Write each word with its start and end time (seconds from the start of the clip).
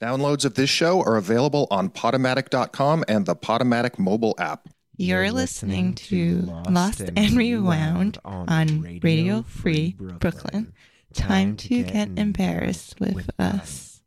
Downloads 0.00 0.46
of 0.46 0.54
this 0.54 0.70
show 0.70 1.02
are 1.02 1.16
available 1.16 1.66
on 1.70 1.90
Podomatic.com 1.90 3.04
and 3.06 3.26
the 3.26 3.36
Podomatic 3.36 3.98
mobile 3.98 4.34
app. 4.38 4.66
You're 4.96 5.30
listening 5.30 5.94
to 5.94 6.40
Lost 6.70 7.02
and 7.16 7.32
Rewound 7.32 8.18
on 8.24 9.00
Radio 9.02 9.42
Free 9.42 9.96
Brooklyn. 9.98 10.72
Time 11.12 11.56
to 11.56 11.82
get 11.82 12.08
embarrassed 12.16 12.98
with 12.98 13.28
us. 13.38 14.00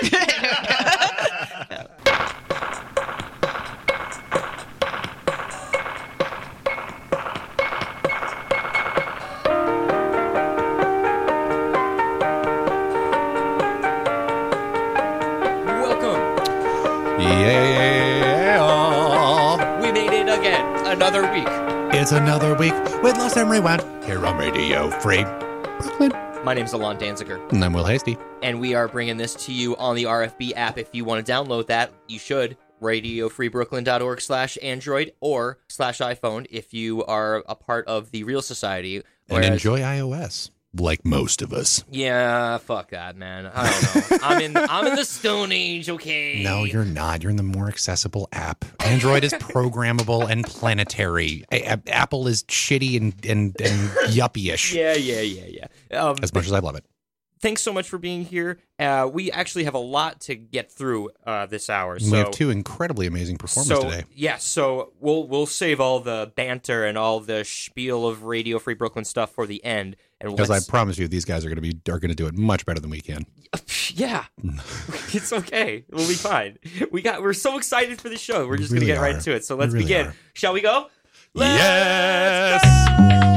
Welcome. 0.00 0.76
It's 22.02 22.10
another 22.10 22.56
week 22.56 22.72
with 23.04 23.16
Lost 23.16 23.36
and 23.36 23.48
Rewound 23.48 24.02
here 24.02 24.26
on 24.26 24.36
Radio 24.36 24.90
Free 24.98 25.22
Brooklyn. 25.22 26.10
My 26.44 26.52
name 26.52 26.64
is 26.64 26.72
Alon 26.72 26.98
Danziger, 26.98 27.48
And 27.52 27.64
I'm 27.64 27.72
Will 27.72 27.84
Hasty. 27.84 28.18
and 28.42 28.58
we 28.58 28.74
are 28.74 28.88
bringing 28.88 29.18
this 29.18 29.36
to 29.46 29.52
you 29.52 29.76
on 29.76 29.94
the 29.94 30.02
RFB 30.02 30.54
app. 30.56 30.78
If 30.78 30.88
you 30.92 31.04
want 31.04 31.24
to 31.24 31.32
download 31.32 31.68
that, 31.68 31.92
you 32.08 32.18
should. 32.18 32.56
RadioFreeBrooklyn.org 32.80 34.20
slash 34.20 34.58
Android 34.60 35.12
or 35.20 35.58
slash 35.68 35.98
iPhone 35.98 36.48
if 36.50 36.74
you 36.74 37.04
are 37.04 37.44
a 37.46 37.54
part 37.54 37.86
of 37.86 38.10
the 38.10 38.24
Real 38.24 38.42
Society. 38.42 39.04
And 39.28 39.44
enjoy 39.44 39.78
iOS, 39.78 40.50
like 40.76 41.04
most 41.04 41.42
of 41.42 41.52
us. 41.52 41.84
Yeah, 41.90 42.58
fuck 42.58 42.90
that, 42.90 43.16
man. 43.16 43.50
I 43.52 43.70
don't 43.70 44.10
know. 44.10 44.18
I'm 44.22 44.40
in. 44.40 44.56
I'm 44.56 44.86
in 44.86 44.96
the 44.96 45.04
Stone 45.04 45.52
Age. 45.52 45.90
Okay. 45.90 46.42
No, 46.42 46.64
you're 46.64 46.84
not. 46.84 47.22
You're 47.22 47.30
in 47.30 47.36
the 47.36 47.42
more 47.42 47.68
accessible 47.68 48.28
app. 48.32 48.64
Android 48.84 49.24
is 49.24 49.32
programmable 49.34 50.28
and 50.28 50.44
planetary. 50.44 51.44
A- 51.52 51.74
A- 51.74 51.82
Apple 51.88 52.26
is 52.26 52.44
shitty 52.44 52.96
and, 52.96 53.14
and, 53.26 53.60
and 53.60 53.90
yuppie-ish, 54.10 54.72
Yeah, 54.74 54.94
yeah, 54.94 55.20
yeah, 55.20 55.66
yeah. 55.90 55.98
Um, 56.00 56.16
as 56.22 56.32
much 56.34 56.46
as 56.46 56.52
I 56.52 56.58
love 56.60 56.76
it. 56.76 56.84
thanks 57.40 57.60
so 57.60 57.72
much 57.72 57.88
for 57.88 57.98
being 57.98 58.24
here. 58.24 58.58
Uh, 58.78 59.08
we 59.12 59.30
actually 59.30 59.64
have 59.64 59.74
a 59.74 59.78
lot 59.78 60.20
to 60.22 60.34
get 60.34 60.70
through 60.72 61.10
uh, 61.26 61.46
this 61.46 61.68
hour. 61.68 61.98
So 61.98 62.10
we 62.10 62.18
have 62.18 62.30
two 62.30 62.50
incredibly 62.50 63.06
amazing 63.06 63.36
performers 63.36 63.68
so, 63.68 63.82
today. 63.82 64.04
Yeah, 64.14 64.38
so 64.38 64.92
we'll 65.00 65.28
we'll 65.28 65.46
save 65.46 65.80
all 65.80 66.00
the 66.00 66.32
banter 66.34 66.84
and 66.84 66.96
all 66.96 67.20
the 67.20 67.44
spiel 67.44 68.06
of 68.06 68.24
Radio 68.24 68.58
Free 68.58 68.74
Brooklyn 68.74 69.04
stuff 69.04 69.30
for 69.30 69.46
the 69.46 69.64
end. 69.64 69.96
Because 70.22 70.50
I 70.50 70.60
promise 70.60 70.98
you, 70.98 71.08
these 71.08 71.24
guys 71.24 71.44
are 71.44 71.48
going 71.48 71.56
to 71.56 71.62
be 71.62 71.78
are 71.90 71.98
going 71.98 72.10
to 72.10 72.14
do 72.14 72.26
it 72.26 72.34
much 72.36 72.64
better 72.66 72.80
than 72.80 72.90
we 72.90 73.00
can. 73.00 73.24
yeah, 73.94 74.24
it's 75.12 75.32
okay. 75.32 75.84
We'll 75.90 76.08
be 76.08 76.14
fine. 76.14 76.58
We 76.90 77.02
got 77.02 77.22
we're 77.22 77.32
so 77.34 77.56
excited 77.58 78.00
for 78.00 78.08
the 78.08 78.18
show. 78.18 78.46
We're 78.46 78.52
We 78.52 78.58
just 78.58 78.72
really 78.72 78.86
gonna 78.86 78.98
get 78.98 79.02
right 79.02 79.14
are. 79.14 79.18
into 79.18 79.32
it. 79.34 79.44
So 79.44 79.56
let's 79.56 79.72
really 79.72 79.84
begin. 79.84 80.06
are. 80.08 80.14
Shall 80.34 80.52
we 80.52 80.60
go? 80.60 80.86
Yes! 81.34 82.62
go! 83.22 83.31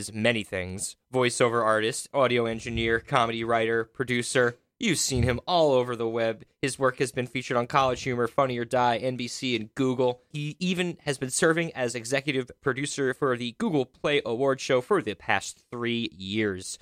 Is 0.00 0.14
many 0.14 0.42
things 0.42 0.96
voiceover 1.12 1.62
artist, 1.62 2.08
audio 2.14 2.46
engineer, 2.46 2.98
comedy 2.98 3.44
writer, 3.44 3.84
producer. 3.84 4.56
You've 4.78 4.98
seen 4.98 5.24
him 5.24 5.40
all 5.46 5.72
over 5.72 5.94
the 5.94 6.08
web. 6.08 6.42
His 6.62 6.78
work 6.78 7.00
has 7.00 7.12
been 7.12 7.26
featured 7.26 7.58
on 7.58 7.66
College 7.66 8.02
Humor, 8.02 8.26
Funny 8.28 8.56
or 8.56 8.64
Die, 8.64 8.98
NBC, 8.98 9.54
and 9.54 9.74
Google. 9.74 10.22
He 10.32 10.56
even 10.58 10.96
has 11.04 11.18
been 11.18 11.28
serving 11.28 11.74
as 11.74 11.94
executive 11.94 12.50
producer 12.62 13.12
for 13.12 13.36
the 13.36 13.54
Google 13.58 13.84
Play 13.84 14.22
Award 14.24 14.58
show 14.58 14.80
for 14.80 15.02
the 15.02 15.12
past 15.12 15.62
three 15.70 16.08
years. 16.16 16.78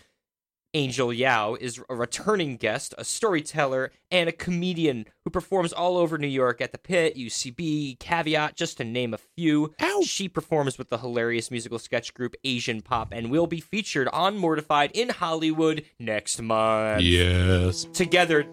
Angel 0.75 1.13
Yao 1.13 1.55
is 1.55 1.81
a 1.89 1.95
returning 1.95 2.57
guest, 2.57 2.95
a 2.99 3.05
storyteller, 3.05 3.91
and 4.11 4.29
a 4.29 4.33
comedian 4.33 5.07
who 5.25 5.31
performs 5.31 5.73
all 5.73 5.97
over 5.97 6.19
New 6.19 6.27
York 6.27 6.61
at 6.61 6.73
the 6.73 6.79
Pit, 6.79 7.17
UCB, 7.17 7.99
Caveat, 7.99 8.55
just 8.55 8.77
to 8.77 8.85
name 8.85 9.15
a 9.15 9.19
few. 9.19 9.75
Ow. 9.81 10.03
She 10.05 10.29
performs 10.29 10.77
with 10.77 10.91
the 10.91 10.99
hilarious 10.99 11.51
musical 11.51 11.79
sketch 11.79 12.13
group 12.13 12.35
Asian 12.45 12.83
Pop 12.83 13.13
and 13.13 13.31
will 13.31 13.47
be 13.47 13.61
featured 13.61 14.09
on 14.09 14.37
Mortified 14.37 14.91
in 14.93 15.09
Hollywood 15.09 15.85
next 15.99 16.41
month. 16.43 17.03
Yes. 17.03 17.85
Together, 17.85 18.47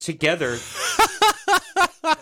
together, 0.00 0.52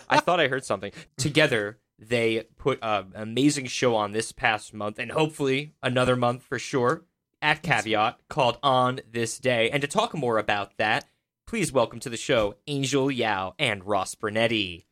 I 0.09 0.19
thought 0.19 0.41
I 0.41 0.49
heard 0.49 0.65
something. 0.65 0.91
Together, 1.17 1.79
they 1.99 2.43
put 2.57 2.79
an 2.81 3.13
amazing 3.15 3.67
show 3.67 3.95
on 3.95 4.11
this 4.11 4.33
past 4.33 4.73
month, 4.73 4.99
and 4.99 5.11
hopefully 5.11 5.73
another 5.81 6.17
month 6.17 6.43
for 6.43 6.59
sure 6.59 7.05
at 7.41 7.61
Caveat 7.61 8.19
called 8.29 8.57
On 8.63 8.99
This 9.11 9.39
Day. 9.39 9.69
And 9.69 9.81
to 9.81 9.87
talk 9.87 10.13
more 10.15 10.37
about 10.37 10.77
that, 10.77 11.05
please 11.45 11.71
welcome 11.71 11.99
to 12.01 12.09
the 12.09 12.17
show 12.17 12.55
Angel 12.67 13.09
Yao 13.11 13.53
and 13.59 13.83
Ross 13.85 14.15
Bernetti. 14.15 14.85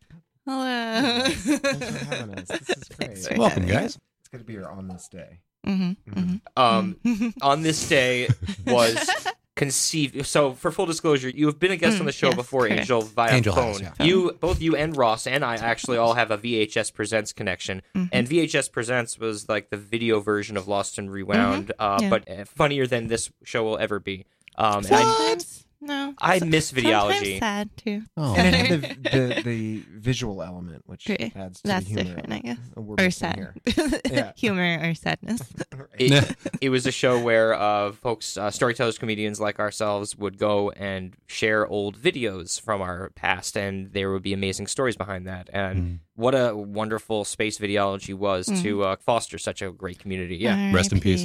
Hello. 0.46 1.24
Thanks 1.30 1.98
for 1.98 2.06
having 2.06 2.36
us. 2.36 2.48
This 2.48 2.70
is 2.70 2.90
great. 2.90 3.18
for 3.18 3.38
Welcome, 3.40 3.64
having 3.64 3.78
guys. 3.78 3.98
It's 4.20 4.30
good 4.30 4.38
to 4.40 4.44
be 4.44 4.54
here 4.54 4.68
on 4.68 4.88
this 4.88 5.08
day. 5.08 5.40
Mm-hmm, 5.66 6.20
mm-hmm. 6.20 6.36
Um, 6.56 7.34
on 7.42 7.64
this 7.64 7.90
day 7.90 8.30
was 8.68 9.10
conceived. 9.56 10.26
So, 10.26 10.54
for 10.54 10.72
full 10.72 10.86
disclosure, 10.86 11.30
you 11.30 11.46
have 11.48 11.60
been 11.60 11.72
a 11.72 11.78
guest 11.78 11.98
Mm, 11.98 12.02
on 12.02 12.06
the 12.06 12.12
show 12.12 12.28
yes, 12.28 12.36
before, 12.36 12.62
correct. 12.68 12.82
Angel, 12.82 13.02
via 13.02 13.34
Angel 13.36 13.56
phone. 13.56 13.68
has, 13.74 13.82
yeah. 13.82 14.06
You, 14.06 14.38
both 14.40 14.62
you 14.62 14.76
and 14.76 14.96
Ross 14.96 15.26
and 15.28 15.44
I, 15.46 15.56
actually 15.56 15.98
all 15.98 16.14
have 16.14 16.30
a 16.32 16.38
VHS 16.38 16.94
Presents 16.94 17.32
connection. 17.34 17.82
Mhm. 17.96 18.10
And 18.12 18.28
VHS 18.28 18.72
Presents 18.72 19.18
was 19.18 19.48
like 19.50 19.70
the 19.70 19.78
video 19.78 20.20
version 20.20 20.58
of 20.58 20.68
Lost 20.68 20.98
and 20.98 21.12
Rewound, 21.12 21.72
uh, 21.80 21.98
yeah. 22.02 22.10
but 22.10 22.30
uh, 22.30 22.46
funnier 22.46 22.86
than 22.86 23.08
this 23.08 23.32
show 23.44 23.64
will 23.64 23.78
ever 23.78 24.00
be. 24.00 24.26
Um, 24.58 24.86
and 24.86 24.94
I, 24.94 25.02
Sometimes, 25.02 25.65
no. 25.86 26.14
I 26.20 26.40
miss 26.40 26.70
Sometimes 26.70 26.88
videology. 27.22 27.40
sad 27.40 27.70
too. 27.78 28.02
Oh. 28.18 28.36
And 28.38 28.56
it 28.56 28.66
had 28.66 28.82
the, 29.04 29.10
the, 29.36 29.42
the 29.44 29.84
visual 29.92 30.42
element, 30.44 30.84
which 30.86 31.10
Okay, 31.10 31.32
adds 31.36 31.62
to 31.62 31.68
That's 31.68 31.86
the 31.86 31.94
humor. 32.02 32.04
different, 32.16 32.34
I 32.34 32.40
guess. 32.40 32.58
Or 32.76 32.96
missing 32.96 33.12
sad. 33.12 33.54
Yeah. 34.12 34.32
Humor 34.36 34.80
or 34.84 34.94
sadness. 34.96 35.42
It, 35.98 36.36
it 36.60 36.70
was 36.70 36.86
a 36.86 36.92
show 36.92 37.22
where 37.22 37.54
uh, 37.54 37.94
folks, 37.94 38.36
uh, 38.38 38.52
storytellers, 38.52 38.98
comedians 38.98 39.40
like 39.40 39.60
ourselves, 39.60 40.18
would 40.18 40.38
go 40.38 40.72
and 40.72 41.16
share 41.28 41.66
old 41.66 41.98
videos 41.98 42.60
from 42.60 42.82
our 42.82 43.12
past, 43.12 43.56
and 43.56 43.94
there 43.94 44.12
would 44.12 44.22
be 44.24 44.34
amazing 44.34 44.68
stories 44.68 44.98
behind 44.98 45.26
that. 45.28 45.50
And 45.54 45.76
Mm. 45.76 46.00
what 46.16 46.36
a 46.36 46.54
wonderful 46.56 47.24
space 47.24 47.58
videology 47.60 48.14
was 48.14 48.48
to 48.62 48.84
uh, 48.84 48.96
foster 48.98 49.38
such 49.38 49.62
a 49.62 49.72
great 49.72 50.00
community. 50.00 50.36
Yeah, 50.36 50.74
Rest 50.74 50.92
in 50.92 51.00
peace. 51.00 51.24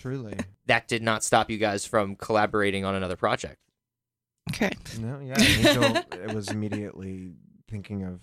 Truly. 0.00 0.34
that 0.66 0.88
did 0.88 1.02
not 1.02 1.22
stop 1.22 1.48
you 1.48 1.58
guys 1.58 1.86
from 1.86 2.16
collaborating 2.16 2.84
on 2.84 2.96
another 2.96 3.16
project. 3.16 3.58
Correct. 4.52 4.98
No, 4.98 5.20
yeah. 5.20 5.34
Angel 5.40 5.96
it 6.12 6.34
was 6.34 6.48
immediately 6.48 7.32
thinking 7.70 8.02
of 8.04 8.20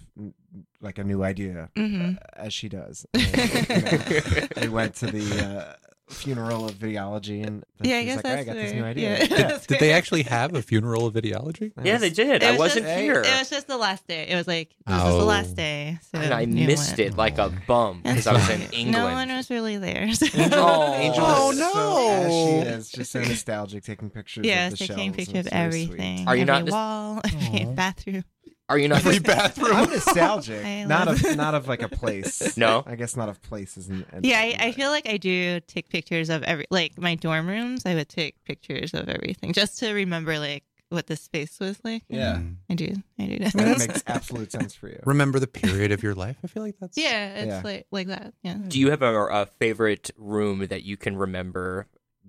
like 0.82 0.98
a 0.98 1.04
new 1.04 1.24
idea, 1.24 1.70
Mm-hmm. 1.76 2.16
uh, 2.18 2.46
as 2.46 2.54
she 2.54 2.68
does. 2.70 3.06
And, 3.14 3.24
you 3.70 3.82
know, 3.82 4.48
we 4.62 4.68
went 4.70 4.96
to 4.96 5.08
the 5.08 5.46
uh, 5.46 5.74
funeral 6.10 6.66
of 6.66 6.74
videology, 6.76 7.46
and 7.46 7.64
then 7.80 7.90
Yeah, 7.90 7.98
I 7.98 8.02
she 8.04 8.08
was 8.08 8.16
guess 8.18 8.24
like, 8.24 8.34
"Hey, 8.36 8.40
I 8.40 8.44
got 8.44 8.56
this 8.56 8.74
new 8.74 8.84
idea. 8.84 9.18
yeah. 9.18 9.24
Yeah. 9.30 9.38
That's 9.48 9.66
Did 9.68 9.80
they 9.80 9.92
actually 9.94 10.24
have 10.24 10.54
a 10.54 10.62
funeral 10.62 11.08
of 11.08 11.14
videology? 11.16 11.72
Yeah, 11.84 11.94
was- 11.94 12.02
they 12.02 12.10
did. 12.12 12.42
It 12.42 12.44
I 12.44 12.52
was 12.52 12.60
wasn't 12.60 12.86
just- 12.86 13.00
here, 13.00 13.22
It 13.22 13.40
was 13.40 13.50
just 13.50 13.68
the 13.68 13.78
last 13.78 14.08
day. 14.08 14.28
It 14.28 14.36
was 14.36 14.48
like 14.48 14.70
this 14.86 14.96
is 14.98 15.02
Oh. 15.04 15.18
the 15.20 15.26
last 15.26 15.52
oh. 15.54 15.56
day. 15.56 15.98
So 16.12 16.20
and 16.20 16.34
I 16.34 16.46
missed 16.46 16.98
went. 16.98 17.14
it 17.14 17.18
like 17.18 17.38
a 17.40 17.52
bum 17.68 18.02
because 18.04 18.24
That's 18.24 18.28
I 18.28 18.34
was 18.34 18.44
fine. 18.48 18.62
in 18.62 18.74
England. 18.74 18.92
No 18.92 19.14
one 19.14 19.30
was 19.30 19.50
really 19.50 19.78
there. 19.78 20.12
so- 20.14 20.28
Oh. 20.54 20.94
Angel 20.96 21.24
Oh, 21.26 21.52
no. 21.56 21.72
so, 21.74 22.22
as 22.22 22.32
she 22.32 22.70
is, 22.70 22.92
just 22.92 23.12
so 23.12 23.22
nostalgic, 23.22 23.84
taking 23.84 24.10
pictures. 24.10 24.46
yeah, 24.46 24.66
of 24.68 24.72
the 24.72 24.78
taking 24.78 24.96
shelves, 24.98 25.16
pictures 25.18 25.40
of 25.40 25.46
it's 25.48 25.50
very 25.56 25.66
everything. 25.84 26.28
Are 26.28 26.36
you 26.36 26.44
every 26.44 26.54
not 26.64 26.70
wall, 26.72 27.22
every 27.26 27.66
bathroom. 27.74 28.24
Are 28.68 28.78
you 28.80 28.88
not? 28.88 29.06
Every 29.06 29.20
bathroom. 29.36 29.76
I'm 29.76 29.90
nostalgic, 29.90 30.88
not 30.88 31.08
love- 31.08 31.24
of 31.24 31.36
not 31.38 31.54
of 31.54 31.68
like 31.68 31.82
a 31.84 31.90
place. 31.90 32.58
No? 32.58 32.84
I 32.86 32.96
guess 32.96 33.16
not 33.16 33.30
of 33.30 33.42
places. 33.42 33.88
And, 33.90 34.06
and 34.12 34.26
Yeah, 34.26 34.40
I, 34.40 34.56
I 34.60 34.72
feel 34.72 34.90
like 34.90 35.08
I 35.08 35.18
do 35.18 35.60
take 35.68 35.90
pictures 35.90 36.30
of 36.30 36.42
every 36.44 36.66
like 36.72 36.98
my 37.00 37.16
dorm 37.16 37.48
rooms. 37.48 37.86
I 37.86 37.94
would 37.96 38.10
take 38.10 38.44
pictures 38.44 38.94
of 38.94 39.08
everything 39.10 39.54
just 39.54 39.78
to 39.80 39.92
remember 39.94 40.40
like 40.40 40.64
what 40.90 41.08
the 41.08 41.16
space 41.16 41.60
was 41.60 41.80
like. 41.84 42.04
Yeah. 42.10 42.36
Mm. 42.38 42.56
I 42.70 42.74
do. 42.76 42.94
I 43.20 43.26
do. 43.26 43.40
that 43.40 43.56
makes 43.80 44.04
absolute 44.08 44.52
sense 44.52 44.74
for 44.74 44.88
you. 44.88 45.00
Remember 45.06 45.40
the 45.40 45.48
period 45.48 45.92
of 45.92 46.02
your 46.04 46.16
life? 46.16 46.38
I 46.44 46.48
feel 46.48 46.64
like 46.64 46.76
that's 46.80 46.98
yeah, 46.98 47.34
it's 47.36 47.48
Yeah. 47.48 47.62
like 47.64 47.88
like 47.92 48.08
that. 48.08 48.34
Yeah. 48.44 48.58
Do 48.68 48.80
you 48.80 48.90
have 48.92 49.02
a, 49.02 49.14
a 49.28 49.46
favorite 49.46 50.10
room 50.18 50.66
that 50.68 50.84
you 50.84 50.96
can 50.98 51.18
remember, 51.18 51.88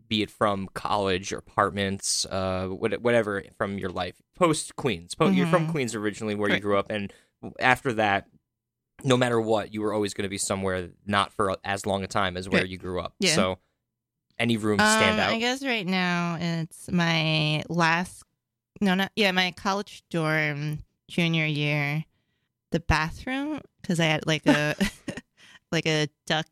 be 0.08 0.22
it 0.22 0.30
from 0.30 0.68
college 0.74 1.32
or 1.32 1.38
apartments, 1.38 2.24
uh, 2.26 2.66
whatever 2.68 3.42
from 3.58 3.78
your 3.78 3.90
life 3.90 4.16
post 4.36 4.76
Queens? 4.76 5.14
Po- 5.14 5.28
You're 5.28 5.46
from 5.46 5.66
Mhm. 5.66 5.70
Queens 5.72 5.94
originally, 5.94 6.34
where 6.34 6.50
you 6.50 6.60
grew 6.60 6.78
up, 6.78 6.90
and 6.90 7.12
after 7.60 7.92
that, 7.94 8.28
no 9.04 9.16
matter 9.16 9.40
what, 9.40 9.72
you 9.74 9.82
were 9.82 9.92
always 9.92 10.14
going 10.14 10.22
to 10.24 10.28
be 10.30 10.38
somewhere 10.38 10.90
not 11.04 11.32
for 11.32 11.56
as 11.64 11.84
long 11.86 12.02
a 12.02 12.06
time 12.06 12.36
as 12.36 12.48
where 12.48 12.62
Right. 12.62 12.70
you 12.70 12.78
grew 12.78 13.00
up. 13.00 13.14
Yeah. 13.20 13.34
So, 13.34 13.58
any 14.38 14.56
rooms 14.56 14.82
stand 14.82 15.20
Um, 15.20 15.26
out? 15.26 15.32
I 15.34 15.38
guess 15.38 15.62
right 15.64 15.86
now 15.86 16.36
it's 16.40 16.90
my 16.90 17.62
last. 17.68 18.22
No, 18.80 18.94
not 18.94 19.12
yeah. 19.16 19.32
My 19.32 19.52
college 19.52 20.02
dorm 20.10 20.80
junior 21.08 21.46
year, 21.46 22.04
the 22.72 22.80
bathroom 22.80 23.60
because 23.80 24.00
I 24.00 24.04
had 24.06 24.26
like 24.26 24.46
a 24.46 24.74
like 25.72 25.86
a 25.86 26.08
duck 26.26 26.46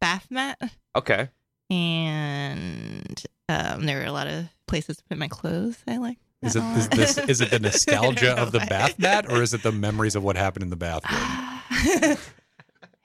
bath 0.00 0.30
mat, 0.30 0.58
Okay. 0.94 1.28
And 1.70 3.22
um, 3.48 3.86
there 3.86 3.98
were 3.98 4.06
a 4.06 4.12
lot 4.12 4.26
of 4.26 4.46
places 4.66 4.96
to 4.98 5.04
put 5.04 5.18
my 5.18 5.28
clothes. 5.28 5.76
I 5.86 5.96
like. 5.98 6.18
Is 6.42 6.52
that 6.54 6.60
it 6.60 6.62
a 6.62 6.78
is 6.78 6.84
lot. 6.84 6.96
this 6.96 7.18
is 7.18 7.40
it 7.40 7.50
the 7.50 7.58
nostalgia 7.60 8.38
of 8.38 8.52
the 8.52 8.58
why. 8.58 8.66
bath 8.66 8.98
mat 8.98 9.26
or 9.30 9.42
is 9.42 9.54
it 9.54 9.62
the 9.62 9.72
memories 9.72 10.14
of 10.14 10.22
what 10.22 10.36
happened 10.36 10.64
in 10.64 10.70
the 10.70 10.76
bathroom? 10.76 11.18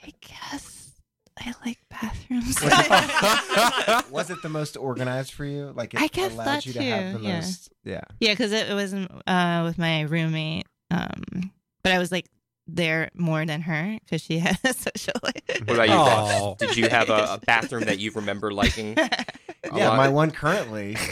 I 0.04 0.14
guess 0.20 0.92
I 1.40 1.54
like 1.66 1.80
bathrooms. 1.90 2.62
Was 4.12 4.30
it 4.30 4.42
the 4.42 4.50
most 4.50 4.78
organized 4.78 5.32
for 5.34 5.46
you? 5.46 5.72
Like 5.76 5.94
it 5.94 6.02
I 6.02 6.08
guess 6.08 6.34
allowed 6.34 6.46
that 6.46 6.66
you 6.66 6.74
to 6.74 6.84
have 6.84 7.14
too, 7.14 7.18
the 7.20 7.24
yeah. 7.24 7.36
most. 7.36 7.70
Yeah. 7.84 8.02
Yeah, 8.20 8.34
because 8.34 8.52
it, 8.52 8.70
it 8.70 8.74
was 8.74 8.94
uh, 8.94 9.62
with 9.66 9.78
my 9.78 10.02
roommate. 10.02 10.68
Um, 10.92 11.52
but 11.84 11.94
I 11.94 12.00
was 12.00 12.12
like 12.12 12.28
there 12.76 13.10
more 13.16 13.46
than 13.46 13.62
her 13.62 13.98
because 14.04 14.22
she 14.22 14.40
had 14.46 14.58
a 14.64 14.74
social 14.74 15.14
life. 15.24 15.42
What 15.66 15.70
about 15.72 15.88
you, 15.90 15.96
Aw. 15.96 16.40
Ross? 16.50 16.58
Did 16.58 16.78
you 16.78 16.90
have 16.90 17.10
a, 17.10 17.34
a 17.34 17.40
bathroom 17.46 17.84
that 17.86 18.00
you 18.00 18.12
remember 18.12 18.52
liking? 18.52 18.96
yeah, 18.98 19.90
lot? 19.90 19.98
my 19.98 20.10
one 20.10 20.32
currently. 20.32 20.96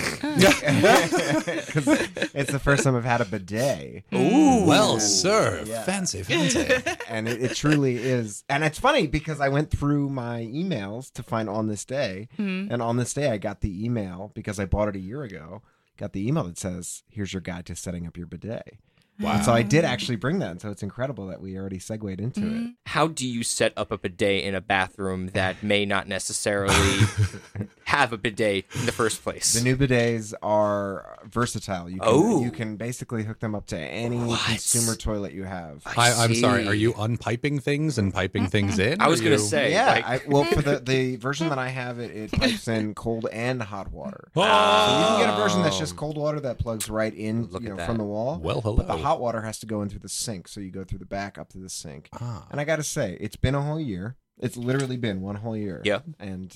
It's 2.32 2.52
the 2.52 2.60
first 2.62 2.84
time 2.84 2.96
I've 2.96 3.04
had 3.06 3.22
a 3.22 3.26
bidet. 3.26 4.04
Ooh. 4.14 4.66
well, 4.66 5.00
sir, 5.00 5.64
Yeah. 5.66 5.84
fancy, 5.84 6.24
fancy. 6.24 6.68
and 7.08 7.28
it, 7.28 7.42
it 7.44 7.56
truly 7.56 7.98
is. 7.98 8.44
And 8.50 8.64
it's 8.64 8.80
funny 8.80 9.08
because 9.08 9.40
I 9.42 9.50
went 9.50 9.72
through 9.72 10.10
my 10.10 10.42
emails 10.42 11.12
to 11.14 11.24
find 11.24 11.50
on 11.50 11.68
this 11.68 11.86
day, 11.86 12.28
Mhm. 12.38 12.70
and 12.72 12.82
on 12.82 12.98
this 12.98 13.14
day 13.14 13.30
I 13.32 13.38
got 13.38 13.62
the 13.62 13.86
email 13.86 14.32
because 14.34 14.60
I 14.60 14.66
bought 14.66 14.88
it 14.90 14.96
a 14.96 15.00
year 15.00 15.24
ago. 15.24 15.62
Got 15.98 16.14
the 16.14 16.26
email 16.28 16.44
that 16.46 16.58
says, 16.58 17.04
"Here's 17.10 17.34
your 17.34 17.42
guide 17.42 17.66
to 17.68 17.76
setting 17.76 18.08
up 18.08 18.16
your 18.16 18.28
bidet." 18.28 18.78
And 19.22 19.44
so 19.44 19.52
I 19.54 19.64
did 19.64 19.84
actually 19.86 20.16
bring 20.16 20.40
that, 20.40 20.52
and 20.52 20.62
so 20.62 20.70
it's 20.72 20.82
incredible 20.84 21.28
that 21.28 21.42
we 21.42 21.58
already 21.58 21.80
segued 21.80 22.20
into 22.22 22.40
Mm-hmm. 22.42 22.66
it. 22.68 22.72
How 22.86 23.08
do 23.08 23.28
you 23.28 23.44
set 23.44 23.74
up 23.78 23.92
a 23.92 23.98
bidet 23.98 24.44
in 24.46 24.56
a 24.56 24.62
bathroom 24.62 25.28
that 25.34 25.62
may 25.62 25.86
not 25.86 26.08
necessarily 26.08 27.00
have 27.90 28.14
a 28.14 28.18
bidet 28.18 28.66
in 28.80 28.86
the 28.86 28.92
first 28.92 29.24
place? 29.24 29.54
The 29.54 29.62
new 29.62 29.76
bidets 29.76 30.34
are 30.42 31.18
versatile. 31.26 31.90
You 31.90 32.00
can, 32.00 32.08
Oh. 32.10 32.44
you 32.44 32.52
can 32.52 32.78
basically 32.78 33.24
hook 33.24 33.40
them 33.40 33.56
up 33.56 33.66
to 33.68 33.78
any 33.78 34.18
What? 34.18 34.40
consumer 34.46 34.96
toilet 34.96 35.34
you 35.34 35.44
have. 35.44 35.82
I, 35.86 36.12
I'm 36.14 36.36
sorry. 36.36 36.68
Are 36.68 36.74
you 36.74 36.94
unpiping 36.94 37.62
things 37.62 37.98
and 37.98 38.14
piping 38.14 38.48
things 38.48 38.80
in? 38.80 39.02
I 39.02 39.08
was 39.08 39.22
gonna 39.22 39.40
say, 39.40 39.72
yeah, 39.72 39.88
like- 39.92 40.06
I, 40.06 40.22
well, 40.28 40.44
for 40.46 40.62
the, 40.62 40.80
the 40.80 41.16
version 41.18 41.50
that 41.50 41.58
I 41.58 41.70
have, 41.70 42.00
it, 42.00 42.12
it 42.16 42.32
pipes 42.32 42.68
in 42.68 42.94
cold 42.96 43.28
and 43.32 43.62
hot 43.62 43.92
water. 43.92 44.30
So 44.36 44.42
you 44.46 44.48
Oh. 44.50 45.16
can 45.18 45.26
get 45.28 45.34
a 45.34 45.38
version 45.42 45.62
that's 45.64 45.78
just 45.80 45.96
cold 45.96 46.18
water 46.18 46.40
that 46.40 46.60
plugs 46.60 46.90
right 46.90 47.14
in, 47.14 47.48
Look 47.48 47.62
you 47.64 47.70
know, 47.76 47.86
from 47.86 47.98
the 47.98 48.04
wall. 48.04 48.40
Well, 48.40 48.62
hello. 48.62 48.78
But 48.78 48.88
the 48.88 48.98
hot 48.98 49.20
water 49.20 49.42
has 49.42 49.60
to 49.60 49.66
go 49.66 49.82
in 49.82 49.90
through 49.90 50.00
the 50.00 50.10
sink, 50.10 50.48
so 50.48 50.60
you 50.62 50.72
go 50.72 50.84
through 50.84 51.00
the 51.00 51.06
back 51.06 51.38
up 51.38 51.50
to 51.50 51.58
the 51.58 51.70
sink. 51.70 52.10
Ah. 52.20 52.46
And 52.52 52.60
I 52.62 52.64
got 52.64 52.78
to 52.78 52.84
say, 52.84 53.18
it's 53.20 53.36
been 53.36 53.56
a 53.56 53.62
whole 53.62 53.80
year. 53.80 54.16
It's 54.40 54.56
literally 54.58 54.98
been 54.98 55.22
one 55.22 55.36
whole 55.36 55.58
year. 55.58 55.82
Yeah. 55.84 56.00
And 56.20 56.56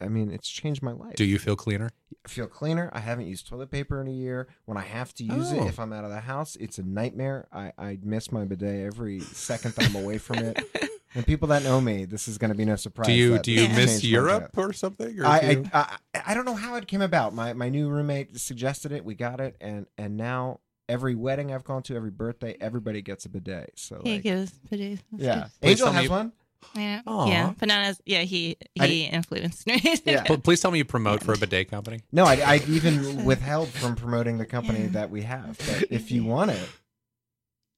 I 0.00 0.08
mean, 0.08 0.30
it's 0.30 0.48
changed 0.48 0.82
my 0.82 0.92
life. 0.92 1.16
Do 1.16 1.24
you 1.24 1.38
feel 1.38 1.56
cleaner? 1.56 1.90
I 2.24 2.28
feel 2.28 2.46
cleaner. 2.46 2.90
I 2.92 3.00
haven't 3.00 3.26
used 3.26 3.48
toilet 3.48 3.70
paper 3.70 4.00
in 4.00 4.06
a 4.08 4.12
year. 4.12 4.48
When 4.66 4.76
I 4.76 4.82
have 4.82 5.12
to 5.14 5.24
use 5.24 5.52
it, 5.52 5.60
Oh. 5.60 5.66
if 5.68 5.78
I'm 5.78 5.92
out 5.92 6.04
of 6.04 6.10
the 6.10 6.20
house, 6.20 6.56
it's 6.56 6.78
a 6.78 6.82
nightmare. 6.82 7.48
I, 7.52 7.72
I 7.78 7.98
miss 8.02 8.30
my 8.32 8.44
bidet 8.44 8.84
every 8.86 9.20
second 9.20 9.74
that 9.74 9.86
I'm 9.90 9.96
away 9.96 10.18
from 10.18 10.38
it. 10.38 10.58
And 11.14 11.26
people 11.26 11.48
that 11.48 11.62
know 11.64 11.80
me, 11.80 12.04
this 12.04 12.28
is 12.28 12.36
going 12.36 12.50
to 12.50 12.54
be 12.54 12.66
no 12.66 12.76
surprise. 12.76 13.06
Do 13.06 13.14
you 13.14 13.38
do 13.38 13.50
you 13.50 13.66
this 13.68 13.76
miss 13.76 14.04
Europe 14.04 14.50
or 14.58 14.74
something? 14.74 15.18
Or 15.18 15.24
I, 15.24 15.40
do 15.40 15.46
you- 15.60 15.70
I, 15.72 15.96
I 16.14 16.22
I 16.26 16.34
don't 16.34 16.44
know 16.44 16.54
how 16.54 16.74
it 16.76 16.86
came 16.86 17.00
about. 17.00 17.34
My 17.34 17.54
my 17.54 17.70
new 17.70 17.88
roommate 17.88 18.38
suggested 18.38 18.92
it. 18.92 19.06
We 19.06 19.14
got 19.14 19.40
it, 19.40 19.56
and 19.58 19.86
and 19.96 20.18
now 20.18 20.60
every 20.86 21.14
wedding 21.14 21.50
I've 21.52 21.64
gone 21.64 21.82
to, 21.84 21.96
every 21.96 22.10
birthday, 22.10 22.58
everybody 22.60 23.00
gets 23.00 23.24
a 23.24 23.30
bidet. 23.30 23.70
So 23.76 24.02
He 24.04 24.12
like, 24.16 24.22
gives 24.22 24.52
bidets. 24.70 25.00
That's 25.10 25.24
yeah, 25.24 25.34
good. 25.34 25.50
Please 25.62 25.70
Angel 25.70 25.92
has 25.92 26.02
me- 26.04 26.08
one. 26.10 26.32
Yeah. 26.74 27.02
Aw. 27.06 27.26
Yeah. 27.28 27.52
But 27.58 27.68
not 27.68 27.84
as 27.86 28.00
yeah, 28.04 28.22
he 28.22 28.56
I 28.78 28.86
he 28.86 29.04
influenced 29.04 29.66
me. 29.66 29.80
Yeah. 30.04 30.22
Pl- 30.24 30.38
Please 30.38 30.60
tell 30.60 30.70
me 30.70 30.78
you 30.78 30.84
promote 30.84 31.22
for 31.22 31.32
a 31.32 31.38
bidet 31.38 31.70
company. 31.70 32.00
No, 32.12 32.24
I, 32.24 32.34
I 32.34 32.60
even 32.68 33.24
withheld 33.24 33.68
from 33.68 33.94
promoting 33.96 34.38
the 34.38 34.46
company 34.46 34.86
that 34.88 35.10
we 35.10 35.22
have. 35.22 35.58
But 35.58 35.86
if 35.90 36.10
you 36.10 36.24
want 36.24 36.50
it, 36.52 36.68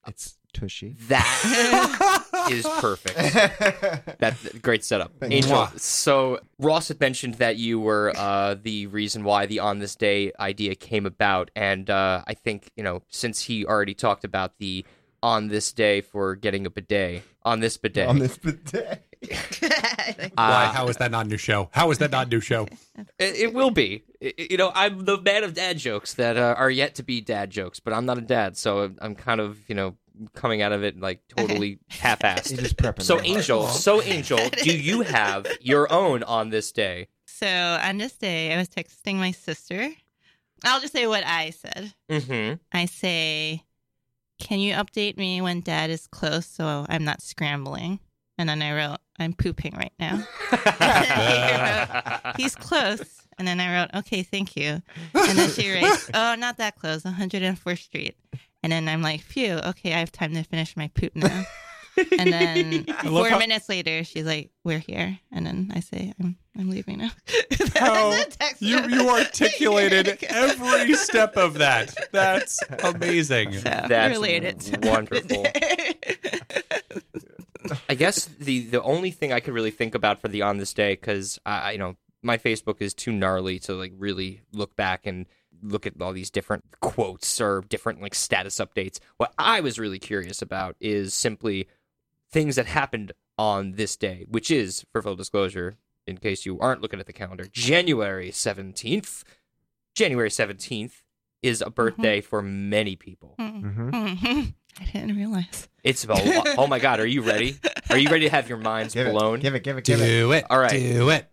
it's 0.06 0.36
Tushy. 0.52 0.96
That 1.08 2.48
is 2.50 2.66
perfect. 2.80 3.16
That 4.20 4.36
great 4.62 4.84
setup, 4.84 5.12
Thank. 5.18 5.32
Angel. 5.32 5.56
Mwah. 5.56 5.78
So 5.78 6.40
Ross 6.58 6.88
had 6.88 7.00
mentioned 7.00 7.34
that 7.34 7.56
you 7.56 7.80
were 7.80 8.12
uh, 8.16 8.56
the 8.60 8.86
reason 8.88 9.24
why 9.24 9.46
the 9.46 9.60
on 9.60 9.78
this 9.78 9.94
day 9.96 10.32
idea 10.38 10.74
came 10.74 11.06
about, 11.06 11.50
and 11.56 11.88
uh, 11.88 12.22
I 12.26 12.34
think 12.34 12.70
you 12.76 12.82
know 12.82 13.02
since 13.08 13.42
he 13.42 13.64
already 13.64 13.94
talked 13.94 14.24
about 14.24 14.58
the 14.58 14.84
on 15.22 15.48
this 15.48 15.72
day 15.72 16.00
for 16.00 16.34
getting 16.36 16.66
a 16.66 16.70
bidet 16.70 17.22
on 17.42 17.60
this 17.60 17.76
bidet. 17.76 18.08
on 18.08 18.18
this 18.18 18.36
bidet. 18.38 19.04
uh, 19.30 20.28
Why? 20.34 20.70
How 20.74 20.88
is 20.88 20.96
that 20.98 21.10
not 21.10 21.26
a 21.26 21.28
new 21.28 21.36
show? 21.36 21.68
How 21.72 21.90
is 21.90 21.98
that 21.98 22.10
not 22.10 22.26
a 22.26 22.30
new 22.30 22.40
show? 22.40 22.66
It, 23.18 23.34
it 23.36 23.54
will 23.54 23.70
be. 23.70 24.02
I- 24.22 24.34
I- 24.38 24.46
you 24.50 24.56
know, 24.56 24.72
I'm 24.74 25.04
the 25.04 25.20
man 25.20 25.44
of 25.44 25.54
dad 25.54 25.78
jokes 25.78 26.14
that 26.14 26.36
uh, 26.36 26.54
are 26.56 26.70
yet 26.70 26.94
to 26.96 27.02
be 27.02 27.20
dad 27.20 27.50
jokes, 27.50 27.80
but 27.80 27.92
I'm 27.94 28.04
not 28.06 28.18
a 28.18 28.22
dad, 28.22 28.56
so 28.56 28.80
I'm- 28.82 28.98
I'm 29.00 29.14
kind 29.14 29.40
of 29.40 29.58
you 29.68 29.74
know 29.74 29.96
coming 30.34 30.60
out 30.60 30.72
of 30.72 30.82
it 30.84 31.00
like 31.00 31.20
totally 31.28 31.78
half-assed. 31.88 32.50
You're 32.52 32.60
just 32.62 32.76
prepping. 32.76 33.02
So 33.02 33.14
real 33.16 33.24
hard. 33.24 33.36
Angel, 33.38 33.66
so 33.68 34.02
Angel, 34.02 34.38
do 34.62 34.76
you 34.76 35.00
have 35.02 35.46
your 35.62 35.90
own 35.92 36.22
on 36.24 36.50
this 36.50 36.72
day? 36.72 37.08
so 37.26 37.46
on 37.46 37.96
this 37.96 38.12
day 38.18 38.52
I 38.52 38.58
was 38.58 38.68
texting 38.68 39.16
my 39.16 39.30
sister. 39.30 39.88
I'll 40.62 40.80
just 40.80 40.92
say 40.92 41.06
what 41.06 41.24
I 41.24 41.50
said. 41.50 41.94
Mm-hmm. 42.10 42.54
I 42.70 42.84
say, 42.84 43.64
Can 44.40 44.58
you 44.58 44.74
update 44.74 45.16
me 45.16 45.40
when 45.40 45.60
dad 45.60 45.90
is 45.90 46.06
close 46.06 46.46
so 46.46 46.86
I'm 46.88 47.04
not 47.04 47.22
scrambling? 47.22 48.00
And 48.38 48.48
then 48.48 48.62
I 48.62 48.72
wrote, 48.74 48.98
I'm 49.18 49.34
pooping 49.34 49.74
right 49.76 49.92
now. 50.00 50.26
He's 52.36 52.56
close. 52.56 53.20
And 53.38 53.46
then 53.46 53.60
I 53.60 53.80
wrote, 53.80 53.90
okay, 53.94 54.22
thank 54.22 54.56
you. 54.56 54.82
And 55.14 55.38
then 55.38 55.50
she 55.50 55.70
writes, 55.72 56.10
oh, 56.14 56.34
not 56.36 56.56
that 56.56 56.76
close, 56.76 57.02
104th 57.02 57.78
Street. 57.78 58.16
And 58.62 58.72
then 58.72 58.88
I'm 58.88 59.02
like, 59.02 59.20
phew, 59.20 59.60
okay, 59.64 59.94
I 59.94 59.98
have 59.98 60.10
time 60.10 60.34
to 60.34 60.42
finish 60.42 60.76
my 60.76 60.88
poop 60.88 61.14
now. 61.14 61.44
And 61.96 62.32
then 62.32 62.84
love 63.04 63.04
four 63.04 63.28
how- 63.28 63.38
minutes 63.38 63.68
later, 63.68 64.04
she's 64.04 64.24
like, 64.24 64.50
we're 64.64 64.78
here. 64.78 65.18
And 65.32 65.46
then 65.46 65.70
I 65.74 65.80
say, 65.80 66.12
I'm, 66.20 66.36
I'm 66.58 66.70
leaving 66.70 66.98
now. 66.98 67.10
How 67.76 68.10
you 68.58 68.78
you 68.88 69.08
articulated 69.08 70.22
every 70.28 70.94
step 70.94 71.36
of 71.36 71.54
that. 71.58 71.94
That's 72.12 72.60
amazing. 72.82 73.54
So, 73.54 73.60
That's 73.88 74.10
related 74.14 74.60
to 74.60 74.88
wonderful. 74.90 75.46
I 77.88 77.94
guess 77.94 78.24
the 78.38 78.66
the 78.66 78.82
only 78.82 79.10
thing 79.10 79.32
I 79.32 79.40
could 79.40 79.54
really 79.54 79.70
think 79.70 79.94
about 79.94 80.20
for 80.20 80.28
the 80.28 80.42
on 80.42 80.58
this 80.58 80.72
day 80.74 80.92
because 80.92 81.38
I 81.46 81.58
I- 81.58 81.70
you 81.72 81.78
know 81.78 81.96
my 82.22 82.36
Facebook 82.36 82.80
is 82.80 82.92
too 82.94 83.12
gnarly 83.12 83.58
to 83.60 83.74
like 83.74 83.92
really 83.96 84.42
look 84.52 84.76
back 84.76 85.06
and 85.06 85.26
look 85.62 85.86
at 85.86 85.94
all 86.00 86.12
these 86.12 86.30
different 86.30 86.64
quotes 86.80 87.40
or 87.40 87.62
different 87.68 88.00
like 88.02 88.14
status 88.14 88.56
updates. 88.56 88.98
What 89.18 89.32
I 89.38 89.60
was 89.60 89.78
really 89.78 89.98
curious 89.98 90.42
about 90.42 90.76
is 90.80 91.14
simply 91.14 91.68
things 92.30 92.56
that 92.56 92.66
happened 92.66 93.12
on 93.38 93.72
this 93.72 93.96
day, 93.96 94.26
which 94.28 94.50
is 94.50 94.84
for 94.92 95.02
full 95.02 95.16
disclosure, 95.16 95.76
in 96.06 96.16
case 96.18 96.44
you 96.46 96.58
aren't 96.60 96.80
looking 96.82 97.00
at 97.00 97.06
the 97.06 97.12
calendar, 97.12 97.46
January 97.50 98.30
seventeenth. 98.30 99.24
January 99.94 100.30
seventeenth 100.30 101.02
is 101.42 101.60
a 101.62 101.70
birthday 101.70 102.20
for 102.20 102.42
many 102.42 102.96
people. 102.96 103.34
Mhm. 103.38 103.90
Mhm. 103.90 104.54
I 104.80 104.84
didn't 104.84 105.16
realize. 105.16 105.68
It's 105.82 106.04
a 106.04 106.08
lot. 106.12 106.48
oh 106.58 106.66
my 106.66 106.78
god, 106.78 107.00
are 107.00 107.06
you 107.06 107.22
ready? 107.22 107.58
Are 107.88 107.98
you 107.98 108.08
ready 108.10 108.26
to 108.26 108.30
have 108.30 108.48
your 108.48 108.58
minds 108.58 108.94
Give 108.94 109.10
blown? 109.10 109.36
it, 109.38 109.42
give 109.42 109.54
it, 109.54 109.64
give 109.64 109.78
it, 109.78 109.84
give 109.84 110.00
it. 110.00 110.04
Do 110.06 110.32
it. 110.32 110.44
All 110.50 110.58
right. 110.58 110.70
Do 110.70 111.10
it. 111.10 111.26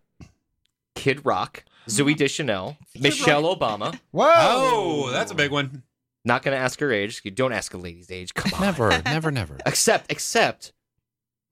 Kid 0.95 1.25
Rock, 1.25 1.63
Zooey 1.87 2.15
Deschanel, 2.17 2.77
Michelle 2.99 3.43
Obama, 3.43 3.99
Whoa! 4.11 4.25
Oh, 4.27 5.09
that's 5.11 5.31
a 5.31 5.35
big 5.35 5.51
one. 5.51 5.83
Not 6.25 6.41
going 6.43 6.57
to 6.57 6.61
ask 6.61 6.79
her 6.79 6.91
age. 6.91 7.21
You 7.23 7.31
don't 7.31 7.53
ask 7.53 7.73
a 7.73 7.77
lady's 7.77 8.09
age. 8.11 8.33
Come 8.33 8.53
on. 8.55 8.61
Never, 8.61 9.01
never, 9.03 9.31
never. 9.31 9.57
Except, 9.65 10.11
except 10.11 10.73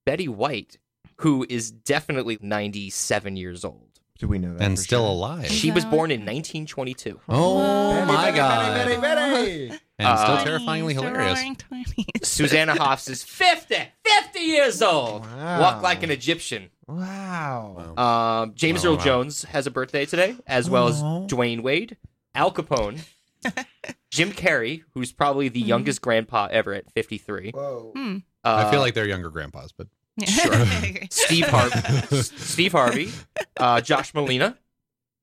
Betty 0.06 0.28
White, 0.28 0.78
who 1.18 1.46
is 1.50 1.72
definitely 1.72 2.38
97 2.42 3.36
years 3.38 3.66
old. 3.66 3.82
Do 4.18 4.30
we 4.30 4.40
know 4.40 4.54
that? 4.54 4.62
And 4.64 4.80
still 4.80 5.02
sure? 5.02 5.10
alive. 5.10 5.48
She 5.48 5.72
was 5.72 5.84
born 5.84 6.10
in 6.10 6.22
1922. 6.22 7.20
Oh 7.28 7.56
Whoa. 7.58 8.06
my 8.06 8.26
Betty, 8.26 8.38
god. 8.38 8.76
Betty, 8.88 9.02
Betty, 9.02 9.32
Betty. 9.72 9.80
And 10.00 10.20
still 10.20 10.36
Uh, 10.36 10.44
terrifyingly 10.46 10.94
hilarious. 10.94 11.40
Susanna 12.24 12.76
Hoffs 12.76 13.10
is 13.10 13.24
50, 13.24 13.76
50 14.06 14.40
years 14.40 14.82
old. 14.82 15.26
Wow. 15.26 15.60
Walk 15.62 15.82
like 15.84 16.04
an 16.04 16.12
Egyptian. 16.12 16.70
Wow. 16.88 17.94
Um, 17.98 18.54
James 18.56 18.84
Wow, 18.84 18.92
Earl 18.92 18.98
wow. 18.98 19.04
Jones 19.04 19.44
has 19.44 19.68
a 19.68 19.72
birthday 19.72 20.06
today, 20.06 20.36
as 20.48 20.70
well 20.70 20.88
as 20.88 21.02
Dwyane 21.02 21.62
Wade, 21.62 21.98
Al 22.34 22.52
Capone, 22.54 23.02
Jim 24.12 24.32
Carrey, 24.32 24.84
who's 24.94 25.12
probably 25.12 25.50
the 25.50 25.62
Mhm. 25.64 25.68
youngest 25.68 26.02
grandpa 26.02 26.48
ever 26.52 26.74
at 26.74 26.90
53. 26.92 27.52
Whoa. 27.52 27.92
Hmm. 27.96 28.18
Uh, 28.46 28.66
I 28.68 28.72
feel 28.72 28.80
like 28.80 28.94
they're 28.94 29.08
younger 29.08 29.30
grandpas, 29.30 29.72
but 29.72 29.88
Yeah. 30.18 30.28
Sure. 30.28 30.66
Steve 31.10 31.48
Harvey, 31.48 32.16
Steve 32.22 32.72
Harvey, 32.72 33.12
uh, 33.58 33.82
Josh 33.82 34.14
Malina, 34.14 34.56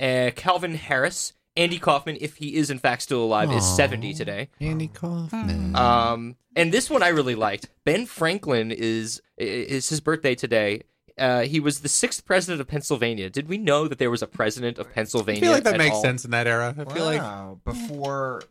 uh, 0.00 0.30
Calvin 0.36 0.74
Harris, 0.74 1.32
Andy 1.56 1.78
Kaufman, 1.78 2.18
if 2.20 2.36
he 2.36 2.56
is 2.56 2.68
in 2.70 2.78
fact 2.78 3.02
still 3.02 3.22
alive, 3.22 3.50
is 3.52 3.64
Aw. 3.64 3.76
70 3.76 4.12
today. 4.14 4.48
Andy 4.60 4.88
Kaufman. 4.88 5.74
Um, 5.76 6.36
and 6.56 6.72
this 6.72 6.90
one 6.90 7.02
I 7.02 7.08
really 7.08 7.34
liked. 7.34 7.68
Ben 7.84 8.04
Franklin 8.04 8.70
is 8.70 9.22
is 9.38 9.88
his 9.88 10.00
birthday 10.00 10.34
today. 10.34 10.82
Uh, 11.18 11.42
he 11.42 11.60
was 11.60 11.80
the 11.80 11.88
sixth 11.88 12.24
president 12.24 12.60
of 12.60 12.68
Pennsylvania. 12.68 13.30
Did 13.30 13.48
we 13.48 13.58
know 13.58 13.86
that 13.88 13.98
there 13.98 14.10
was 14.10 14.22
a 14.22 14.26
president 14.26 14.78
of 14.78 14.92
Pennsylvania? 14.92 15.40
I 15.40 15.42
feel 15.42 15.52
like 15.52 15.64
that 15.64 15.76
makes 15.78 15.94
all? 15.96 16.02
sense 16.02 16.24
in 16.24 16.30
that 16.32 16.46
era. 16.46 16.74
I 16.76 16.84
feel 16.92 17.04
like 17.04 17.64
Before 17.64 18.42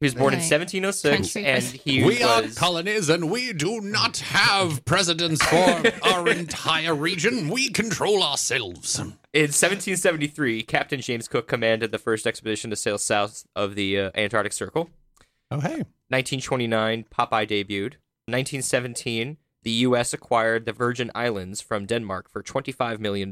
He 0.00 0.06
was 0.06 0.14
born 0.14 0.32
in 0.32 0.38
1706, 0.38 1.16
Country 1.16 1.44
and 1.44 1.54
president. 1.60 1.82
he 1.84 2.04
we 2.04 2.22
are 2.22 2.42
was. 2.42 2.56
colonies 2.56 3.08
and 3.08 3.28
we 3.32 3.52
do 3.52 3.80
not 3.80 4.18
have 4.18 4.84
presidents 4.84 5.44
for 5.44 5.82
our 6.04 6.28
entire 6.28 6.94
region. 6.94 7.48
We 7.48 7.68
control 7.70 8.22
ourselves. 8.22 9.00
In 9.00 9.50
1773, 9.50 10.62
Captain 10.62 11.00
James 11.00 11.26
Cook 11.26 11.48
commanded 11.48 11.90
the 11.90 11.98
first 11.98 12.28
expedition 12.28 12.70
to 12.70 12.76
sail 12.76 12.96
south 12.96 13.44
of 13.56 13.74
the 13.74 13.98
uh, 13.98 14.10
Antarctic 14.14 14.52
Circle. 14.52 14.88
Oh, 15.50 15.58
hey. 15.58 15.82
1929, 16.10 17.06
Popeye 17.10 17.48
debuted. 17.48 17.94
1917, 18.28 19.36
the 19.64 19.70
U.S. 19.70 20.12
acquired 20.14 20.64
the 20.64 20.72
Virgin 20.72 21.10
Islands 21.12 21.60
from 21.60 21.86
Denmark 21.86 22.30
for 22.30 22.40
$25 22.42 23.00
million. 23.00 23.30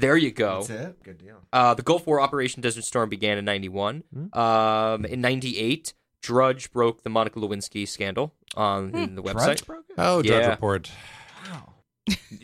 There 0.00 0.16
you 0.16 0.30
go. 0.30 0.62
that's 0.62 0.70
it. 0.70 1.02
Good 1.02 1.18
deal. 1.18 1.40
Uh, 1.52 1.74
the 1.74 1.82
Gulf 1.82 2.06
War 2.06 2.20
Operation 2.20 2.62
Desert 2.62 2.84
Storm 2.84 3.08
began 3.08 3.36
in 3.38 3.44
91. 3.44 4.04
Um, 4.32 5.04
in 5.04 5.20
98, 5.20 5.92
Drudge 6.22 6.70
broke 6.72 7.02
the 7.02 7.10
Monica 7.10 7.38
Lewinsky 7.40 7.86
scandal 7.86 8.32
on 8.56 8.92
the 9.14 9.22
website. 9.22 9.32
Drudge 9.44 9.66
broke 9.66 9.84
it? 9.88 9.94
Oh, 9.98 10.22
Drudge 10.22 10.42
Yeah. 10.42 10.50
Report. 10.50 10.90
Wow. 11.50 11.74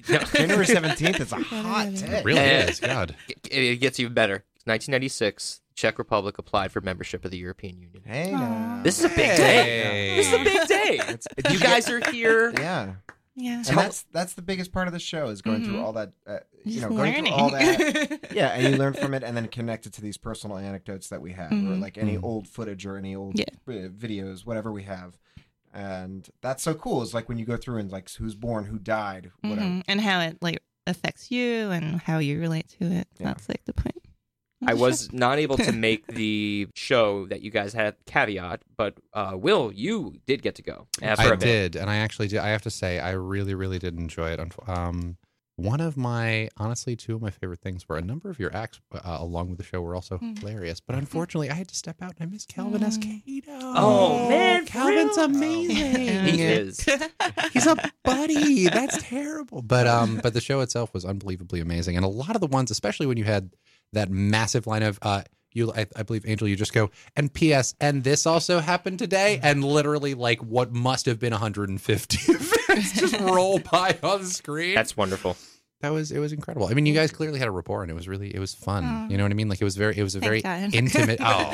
No, 0.08 0.18
January 0.34 0.66
17th 0.66 1.20
is 1.20 1.32
a 1.32 1.36
hot 1.42 1.94
day. 1.94 2.18
It 2.18 2.24
really 2.24 2.40
Eh. 2.40 2.66
is. 2.66 2.80
God. 2.80 3.14
it, 3.28 3.38
it 3.52 3.76
gets 3.80 3.98
even 4.00 4.12
better. 4.14 4.44
1996, 4.64 5.60
Czech 5.74 5.98
Republic 5.98 6.38
applied 6.38 6.72
for 6.72 6.80
membership 6.80 7.24
of 7.24 7.30
the 7.30 7.38
European 7.38 7.78
Union. 7.78 8.02
Hey, 8.06 8.30
now. 8.32 8.80
This 8.82 8.98
is 8.98 9.04
a 9.06 9.08
big 9.08 9.36
day. 9.36 10.16
This 10.16 10.26
is 10.28 10.32
a 10.32 10.44
big 10.44 10.68
day. 10.68 10.98
It's- 11.12 11.52
you 11.52 11.58
guys 11.60 11.88
are 11.90 12.00
here. 12.10 12.52
Yeah. 12.58 12.94
Yeah. 13.36 13.62
And 13.68 13.76
that's 13.78 14.02
that's 14.12 14.34
the 14.34 14.42
biggest 14.42 14.72
part 14.72 14.86
of 14.86 14.92
the 14.92 15.00
show 15.00 15.26
is 15.28 15.42
going 15.42 15.64
through 15.64 15.74
Mhm. 15.78 15.82
all 15.84 15.92
that 15.94 16.12
uh, 16.26 16.38
you 16.64 16.80
know 16.80 16.88
going 16.88 17.14
learning. 17.14 17.24
through 17.24 17.32
all 17.34 17.50
that 17.50 18.28
yeah 18.32 18.48
and 18.50 18.72
you 18.72 18.78
learn 18.78 18.92
from 18.94 19.12
it 19.12 19.24
and 19.24 19.36
then 19.36 19.48
connect 19.48 19.86
it 19.86 19.92
to 19.94 20.00
these 20.00 20.16
personal 20.16 20.56
anecdotes 20.56 21.08
that 21.08 21.20
we 21.20 21.32
have 21.32 21.50
or 21.50 21.54
Mhm. 21.56 21.80
like 21.82 21.98
any 21.98 22.16
Mhm. 22.16 22.22
old 22.22 22.46
footage 22.46 22.86
or 22.86 22.96
any 22.96 23.14
old 23.16 23.36
Yeah. 23.38 23.44
uh, 23.68 23.88
videos 23.88 24.46
whatever 24.46 24.70
we 24.70 24.84
have 24.84 25.18
and 25.72 26.28
that's 26.42 26.62
so 26.62 26.74
cool 26.74 27.02
is 27.02 27.12
like 27.14 27.28
when 27.28 27.38
you 27.38 27.44
go 27.44 27.56
through 27.56 27.78
and 27.78 27.90
like 27.90 28.08
who's 28.14 28.34
born 28.36 28.64
who 28.66 28.78
died 28.78 29.32
whatever 29.40 29.66
Mhm. 29.66 29.82
And 29.88 30.00
how 30.00 30.20
it 30.20 30.38
like 30.40 30.62
affects 30.86 31.30
you 31.30 31.70
and 31.70 32.00
how 32.02 32.18
you 32.18 32.38
relate 32.38 32.68
to 32.78 32.84
it. 32.84 33.08
Yeah. 33.18 33.28
That's 33.28 33.48
like 33.48 33.64
the 33.64 33.72
point. 33.72 34.03
I 34.66 34.74
was 34.84 35.12
not 35.12 35.38
able 35.38 35.56
to 35.58 35.72
make 35.72 36.06
the 36.08 36.68
show 36.74 37.26
that 37.26 37.42
you 37.42 37.50
guys 37.50 37.72
had 37.72 37.96
caveat, 38.06 38.62
but 38.76 38.94
uh, 39.12 39.32
Will, 39.34 39.72
you 39.72 40.16
did 40.26 40.42
get 40.42 40.54
to 40.56 40.62
go. 40.62 40.86
for 40.98 41.04
I 41.06 41.32
a 41.32 41.36
did, 41.36 41.76
and 41.76 41.90
I 41.90 41.96
actually 41.96 42.28
did. 42.28 42.38
I 42.40 42.48
have 42.48 42.62
to 42.62 42.70
say, 42.70 42.98
I 42.98 43.12
really, 43.12 43.54
really 43.54 43.78
did 43.78 43.98
enjoy 43.98 44.30
it. 44.30 44.40
Um, 44.66 45.16
one 45.56 45.80
of 45.80 45.96
my, 45.96 46.48
honestly, 46.56 46.96
two 46.96 47.14
of 47.14 47.22
my 47.22 47.30
favorite 47.30 47.60
things 47.60 47.88
were 47.88 47.96
a 47.96 48.02
number 48.02 48.28
of 48.28 48.40
your 48.40 48.52
acts, 48.56 48.80
uh, 48.92 49.18
along 49.20 49.50
with 49.50 49.58
the 49.58 49.62
show, 49.64 49.80
were 49.82 49.94
also 49.94 50.18
Mm. 50.18 50.36
hilarious. 50.40 50.80
But 50.80 50.96
unfortunately, 50.96 51.48
I 51.48 51.54
had 51.54 51.68
to 51.68 51.76
step 51.76 52.02
out, 52.02 52.14
and 52.18 52.28
I 52.28 52.32
missed 52.32 52.48
Calvin 52.48 52.82
Mm. 52.82 52.88
Escato. 52.88 53.72
Oh, 53.76 54.28
man, 54.28 54.66
Calvin's 54.66 55.16
real? 55.16 55.26
amazing. 55.26 56.24
He 56.24 56.42
is. 56.42 56.84
He's 57.52 57.66
a 57.68 57.76
buddy. 58.02 58.68
That's 58.68 59.00
terrible. 59.04 59.62
But 59.62 59.86
um, 59.86 60.18
but 60.24 60.34
the 60.34 60.40
show 60.40 60.58
itself 60.60 60.92
was 60.92 61.04
unbelievably 61.04 61.60
amazing, 61.60 61.94
and 61.94 62.04
a 62.04 62.08
lot 62.08 62.34
of 62.34 62.40
the 62.40 62.48
ones, 62.48 62.72
especially 62.72 63.06
when 63.06 63.16
you 63.16 63.24
had 63.24 63.50
that 63.94 64.10
massive 64.10 64.66
line 64.66 64.82
of 64.82 64.98
uh, 65.02 65.22
you, 65.52 65.72
I, 65.72 65.86
I 65.96 66.02
believe 66.02 66.24
Angel, 66.26 66.48
you 66.48 66.56
just 66.56 66.72
go 66.72 66.90
and 67.16 67.32
P.S. 67.32 67.74
and 67.80 68.02
this 68.04 68.26
also 68.26 68.58
happened 68.60 68.98
today, 68.98 69.38
and 69.42 69.62
literally 69.64 70.14
like 70.14 70.40
what 70.40 70.72
must 70.72 71.06
have 71.06 71.18
been 71.20 71.30
150 71.32 72.32
events 72.32 72.92
just 73.00 73.18
roll 73.20 73.58
by 73.60 73.96
on 74.02 74.22
the 74.22 74.26
screen. 74.26 74.74
That's 74.74 74.96
wonderful. 74.96 75.36
that 75.80 75.90
was 75.90 76.10
it 76.10 76.18
was 76.18 76.32
incredible. 76.32 76.66
I 76.66 76.74
mean, 76.74 76.86
you 76.86 76.94
guys 76.94 77.12
clearly 77.12 77.38
had 77.38 77.46
a 77.46 77.52
rapport, 77.52 77.82
and 77.82 77.90
it 77.90 77.94
was 77.94 78.08
really 78.08 78.34
it 78.34 78.40
was 78.40 78.52
fun. 78.52 78.84
Aw. 78.84 79.08
You 79.08 79.16
know 79.16 79.22
what 79.24 79.30
I 79.30 79.34
mean? 79.34 79.48
Like 79.48 79.60
it 79.60 79.64
was 79.64 79.76
very 79.76 79.96
it 79.96 80.02
was 80.02 80.16
a 80.16 80.20
very 80.20 80.42
God. 80.42 80.74
intimate. 80.74 81.20
Oh. 81.24 81.50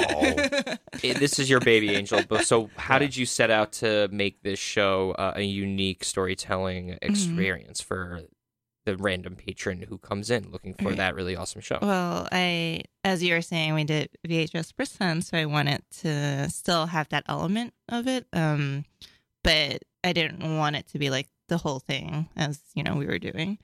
It- 1.03 1.19
this 1.19 1.39
is 1.39 1.49
your 1.51 1.61
baby, 1.61 1.95
Angel. 1.95 2.21
But 2.29 2.47
so, 2.47 2.69
how 2.77 2.99
did 2.99 3.17
you 3.17 3.25
set 3.27 3.51
out 3.51 3.73
to 3.75 4.09
make 4.13 4.43
this 4.43 4.59
show 4.59 5.13
uh, 5.13 5.33
a 5.37 5.43
unique 5.43 6.05
storytelling 6.05 6.99
experience 7.03 7.81
for 7.81 8.21
the 8.85 8.97
random 8.97 9.37
patron 9.37 9.83
who 9.83 9.99
comes 9.99 10.31
in 10.31 10.51
looking 10.51 10.75
for 10.75 10.93
that 10.95 11.15
really 11.15 11.37
awesome 11.37 11.61
show? 11.61 11.79
Well, 11.83 12.29
I, 12.33 12.83
as 13.05 13.23
you 13.23 13.35
were 13.35 13.43
saying, 13.43 13.75
we 13.75 13.85
did 13.85 14.11
VHS 14.27 14.75
Presents, 14.75 15.29
so 15.29 15.39
I 15.39 15.47
wanted 15.47 15.83
to 16.01 16.49
still 16.51 16.87
have 16.87 17.09
that 17.11 17.25
element 17.29 17.75
of 17.89 18.07
it. 18.07 18.27
Um, 18.33 18.85
but 19.43 19.83
I 20.05 20.13
didn't 20.13 20.57
want 20.57 20.77
it 20.77 20.89
to 20.89 20.99
be 20.99 21.11
like 21.11 21.29
the 21.49 21.59
whole 21.59 21.81
thing, 21.81 22.29
as 22.37 22.61
you 22.75 22.83
know 22.83 22.95
we 22.95 23.07
were 23.07 23.19
doing. 23.19 23.59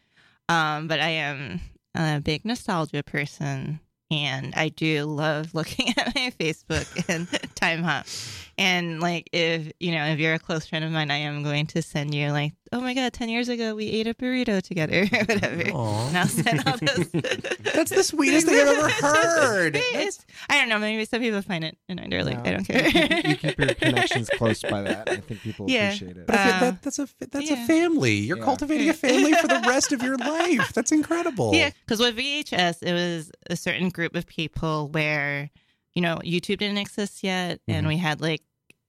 Um, 0.49 0.89
but 0.89 1.01
I 1.01 1.09
am 1.09 1.61
a 1.95 2.21
big 2.21 2.45
nostalgia 2.45 3.03
person, 3.03 3.81
and 4.11 4.55
I 4.55 4.69
do 4.69 5.05
love 5.05 5.55
looking 5.55 5.89
at 5.97 6.15
my 6.15 6.33
Facebook 6.39 7.09
and 7.09 7.27
Timehop. 7.55 8.53
And 8.59 9.01
like, 9.01 9.29
if 9.33 9.73
you 9.81 9.93
know, 9.93 10.05
if 10.07 10.19
you're 10.19 10.35
a 10.35 10.39
close 10.39 10.67
friend 10.67 10.85
of 10.85 10.91
mine, 10.91 11.11
I 11.11 11.19
am 11.19 11.43
going 11.43 11.67
to 11.69 11.83
send 11.83 12.15
you 12.15 12.31
like, 12.33 12.53
oh 12.73 12.81
my 12.81 12.95
god, 12.95 13.13
ten 13.13 13.29
years 13.29 13.49
ago 13.49 13.75
we 13.75 13.87
ate 13.87 14.07
a 14.07 14.15
burrito 14.15 14.63
together, 14.63 15.03
or 15.13 15.19
whatever. 15.25 15.71
Aw. 15.73 16.09
And 16.09 16.17
I'll 16.19 16.27
send 16.27 16.63
all 16.67 16.77
those. 16.79 17.09
That's 17.75 17.91
the 17.91 18.03
sweetest 18.13 18.47
thing 18.47 18.59
I've 18.61 18.69
ever 18.79 18.89
heard. 18.89 19.77
It's- 19.77 20.25
I 20.49 20.59
don't 20.59 20.69
know. 20.69 20.79
Maybe 20.79 21.05
some 21.05 21.21
people 21.21 21.43
find 21.43 21.65
it 21.65 21.77
annoying. 21.89 22.11
Like 22.25 22.45
No, 22.45 22.51
I 22.51 22.55
don't 22.55 22.69
you 22.69 22.75
care. 22.75 22.91
keep- 22.91 23.27
you 23.29 23.37
keep 23.37 23.59
your 23.59 23.75
connections 23.75 24.29
close 24.31 24.63
by 24.63 24.83
that 24.83 25.09
i 25.09 25.17
think 25.17 25.41
people 25.41 25.67
Yeah. 25.69 25.87
appreciate 25.89 26.17
it 26.17 26.27
But 26.27 26.37
Uh, 26.37 26.61
that, 26.61 26.83
that's 26.83 26.99
a 26.99 27.09
that's 27.31 27.51
a 27.51 27.57
family. 27.67 28.15
You're 28.15 28.39
Yeah. 28.39 28.45
cultivating 28.45 28.89
a 28.89 28.95
family 28.95 29.33
for 29.35 29.49
the 29.49 29.63
rest 29.67 29.93
of 29.93 30.03
your 30.03 30.17
life. 30.17 30.73
That's 30.73 30.93
incredible. 30.93 31.55
yeah, 31.55 31.71
because 31.85 32.01
with 32.01 32.17
VHS, 32.17 32.83
it 32.83 32.93
was 32.93 33.31
a 33.51 33.57
certain 33.57 33.89
group 33.91 34.15
of 34.17 34.27
people 34.27 34.89
where 34.89 35.51
you 35.95 36.03
know 36.03 36.17
YouTube 36.25 36.59
didn't 36.59 36.79
exist 36.79 37.23
yet, 37.23 37.61
and 37.69 37.85
Mhm. 37.87 37.89
we 37.89 37.97
had 37.97 38.21
like 38.21 38.43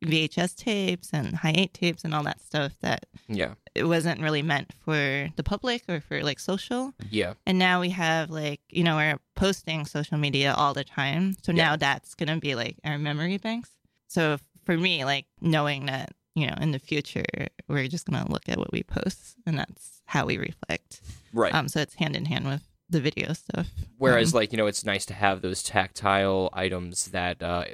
VHS 0.05 0.55
tapes 0.55 1.09
and 1.13 1.35
high 1.35 1.53
eight 1.55 1.73
tapes 1.73 2.03
and 2.03 2.13
all 2.13 2.23
that 2.23 2.39
stuff 2.41 2.73
that 2.81 3.05
Yeah, 3.27 3.55
it 3.75 3.85
wasn't 3.85 4.21
really 4.21 4.41
meant 4.43 4.73
for 4.85 5.29
the 5.35 5.43
public 5.43 5.83
or 5.89 6.01
for 6.01 6.21
like 6.23 6.39
social. 6.39 6.93
yeah. 7.09 7.33
And 7.45 7.57
now 7.57 7.81
we 7.81 7.89
have 7.89 8.29
like, 8.29 8.61
you 8.69 8.83
know, 8.83 8.95
we're 8.95 9.17
posting 9.35 9.85
social 9.85 10.17
media 10.17 10.53
all 10.55 10.73
the 10.73 10.83
time. 10.83 11.35
So 11.43 11.51
Yeah. 11.51 11.63
now 11.65 11.75
that's 11.77 12.13
going 12.15 12.29
to 12.29 12.37
be 12.39 12.53
like 12.55 12.77
our 12.85 12.97
memory 12.99 13.37
banks. 13.37 13.69
So 14.07 14.37
for 14.65 14.77
me, 14.77 15.03
like 15.05 15.25
knowing 15.41 15.87
that, 15.87 16.11
you 16.35 16.45
know, 16.47 16.55
in 16.61 16.71
the 16.71 16.79
future, 16.79 17.25
we're 17.67 17.87
just 17.87 18.05
going 18.05 18.23
to 18.23 18.31
look 18.31 18.47
at 18.47 18.57
what 18.59 18.71
we 18.71 18.83
post 18.83 19.35
and 19.45 19.57
that's 19.57 20.01
how 20.05 20.25
we 20.27 20.37
reflect. 20.37 21.01
Right. 21.33 21.53
Um, 21.53 21.67
so 21.67 21.79
it's 21.81 21.95
hand 21.95 22.15
in 22.15 22.25
hand 22.25 22.45
with 22.45 22.61
the 22.89 23.01
video 23.01 23.33
stuff. 23.33 23.67
Whereas, 23.97 24.33
Um, 24.33 24.37
like, 24.37 24.51
you 24.53 24.57
know, 24.57 24.67
it's 24.67 24.85
nice 24.85 25.05
to 25.07 25.13
have 25.13 25.41
those 25.41 25.61
tactile 25.63 26.49
items 26.53 27.05
that 27.07 27.41
uh, 27.43 27.65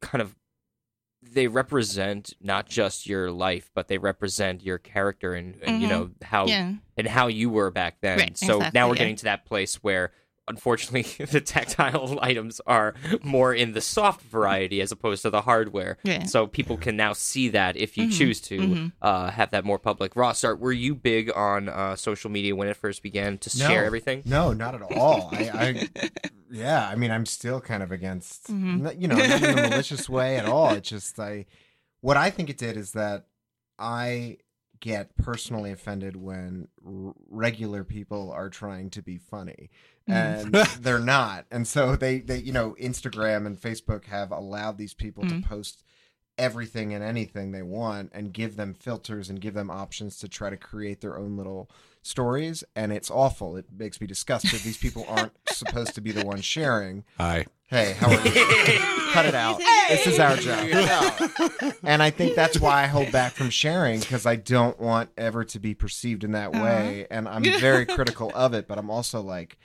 kind 0.00 0.20
of 0.22 0.34
they 1.22 1.46
represent 1.46 2.32
not 2.40 2.68
just 2.68 3.06
your 3.06 3.30
life, 3.30 3.70
but 3.74 3.88
they 3.88 3.98
represent 3.98 4.62
your 4.62 4.78
character 4.78 5.34
and, 5.34 5.56
and 5.62 5.80
you 5.80 5.86
Mhm. 5.86 5.90
know 5.90 6.10
how 6.22 6.46
yeah. 6.46 6.72
and 6.96 7.06
how 7.06 7.28
you 7.28 7.48
were 7.48 7.70
back 7.70 7.96
then. 8.00 8.18
Right, 8.18 8.36
so 8.36 8.56
exactly, 8.56 8.78
now 8.78 8.88
we're 8.88 8.94
yeah. 8.94 8.98
getting 8.98 9.16
to 9.16 9.24
that 9.24 9.44
place 9.46 9.76
where 9.76 10.12
unfortunately, 10.48 11.02
the 11.26 11.40
tactile 11.40 12.18
items 12.22 12.60
are 12.66 12.94
more 13.22 13.54
in 13.54 13.72
the 13.72 13.80
soft 13.80 14.22
variety 14.22 14.80
as 14.80 14.92
opposed 14.92 15.22
to 15.22 15.30
the 15.30 15.42
hardware. 15.42 15.98
Yeah. 16.02 16.24
So 16.24 16.46
people 16.46 16.76
can 16.76 16.96
now 16.96 17.12
see 17.12 17.48
that 17.50 17.76
if 17.76 17.96
you 17.96 18.08
Mhm. 18.08 18.18
choose 18.18 18.40
to 18.42 18.58
Mhm. 18.58 18.92
uh, 19.00 19.30
have 19.30 19.50
that 19.52 19.64
more 19.64 19.78
public. 19.78 20.16
Ross, 20.16 20.44
are, 20.44 20.56
were 20.56 20.72
you 20.72 20.94
big 20.94 21.30
on 21.34 21.68
uh, 21.68 21.96
social 21.96 22.30
media 22.30 22.54
when 22.56 22.68
it 22.68 22.76
first 22.76 23.02
began 23.02 23.38
to 23.38 23.58
No. 23.58 23.68
share 23.68 23.84
everything? 23.84 24.22
No, 24.24 24.52
not 24.52 24.74
at 24.74 24.82
all. 24.82 25.28
I, 25.32 25.50
I 25.54 26.10
yeah, 26.50 26.86
I 26.88 26.96
mean, 26.96 27.10
I'm 27.10 27.24
still 27.26 27.60
kind 27.60 27.82
of 27.82 27.92
against, 27.92 28.48
Mhm. 28.48 29.00
you 29.00 29.08
know, 29.08 29.16
not 29.16 29.42
in 29.42 29.58
a 29.58 29.68
malicious 29.70 30.08
way 30.08 30.36
at 30.36 30.44
all. 30.46 30.70
It's 30.74 30.88
just 30.88 31.18
I, 31.18 31.46
what 32.00 32.16
I 32.16 32.30
think 32.30 32.50
it 32.50 32.58
did 32.58 32.76
is 32.76 32.92
that 32.92 33.26
I 33.78 34.38
get 34.80 35.16
personally 35.16 35.70
offended 35.70 36.16
when 36.16 36.66
r- 36.84 37.14
regular 37.30 37.84
people 37.84 38.32
are 38.32 38.50
trying 38.50 38.90
to 38.90 39.00
be 39.00 39.16
funny 39.16 39.70
and 40.06 40.52
they're 40.80 40.98
not. 40.98 41.46
And 41.50 41.66
so 41.66 41.96
they 41.96 42.18
they 42.20 42.38
you 42.38 42.52
know 42.52 42.74
instagram 42.80 43.46
and 43.46 43.60
facebook 43.60 44.06
have 44.06 44.30
allowed 44.32 44.78
these 44.78 44.94
people 44.94 45.24
Mhm. 45.24 45.42
to 45.42 45.48
post 45.48 45.84
everything 46.38 46.94
and 46.94 47.04
anything 47.04 47.52
they 47.52 47.62
want 47.62 48.10
and 48.14 48.32
give 48.32 48.56
them 48.56 48.72
filters 48.74 49.28
and 49.28 49.40
give 49.40 49.52
them 49.54 49.70
options 49.70 50.16
to 50.18 50.26
try 50.28 50.48
to 50.48 50.56
create 50.56 51.00
their 51.02 51.18
own 51.18 51.36
little 51.36 51.70
stories. 52.00 52.64
And 52.74 52.90
it's 52.90 53.10
awful. 53.10 53.54
It 53.56 53.66
makes 53.70 54.00
me 54.00 54.06
disgusted. 54.06 54.60
These 54.60 54.78
people 54.78 55.04
aren't 55.08 55.34
supposed 55.50 55.94
to 55.94 56.00
be 56.00 56.10
the 56.10 56.24
ones 56.32 56.44
sharing. 56.44 57.04
Hi. 57.18 57.44
hey 57.66 57.92
how 57.98 58.08
are 58.08 58.26
you? 58.26 58.32
Cut 59.12 59.26
it 59.26 59.34
out. 59.34 59.60
This 59.88 60.06
is 60.06 60.18
our 60.18 60.36
job. 60.36 61.76
And 61.82 62.02
i 62.02 62.08
think 62.10 62.34
that's 62.34 62.58
why 62.58 62.82
i 62.82 62.86
hold 62.86 63.12
back 63.12 63.32
from 63.32 63.50
sharing 63.50 64.00
because 64.00 64.24
i 64.26 64.36
don't 64.36 64.80
want 64.80 65.10
ever 65.18 65.44
to 65.44 65.58
be 65.60 65.74
perceived 65.74 66.24
in 66.24 66.32
that 66.32 66.52
way. 66.52 67.06
And 67.10 67.28
i'm 67.28 67.42
very 67.44 67.84
critical 67.86 68.32
of 68.34 68.54
it 68.54 68.66
but 68.66 68.78
i'm 68.78 68.90
also 68.90 69.20
like 69.20 69.58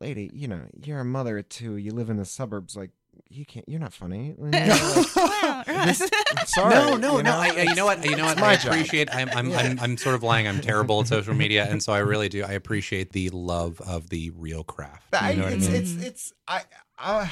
lady 0.00 0.30
you 0.34 0.48
know 0.48 0.60
you're 0.84 1.00
a 1.00 1.04
mother 1.04 1.38
of 1.38 1.48
two 1.48 1.76
you 1.76 1.92
live 1.92 2.10
in 2.10 2.16
the 2.16 2.24
suburbs 2.24 2.76
like 2.76 2.90
you 3.30 3.44
can't 3.44 3.68
you're 3.68 3.78
not 3.80 3.92
funny 3.92 4.34
You 4.38 4.50
know, 4.50 4.92
like, 4.96 5.16
wow, 5.16 5.62
Ross. 5.68 6.02
I'm 6.02 6.46
sorry 6.46 6.74
no, 6.74 6.96
no, 6.96 7.16
you 7.18 7.22
no. 7.22 7.30
know? 7.30 7.38
I, 7.38 7.46
I- 7.48 7.62
you 7.62 7.74
know 7.76 7.84
what? 7.84 8.04
You 8.04 8.16
know 8.16 8.24
what? 8.24 8.32
It's 8.32 8.40
my 8.40 8.46
I 8.48 8.56
job. 8.56 8.72
appreciate. 8.72 9.14
I'm, 9.14 9.28
I'm, 9.30 9.52
I'm, 9.52 9.78
I'm 9.80 9.96
sort 9.96 10.16
of 10.16 10.22
lying. 10.24 10.48
I'm 10.48 10.60
terrible 10.60 11.00
at 11.00 11.06
social 11.06 11.32
media, 11.34 11.64
and 11.70 11.80
so 11.82 11.92
I 11.92 11.98
really 11.98 12.28
do. 12.28 12.42
I 12.42 12.52
appreciate 12.52 13.12
the 13.12 13.30
love 13.30 13.80
of 13.82 14.08
the 14.10 14.30
real 14.30 14.64
craft. 14.64 15.06
You 15.12 15.18
I, 15.18 15.34
know 15.34 15.44
what 15.44 15.52
I 15.52 15.56
it's, 15.56 15.68
mean? 15.68 15.76
it's 15.76 15.92
it's 16.02 16.32
I, 16.48 16.62
I 16.98 17.30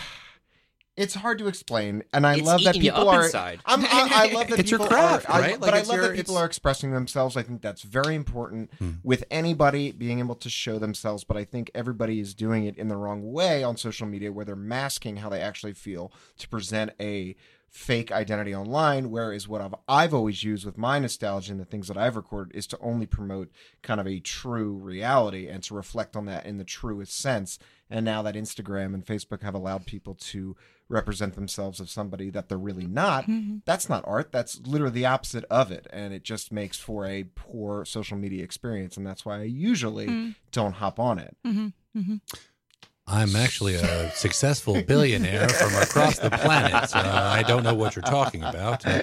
it's 0.97 1.15
hard 1.15 1.39
to 1.39 1.49
explain, 1.49 2.03
and 2.13 2.27
I 2.27 2.35
It's 2.37 2.43
love 2.47 2.63
that 2.65 2.77
eating 2.77 2.87
you 2.87 2.93
people 2.93 3.09
up 3.09 3.17
are. 3.17 3.25
inside. 3.25 3.61
I'm, 3.65 3.83
I, 3.85 4.09
I 4.31 4.33
love 4.35 4.49
that 4.49 4.59
It's 4.59 4.71
your 4.71 4.79
people 4.81 4.95
craft, 4.95 5.29
are, 5.29 5.33
I- 5.37 5.41
right? 5.41 5.61
but 5.61 5.73
I 5.73 5.83
love 5.83 5.97
your- 5.97 6.09
that 6.09 6.17
people 6.17 6.35
it's- 6.35 6.43
are 6.43 6.45
expressing 6.47 6.93
themselves. 6.93 7.37
I 7.37 7.43
think 7.43 7.63
that's 7.63 7.83
very 7.83 8.15
important 8.15 8.71
Hmm. 8.79 8.91
with 9.03 9.25
anybody 9.31 9.91
being 9.93 10.19
able 10.19 10.35
to 10.37 10.51
show 10.51 10.79
themselves. 10.79 11.25
But 11.25 11.37
I 11.39 11.45
think 11.45 11.71
everybody 11.75 12.21
is 12.21 12.35
doing 12.35 12.65
it 12.67 12.77
in 12.77 12.89
the 12.89 12.97
wrong 12.97 13.33
way 13.33 13.63
on 13.65 13.77
social 13.77 14.07
media, 14.07 14.31
where 14.33 14.45
they're 14.45 14.55
masking 14.57 15.17
how 15.17 15.29
they 15.31 15.41
actually 15.41 15.73
feel 15.75 16.13
to 16.39 16.49
present 16.49 16.93
a 17.01 17.37
fake 17.73 18.13
identity 18.13 18.55
online. 18.55 19.11
Whereas 19.11 19.49
what 19.49 19.63
I've, 19.63 19.75
I've 19.89 20.13
always 20.15 20.45
used 20.45 20.67
with 20.67 20.77
my 20.77 20.99
nostalgia 20.99 21.53
and 21.53 21.61
the 21.61 21.65
things 21.65 21.89
that 21.89 21.97
I've 21.97 22.17
recorded 22.17 22.55
is 22.55 22.67
to 22.69 22.79
only 22.81 23.07
promote 23.07 23.51
kind 23.83 23.99
of 23.99 24.07
a 24.07 24.21
true 24.21 24.73
reality 24.75 25.49
and 25.49 25.63
to 25.65 25.75
reflect 25.75 26.15
on 26.15 26.27
that 26.27 26.45
in 26.45 26.59
the 26.59 26.65
truest 26.65 27.17
sense. 27.17 27.59
And 27.89 28.05
now 28.05 28.21
that 28.23 28.35
Instagram 28.35 28.93
and 28.93 29.05
Facebook 29.07 29.41
have 29.43 29.55
allowed 29.55 29.87
people 29.87 30.15
to 30.17 30.55
represent 30.91 31.35
themselves 31.35 31.81
as 31.81 31.91
somebody 31.91 32.29
that 32.29 32.51
they're 32.51 32.59
really 32.59 32.87
not, 32.87 33.27
Mhm. 33.27 33.63
that's 33.65 33.89
not 33.89 34.05
art. 34.07 34.33
That's 34.33 34.61
literally 34.67 34.93
the 34.93 35.07
opposite 35.07 35.45
of 35.51 35.73
it. 35.73 35.87
And 35.91 36.13
it 36.13 36.25
just 36.25 36.53
makes 36.53 36.77
for 36.79 37.07
a 37.07 37.25
poor 37.35 37.87
social 37.87 38.19
media 38.19 38.45
experience. 38.45 38.99
And 38.99 39.07
that's 39.07 39.25
why 39.25 39.39
I 39.41 39.45
usually 39.45 40.09
Mm. 40.09 40.35
don't 40.51 40.75
hop 40.75 41.01
on 41.01 41.19
it. 41.19 41.35
Mhm. 41.47 41.73
I'm 43.07 43.35
actually 43.35 43.75
a 43.75 44.11
successful 44.13 44.81
billionaire 44.83 45.49
from 45.49 45.75
across 45.75 46.19
the 46.21 46.31
planet. 46.31 46.95
Uh, 46.95 47.03
I 47.05 47.43
don't 47.43 47.65
know 47.65 47.75
what 47.75 47.97
you're 47.97 48.03
talking 48.05 48.45
about. 48.45 48.87
Uh, 48.87 49.03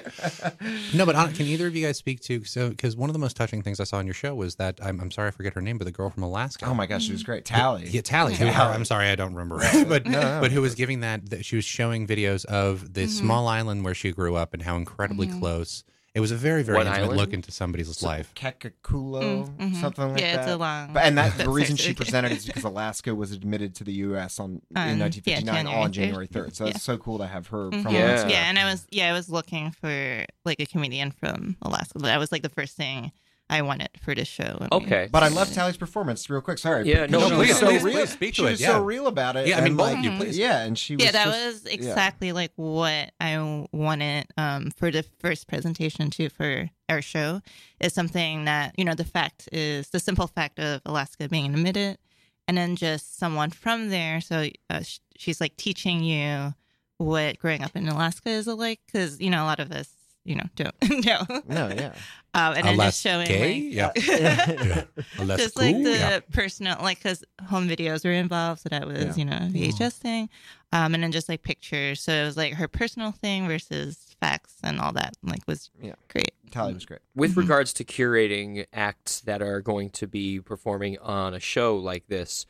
no, 0.94 1.04
but 1.04 1.14
hon- 1.14 1.34
can 1.34 1.44
either 1.46 1.66
of 1.66 1.76
you 1.76 1.86
guys 1.86 1.98
speak 1.98 2.20
to 2.22 2.42
so 2.44 2.70
because 2.70 2.96
one 2.96 3.10
of 3.10 3.12
the 3.12 3.18
most 3.18 3.36
touching 3.36 3.62
things 3.62 3.78
I 3.78 3.84
saw 3.84 3.98
on 3.98 4.06
your 4.06 4.14
show 4.14 4.34
was 4.34 4.54
that 4.56 4.78
I'm, 4.82 5.00
I'm 5.00 5.10
sorry 5.10 5.28
I 5.28 5.30
forget 5.32 5.52
her 5.52 5.60
name, 5.60 5.76
but 5.76 5.84
the 5.84 5.92
girl 5.92 6.08
from 6.08 6.22
Alaska. 6.22 6.64
Oh 6.66 6.74
my 6.74 6.86
gosh, 6.86 7.04
she 7.04 7.12
was 7.12 7.22
great. 7.22 7.44
Tally. 7.44 7.88
Yeah, 7.88 8.00
Tally. 8.00 8.34
Who, 8.34 8.46
I'm 8.46 8.86
sorry, 8.86 9.08
I 9.10 9.16
don't 9.16 9.34
remember, 9.34 9.58
her, 9.62 9.84
but 9.88 10.06
No, 10.06 10.20
no. 10.20 10.40
but 10.40 10.50
who 10.50 10.62
was 10.62 10.74
giving 10.74 11.00
that, 11.00 11.28
that? 11.30 11.44
She 11.44 11.56
was 11.56 11.66
showing 11.66 12.06
videos 12.06 12.46
of 12.46 12.94
the 12.94 13.04
Mhm. 13.04 13.08
small 13.10 13.48
island 13.48 13.84
where 13.84 13.94
she 13.94 14.12
grew 14.12 14.34
up 14.34 14.54
and 14.54 14.62
how 14.62 14.76
incredibly 14.76 15.26
Mhm. 15.28 15.40
close. 15.40 15.84
It 16.12 16.18
was 16.20 16.32
a 16.32 16.36
very 16.36 16.64
very 16.64 16.76
What 16.78 16.86
intimate 16.88 17.04
island? 17.04 17.18
look 17.18 17.32
into 17.32 17.52
somebody's 17.52 18.02
life. 18.02 18.32
Kekakulo, 18.34 19.46
Mm, 19.46 19.56
mhm. 19.58 19.80
something 19.80 20.10
like 20.12 20.20
yeah, 20.20 20.36
that. 20.36 20.42
it's 20.42 20.50
a 20.52 20.56
long. 20.56 20.92
But, 20.92 21.04
and 21.04 21.16
that 21.18 21.38
the 21.38 21.48
reason 21.48 21.76
she 21.76 21.94
presented 21.94 22.32
is 22.32 22.46
because 22.50 22.64
Alaska 22.64 23.14
was 23.14 23.30
admitted 23.32 23.74
to 23.76 23.84
the 23.84 23.92
U.S. 24.08 24.40
on 24.40 24.60
On- 24.74 24.88
in 24.88 24.98
yeah, 24.98 25.04
1959 25.04 25.66
on 25.66 25.92
January 25.92 26.26
January 26.26 26.28
3rd. 26.28 26.56
So 26.56 26.64
Yeah. 26.64 26.70
it's 26.70 26.82
so 26.82 26.98
cool 26.98 27.18
to 27.18 27.26
have 27.28 27.46
her 27.48 27.70
Mhm. 27.70 27.82
from 27.84 27.94
Yeah. 27.94 28.10
Alaska. 28.12 28.30
Yeah, 28.30 28.48
and 28.48 28.58
I 28.58 28.64
was 28.64 28.86
yeah, 28.90 29.08
I 29.08 29.12
was 29.12 29.28
looking 29.30 29.70
for 29.70 30.24
like 30.44 30.58
a 30.60 30.66
comedian 30.66 31.12
from 31.12 31.56
Alaska. 31.62 31.98
That 32.00 32.18
was 32.18 32.32
like 32.32 32.42
the 32.42 32.48
first 32.48 32.76
thing 32.76 33.12
I 33.50 33.62
wanted 33.62 33.88
for 34.00 34.14
this 34.14 34.28
show. 34.28 34.56
when 34.58 34.68
we- 34.70 34.76
Okay. 34.86 35.08
But 35.10 35.24
I 35.24 35.28
love 35.28 35.52
Tally's 35.52 35.76
performance. 35.76 36.30
Real 36.30 36.40
quick, 36.40 36.56
sorry. 36.58 36.88
Yeah, 36.88 37.06
no, 37.06 37.20
She 37.20 37.30
no, 37.30 37.38
was 37.38 37.48
please, 37.48 37.58
so 37.58 37.66
please, 37.66 37.82
real. 37.82 37.94
please, 37.96 38.10
speak 38.10 38.34
she 38.36 38.42
to 38.42 38.48
it, 38.48 38.50
was 38.52 38.60
yeah. 38.60 38.68
so 38.68 38.82
real 38.82 39.06
about 39.08 39.36
it. 39.36 39.48
Yeah, 39.48 39.56
I 39.56 39.60
mean, 39.62 39.68
and, 39.68 39.76
both 39.76 39.86
like, 39.88 39.98
of 39.98 40.04
you, 40.04 40.10
please. 40.18 40.38
Yeah, 40.38 40.62
and 40.62 40.78
she 40.78 40.94
was 40.94 41.04
yeah, 41.04 41.10
that 41.10 41.24
just- 41.24 41.64
was 41.64 41.64
yeah. 41.66 41.72
exactly 41.72 42.32
like 42.32 42.52
what 42.54 43.10
I 43.20 43.66
wanted 43.72 44.26
um, 44.36 44.70
for 44.70 44.90
the 44.92 45.04
first 45.18 45.48
presentation 45.48 46.10
too 46.10 46.28
for 46.28 46.70
our 46.88 47.02
show. 47.02 47.42
Is 47.80 47.92
something 47.92 48.44
that 48.44 48.74
you 48.78 48.84
know 48.84 48.94
the 48.94 49.04
fact 49.04 49.48
is 49.52 49.90
the 49.90 49.98
simple 50.00 50.28
fact 50.28 50.60
of 50.60 50.80
Alaska 50.86 51.28
being 51.28 51.46
admitted, 51.52 51.98
and 52.46 52.56
then 52.56 52.76
just 52.76 53.18
someone 53.18 53.50
from 53.50 53.88
there. 53.88 54.20
So 54.20 54.48
uh, 54.70 54.82
she's 55.16 55.40
like 55.40 55.56
teaching 55.56 56.04
you 56.04 56.54
what 56.98 57.38
growing 57.38 57.62
up 57.64 57.74
in 57.74 57.88
Alaska 57.88 58.28
is 58.30 58.46
like, 58.46 58.80
because 58.86 59.20
you 59.20 59.30
know 59.30 59.42
a 59.42 59.46
lot 59.46 59.58
of 59.58 59.72
us 59.72 59.88
you 60.24 60.34
know 60.36 60.44
don't 60.56 60.74
know. 61.04 61.42
No, 61.48 61.68
yeah. 61.68 61.94
Um, 62.32 62.54
and 62.54 62.64
then 62.64 62.76
just 62.76 63.00
showing 63.00 63.26
Alaska? 63.28 63.44
like, 63.44 63.62
Yeah. 63.72 63.90
yeah. 63.96 64.84
Alaska, 65.18 65.42
just 65.44 65.56
like 65.56 65.76
the 65.82 65.90
yeah. 65.92 66.20
personal 66.32 66.76
like 66.80 66.98
because 66.98 67.24
home 67.48 67.68
videos 67.68 68.04
were 68.04 68.12
involved 68.12 68.60
so 68.62 68.68
that 68.68 68.86
was 68.86 68.98
Yeah. 68.98 69.14
you 69.16 69.24
know 69.24 69.38
vhs 69.50 69.92
thing 69.94 70.28
um 70.72 70.94
and 70.94 71.02
then 71.02 71.10
just 71.10 71.28
like 71.28 71.42
pictures 71.42 72.00
so 72.02 72.12
it 72.12 72.24
was 72.24 72.36
like 72.36 72.54
her 72.54 72.68
personal 72.68 73.10
thing 73.12 73.48
versus 73.48 74.14
facts 74.20 74.54
and 74.62 74.78
all 74.80 74.92
that 74.92 75.14
like 75.24 75.40
was 75.48 75.70
Yeah. 75.82 75.94
great 76.08 76.32
Tally 76.50 76.74
was 76.74 76.84
great. 76.84 77.00
With 77.14 77.34
Mhm. 77.34 77.38
regards 77.38 77.72
to 77.74 77.84
curating 77.84 78.66
acts 78.72 79.20
that 79.20 79.40
are 79.40 79.60
going 79.60 79.90
to 79.90 80.08
be 80.08 80.40
performing 80.40 80.98
on 80.98 81.32
a 81.32 81.38
show 81.38 81.76
like 81.76 82.08
this, 82.08 82.44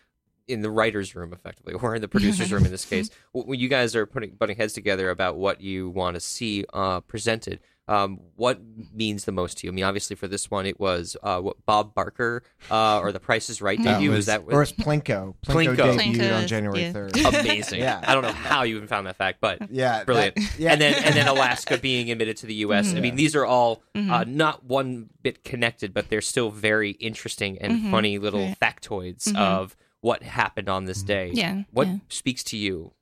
in 0.50 0.60
the 0.62 0.70
writers' 0.70 1.14
room, 1.14 1.32
effectively, 1.32 1.72
or 1.74 1.94
in 1.94 2.00
the 2.02 2.08
producers' 2.14 2.52
room 2.52 2.64
in 2.64 2.70
this 2.70 2.84
case, 2.84 3.10
when 3.32 3.58
you 3.58 3.68
guys 3.68 3.94
are 3.96 4.06
putting 4.06 4.30
butting 4.32 4.56
heads 4.56 4.72
together 4.72 5.10
about 5.10 5.36
what 5.36 5.60
you 5.60 5.88
want 5.90 6.14
to 6.14 6.20
see 6.20 6.64
uh, 6.74 7.00
presented, 7.00 7.60
um, 7.88 8.20
what 8.36 8.60
means 8.94 9.24
the 9.24 9.32
most 9.32 9.58
to 9.58 9.66
you? 9.66 9.72
I 9.72 9.74
mean, 9.74 9.84
obviously 9.84 10.14
for 10.14 10.28
this 10.28 10.48
one, 10.48 10.64
it 10.64 10.78
was 10.78 11.16
uh, 11.24 11.40
what 11.40 11.64
Bob 11.66 11.92
Barker 11.92 12.44
uh, 12.70 13.00
or 13.00 13.10
The 13.10 13.18
Price 13.18 13.50
is 13.50 13.60
Right 13.60 13.78
That 13.82 13.94
debut. 13.94 14.10
was- 14.10 14.18
Was 14.18 14.26
that 14.26 14.42
Or 14.46 14.62
it's 14.62 14.70
Plinko. 14.70 15.34
Plinko, 15.44 15.74
Plinko. 15.74 15.76
debuted 15.76 15.96
on 16.36 16.42
Plinko's- 16.44 16.50
January 16.50 16.82
yeah. 16.82 16.92
3rd. 16.92 17.40
amazing? 17.40 17.80
Yeah. 17.80 18.00
I 18.06 18.14
don't 18.14 18.22
know 18.22 18.30
how 18.30 18.62
you 18.62 18.76
even 18.76 18.86
found 18.86 19.08
that 19.08 19.16
fact, 19.16 19.38
but 19.40 19.72
Yeah, 19.72 20.04
Brilliant. 20.04 20.36
that- 20.36 20.58
yeah, 20.58 20.72
and 20.72 20.80
then 20.80 20.94
and 21.04 21.14
then 21.16 21.26
Alaska 21.26 21.78
being 21.78 22.12
admitted 22.12 22.36
to 22.38 22.46
the 22.46 22.54
U.S. 22.66 22.92
I 22.92 22.98
Mhm. 22.98 23.00
mean, 23.02 23.16
these 23.16 23.34
are 23.34 23.44
all 23.46 23.82
uh, 23.96 23.98
Mhm. 23.98 24.26
not 24.28 24.62
one 24.64 25.10
bit 25.24 25.42
connected, 25.42 25.92
but 25.92 26.10
they're 26.10 26.20
still 26.20 26.50
very 26.50 26.90
interesting 26.92 27.58
and 27.58 27.72
Mhm. 27.72 27.90
funny 27.90 28.18
little 28.18 28.40
Right. 28.46 28.56
factoids 28.60 29.24
Mhm. 29.32 29.36
of 29.36 29.76
what 30.00 30.22
happened 30.22 30.68
on 30.68 30.84
this 30.86 31.02
day. 31.02 31.30
yeah 31.32 31.62
What 31.72 31.86
yeah. 31.88 31.96
speaks 32.08 32.42
to 32.44 32.56
you? 32.56 32.92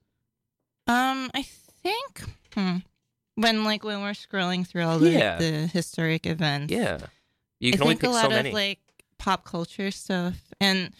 um 0.86 1.30
i 1.34 1.42
think 1.82 2.22
hmm, 2.54 2.76
when 3.36 3.64
like 3.64 3.84
when 3.84 4.00
we're 4.02 4.10
scrolling 4.12 4.66
through 4.66 4.84
all 4.84 4.98
the, 4.98 5.10
Yeah. 5.10 5.36
the 5.38 5.66
historic 5.66 6.26
events 6.26 6.72
Yeah, 6.72 6.98
you 7.60 7.70
I 7.70 7.72
can 7.72 7.82
only 7.82 7.94
think 7.94 8.00
pick 8.00 8.10
a 8.10 8.12
lot 8.12 8.22
so 8.24 8.28
many. 8.30 8.48
of 8.50 8.54
like 8.54 8.78
pop 9.18 9.44
culture 9.44 9.90
stuff, 9.90 10.36
and 10.60 10.90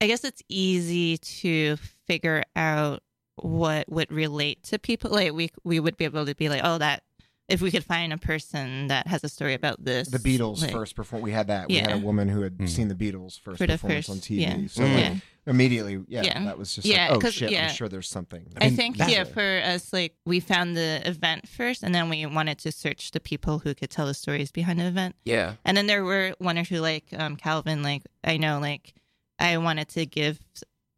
I 0.00 0.06
guess 0.06 0.24
it's 0.24 0.42
easy 0.48 1.16
to 1.18 1.76
figure 2.06 2.42
out 2.54 3.02
what 3.36 3.88
would 3.90 4.12
relate 4.12 4.62
to 4.64 4.78
people. 4.78 5.10
Like 5.10 5.32
we 5.32 5.50
we 5.64 5.80
would 5.80 5.96
be 5.96 6.04
able 6.04 6.26
to 6.26 6.34
be 6.34 6.48
like, 6.50 6.60
oh, 6.64 6.78
that 6.78 7.02
if 7.48 7.60
we 7.62 7.70
could 7.70 7.84
find 7.84 8.12
a 8.12 8.18
person 8.18 8.88
that 8.88 9.06
has 9.06 9.22
a 9.22 9.28
story 9.28 9.54
about 9.54 9.84
this, 9.84 10.08
the 10.08 10.18
Beatles 10.18 10.62
like, 10.62 10.72
first 10.72 10.96
perform. 10.96 11.22
We 11.22 11.30
had 11.30 11.46
that. 11.46 11.68
We 11.68 11.76
had 11.76 11.92
a 11.92 11.98
woman 11.98 12.28
who 12.28 12.40
had 12.42 12.54
Hmm. 12.58 12.66
seen 12.66 12.88
the 12.88 12.94
Beatles 12.94 13.38
first 13.38 13.58
For 13.58 13.66
the 13.66 13.74
performance 13.74 14.06
first- 14.06 14.10
on 14.10 14.20
TV. 14.20 14.40
yeah. 14.40 14.56
So 14.68 14.82
Mm. 14.82 14.94
like, 14.94 15.04
Yeah. 15.04 15.14
immediately, 15.46 16.00
yeah, 16.08 16.22
Yeah. 16.22 16.44
that 16.44 16.58
was 16.58 16.74
just 16.74 16.86
Yeah, 16.88 17.06
like, 17.08 17.16
oh 17.16 17.20
'cause- 17.20 17.34
shit, 17.34 17.52
yeah. 17.52 17.68
I'm 17.68 17.74
sure 17.74 17.88
there's 17.88 18.08
something. 18.08 18.46
I 18.60 18.64
mean, 18.66 18.76
think 18.76 18.96
that- 18.96 19.10
yeah, 19.10 19.22
for 19.24 19.62
us, 19.64 19.92
like 19.92 20.14
we 20.24 20.40
found 20.40 20.76
the 20.76 21.00
event 21.04 21.48
first, 21.48 21.84
and 21.84 21.94
then 21.94 22.08
we 22.08 22.26
wanted 22.26 22.58
to 22.58 22.72
search 22.72 23.12
the 23.12 23.20
people 23.20 23.60
who 23.60 23.74
could 23.74 23.90
tell 23.90 24.06
the 24.06 24.14
stories 24.14 24.50
behind 24.50 24.80
the 24.80 24.86
event. 24.86 25.14
yeah, 25.24 25.54
And 25.64 25.76
then 25.76 25.86
there 25.86 26.04
were 26.04 26.34
one 26.38 26.58
or 26.58 26.64
two 26.64 26.80
like 26.80 27.06
um, 27.12 27.36
Calvin. 27.36 27.82
Like 27.84 28.02
I 28.24 28.38
know, 28.38 28.58
like 28.58 28.92
I 29.38 29.56
wanted 29.58 29.88
to 29.90 30.04
give 30.04 30.40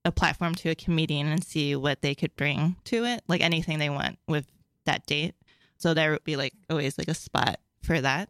a 0.04 0.12
platform 0.12 0.54
to 0.54 0.70
a 0.70 0.74
comedian 0.74 1.26
and 1.26 1.44
see 1.44 1.76
what 1.76 2.00
they 2.00 2.14
could 2.14 2.34
bring 2.36 2.76
to 2.84 3.04
it, 3.04 3.22
like 3.28 3.42
anything 3.42 3.78
they 3.78 3.90
want 3.90 4.18
with 4.26 4.46
that 4.86 5.04
date. 5.04 5.34
So 5.78 5.94
there 5.94 6.10
would 6.10 6.24
be 6.24 6.36
like 6.36 6.52
always 6.68 6.98
like 6.98 7.08
a 7.08 7.14
spot 7.14 7.58
for 7.82 8.00
that. 8.00 8.28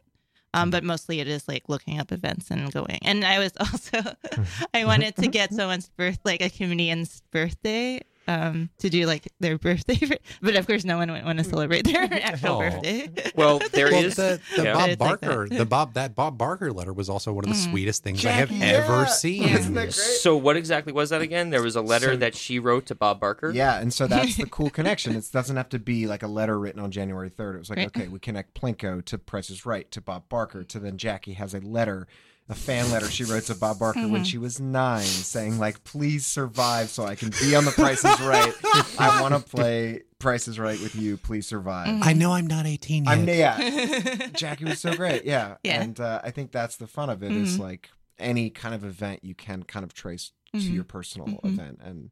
Um, 0.54 0.70
but 0.70 0.82
mostly 0.82 1.20
it 1.20 1.28
is 1.28 1.46
like 1.46 1.68
looking 1.68 2.00
up 2.00 2.11
events 2.11 2.50
and 2.50 2.72
going. 2.72 2.98
And 3.02 3.24
I 3.24 3.38
was 3.38 3.52
also 3.61 4.00
I 4.72 4.84
wanted 4.84 5.16
to 5.16 5.26
get 5.28 5.52
someone's 5.52 5.88
birth 5.90 6.20
like 6.24 6.40
a 6.40 6.50
comedian's 6.50 7.22
birthday 7.30 8.00
um 8.29 8.69
to 8.79 8.88
do 8.91 9.07
like 9.07 9.27
their 9.41 9.59
birthday 9.59 9.99
but 10.43 10.55
of 10.55 10.67
course 10.67 10.85
no 10.85 10.97
one 10.99 11.11
would 11.11 11.25
want 11.25 11.38
to 11.38 11.45
celebrate 11.45 11.83
their 11.85 12.03
actual 12.23 12.57
Oh. 12.57 12.61
birthday. 12.61 13.09
Well, 13.35 13.59
there 13.73 13.91
well, 13.91 14.05
is 14.05 14.17
the, 14.17 14.41
the 14.57 14.62
yeah. 14.64 14.73
Bob 14.75 14.88
It's 14.91 15.01
like. 15.01 15.21
Barker, 15.21 15.49
the 15.49 15.67
Bob 15.67 15.95
that 15.95 16.14
Bob 16.14 16.38
Barker 16.38 16.73
letter 16.73 16.93
was 16.93 17.09
also 17.09 17.33
one 17.33 17.45
of 17.45 17.51
the 17.51 17.57
Mhm. 17.57 17.71
sweetest 17.71 18.03
things 18.05 18.25
I 18.25 18.31
have 18.31 18.49
Jackie, 18.51 18.62
ever 18.64 18.93
yeah. 19.01 19.05
seen. 19.07 19.43
Isn't 19.49 19.75
that 19.75 19.83
great? 19.85 19.93
So 19.95 20.37
what 20.37 20.57
exactly 20.57 20.93
was 20.93 21.11
that 21.11 21.21
again? 21.23 21.51
There 21.51 21.62
was 21.62 21.75
a 21.77 21.83
letter 21.83 22.12
So- 22.12 22.17
that 22.17 22.35
she 22.35 22.59
wrote 22.59 22.87
to 22.87 22.95
Bob 22.95 23.19
Barker. 23.21 23.51
Yeah, 23.51 23.81
and 23.81 23.93
so 23.93 24.07
that's 24.07 24.37
the 24.37 24.47
cool 24.47 24.71
connection. 24.71 25.17
It 25.17 25.29
doesn't 25.33 25.57
have 25.57 25.69
to 25.71 25.79
be 25.79 26.07
like 26.07 26.23
a 26.23 26.29
letter 26.29 26.59
written 26.59 26.81
on 26.81 26.91
January 26.91 27.31
3rd. 27.31 27.55
It 27.57 27.59
was 27.59 27.71
like, 27.71 27.79
Right. 27.79 27.87
okay, 27.97 28.09
we 28.09 28.19
connect 28.19 28.55
Plinko 28.61 29.05
to 29.07 29.19
Price 29.19 29.51
is 29.51 29.64
Right 29.67 29.91
to 29.91 30.01
Bob 30.01 30.29
Barker 30.29 30.62
to 30.64 30.79
then 30.79 30.97
Jackie 30.99 31.35
has 31.35 31.55
a 31.55 31.61
letter, 31.61 32.07
a 32.50 32.54
fan 32.54 32.90
letter 32.90 33.11
she 33.11 33.24
wrote 33.24 33.44
to 33.44 33.54
Bob 33.54 33.78
Barker 33.78 34.08
when 34.08 34.22
Mhm. 34.22 34.26
she 34.26 34.38
was 34.38 34.58
nine 34.58 35.04
saying, 35.04 35.58
like, 35.58 35.84
please 35.84 36.24
survive 36.26 36.88
so 36.88 37.04
I 37.04 37.14
can 37.14 37.30
be 37.40 37.54
on 37.54 37.64
the 37.66 37.70
Price 37.72 38.04
is 38.04 38.20
Right. 38.20 38.54
I 38.98 39.20
want 39.20 39.34
to 39.34 39.40
play 39.40 40.02
Price 40.18 40.48
is 40.48 40.58
Right 40.58 40.80
with 40.80 40.94
you. 40.96 41.16
Please 41.18 41.46
survive. 41.46 41.88
Mhm. 41.88 42.04
I 42.04 42.12
know 42.14 42.32
I'm 42.32 42.46
not 42.46 42.66
18 42.66 43.04
yet. 43.04 43.11
I'm, 43.12 43.28
yeah. 43.28 44.26
Jackie 44.34 44.64
was 44.64 44.80
so 44.80 44.94
great. 44.96 45.24
Yeah. 45.24 45.56
Yeah. 45.62 45.82
And 45.82 46.00
uh, 46.00 46.20
I 46.24 46.30
think 46.30 46.50
that's 46.52 46.76
the 46.76 46.87
fun 46.87 47.11
of 47.11 47.22
it 47.22 47.32
is 47.32 47.56
Mhm. 47.56 47.61
like 47.61 47.90
any 48.18 48.48
kind 48.50 48.74
of 48.74 48.82
event 48.84 49.20
you 49.22 49.34
can 49.34 49.62
kind 49.64 49.84
of 49.84 49.92
trace 49.92 50.32
to 50.54 50.58
Mhm. 50.58 50.72
your 50.74 50.84
personal 50.84 51.28
Mhm. 51.28 51.44
event. 51.44 51.80
And 51.82 52.11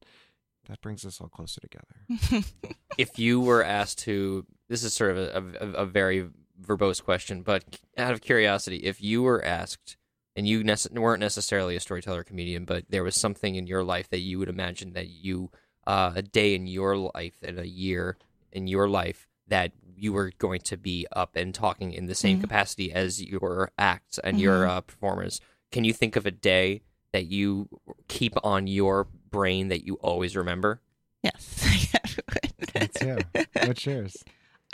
that 0.68 0.80
brings 0.82 1.04
us 1.06 1.20
all 1.20 1.28
closer 1.28 1.60
together. 1.60 2.44
If 2.98 3.18
you 3.18 3.40
were 3.40 3.62
asked 3.64 3.98
to, 4.00 4.46
this 4.68 4.82
is 4.82 4.94
sort 4.94 5.16
of 5.16 5.18
a, 5.18 5.64
a, 5.64 5.68
a 5.82 5.86
very 5.86 6.28
verbose 6.60 7.02
question, 7.02 7.42
but 7.42 7.62
out 7.98 8.12
of 8.12 8.20
curiosity, 8.22 8.78
if 8.84 9.02
you 9.02 9.22
were 9.22 9.44
asked, 9.44 9.96
and 10.36 10.46
you 10.46 10.62
nece- 10.62 10.92
weren't 10.96 11.20
necessarily 11.20 11.74
a 11.76 11.80
storyteller 11.80 12.22
comedian, 12.22 12.64
but 12.64 12.84
there 12.90 13.02
was 13.02 13.16
something 13.16 13.54
in 13.56 13.66
your 13.66 13.82
life 13.82 14.08
that 14.10 14.18
you 14.20 14.38
would 14.38 14.48
imagine 14.48 14.92
that 14.92 15.08
you, 15.08 15.50
uh, 15.86 16.12
a 16.14 16.22
day 16.22 16.54
in 16.54 16.66
your 16.66 16.96
life 16.96 17.36
and 17.42 17.58
a 17.58 17.66
year 17.66 18.16
in 18.52 18.66
your 18.68 18.88
life 18.88 19.26
that 19.48 19.72
you 19.96 20.12
were 20.12 20.30
going 20.38 20.60
to 20.60 20.76
be 20.76 21.06
up 21.12 21.36
and 21.36 21.54
talking 21.54 21.92
in 21.92 22.06
the 22.06 22.14
same 22.14 22.36
Mhm. 22.38 22.42
capacity 22.42 22.92
as 22.92 23.22
your 23.22 23.70
acts 23.78 24.18
and 24.22 24.38
your 24.40 24.64
Mhm. 24.66 24.68
uh, 24.68 24.80
performers. 24.82 25.40
Can 25.72 25.84
you 25.84 25.92
think 25.94 26.16
of 26.16 26.26
a 26.26 26.30
day 26.30 26.82
that 27.12 27.26
you 27.26 27.68
keep 28.08 28.34
on 28.44 28.66
your 28.66 29.04
brain 29.30 29.68
that 29.68 29.86
you 29.86 29.94
always 29.96 30.36
remember? 30.36 30.80
yes. 31.22 31.64
I 32.28 32.40
That's 32.74 33.00
yeah. 33.02 33.18
What's 33.62 33.86
yours? 33.86 34.22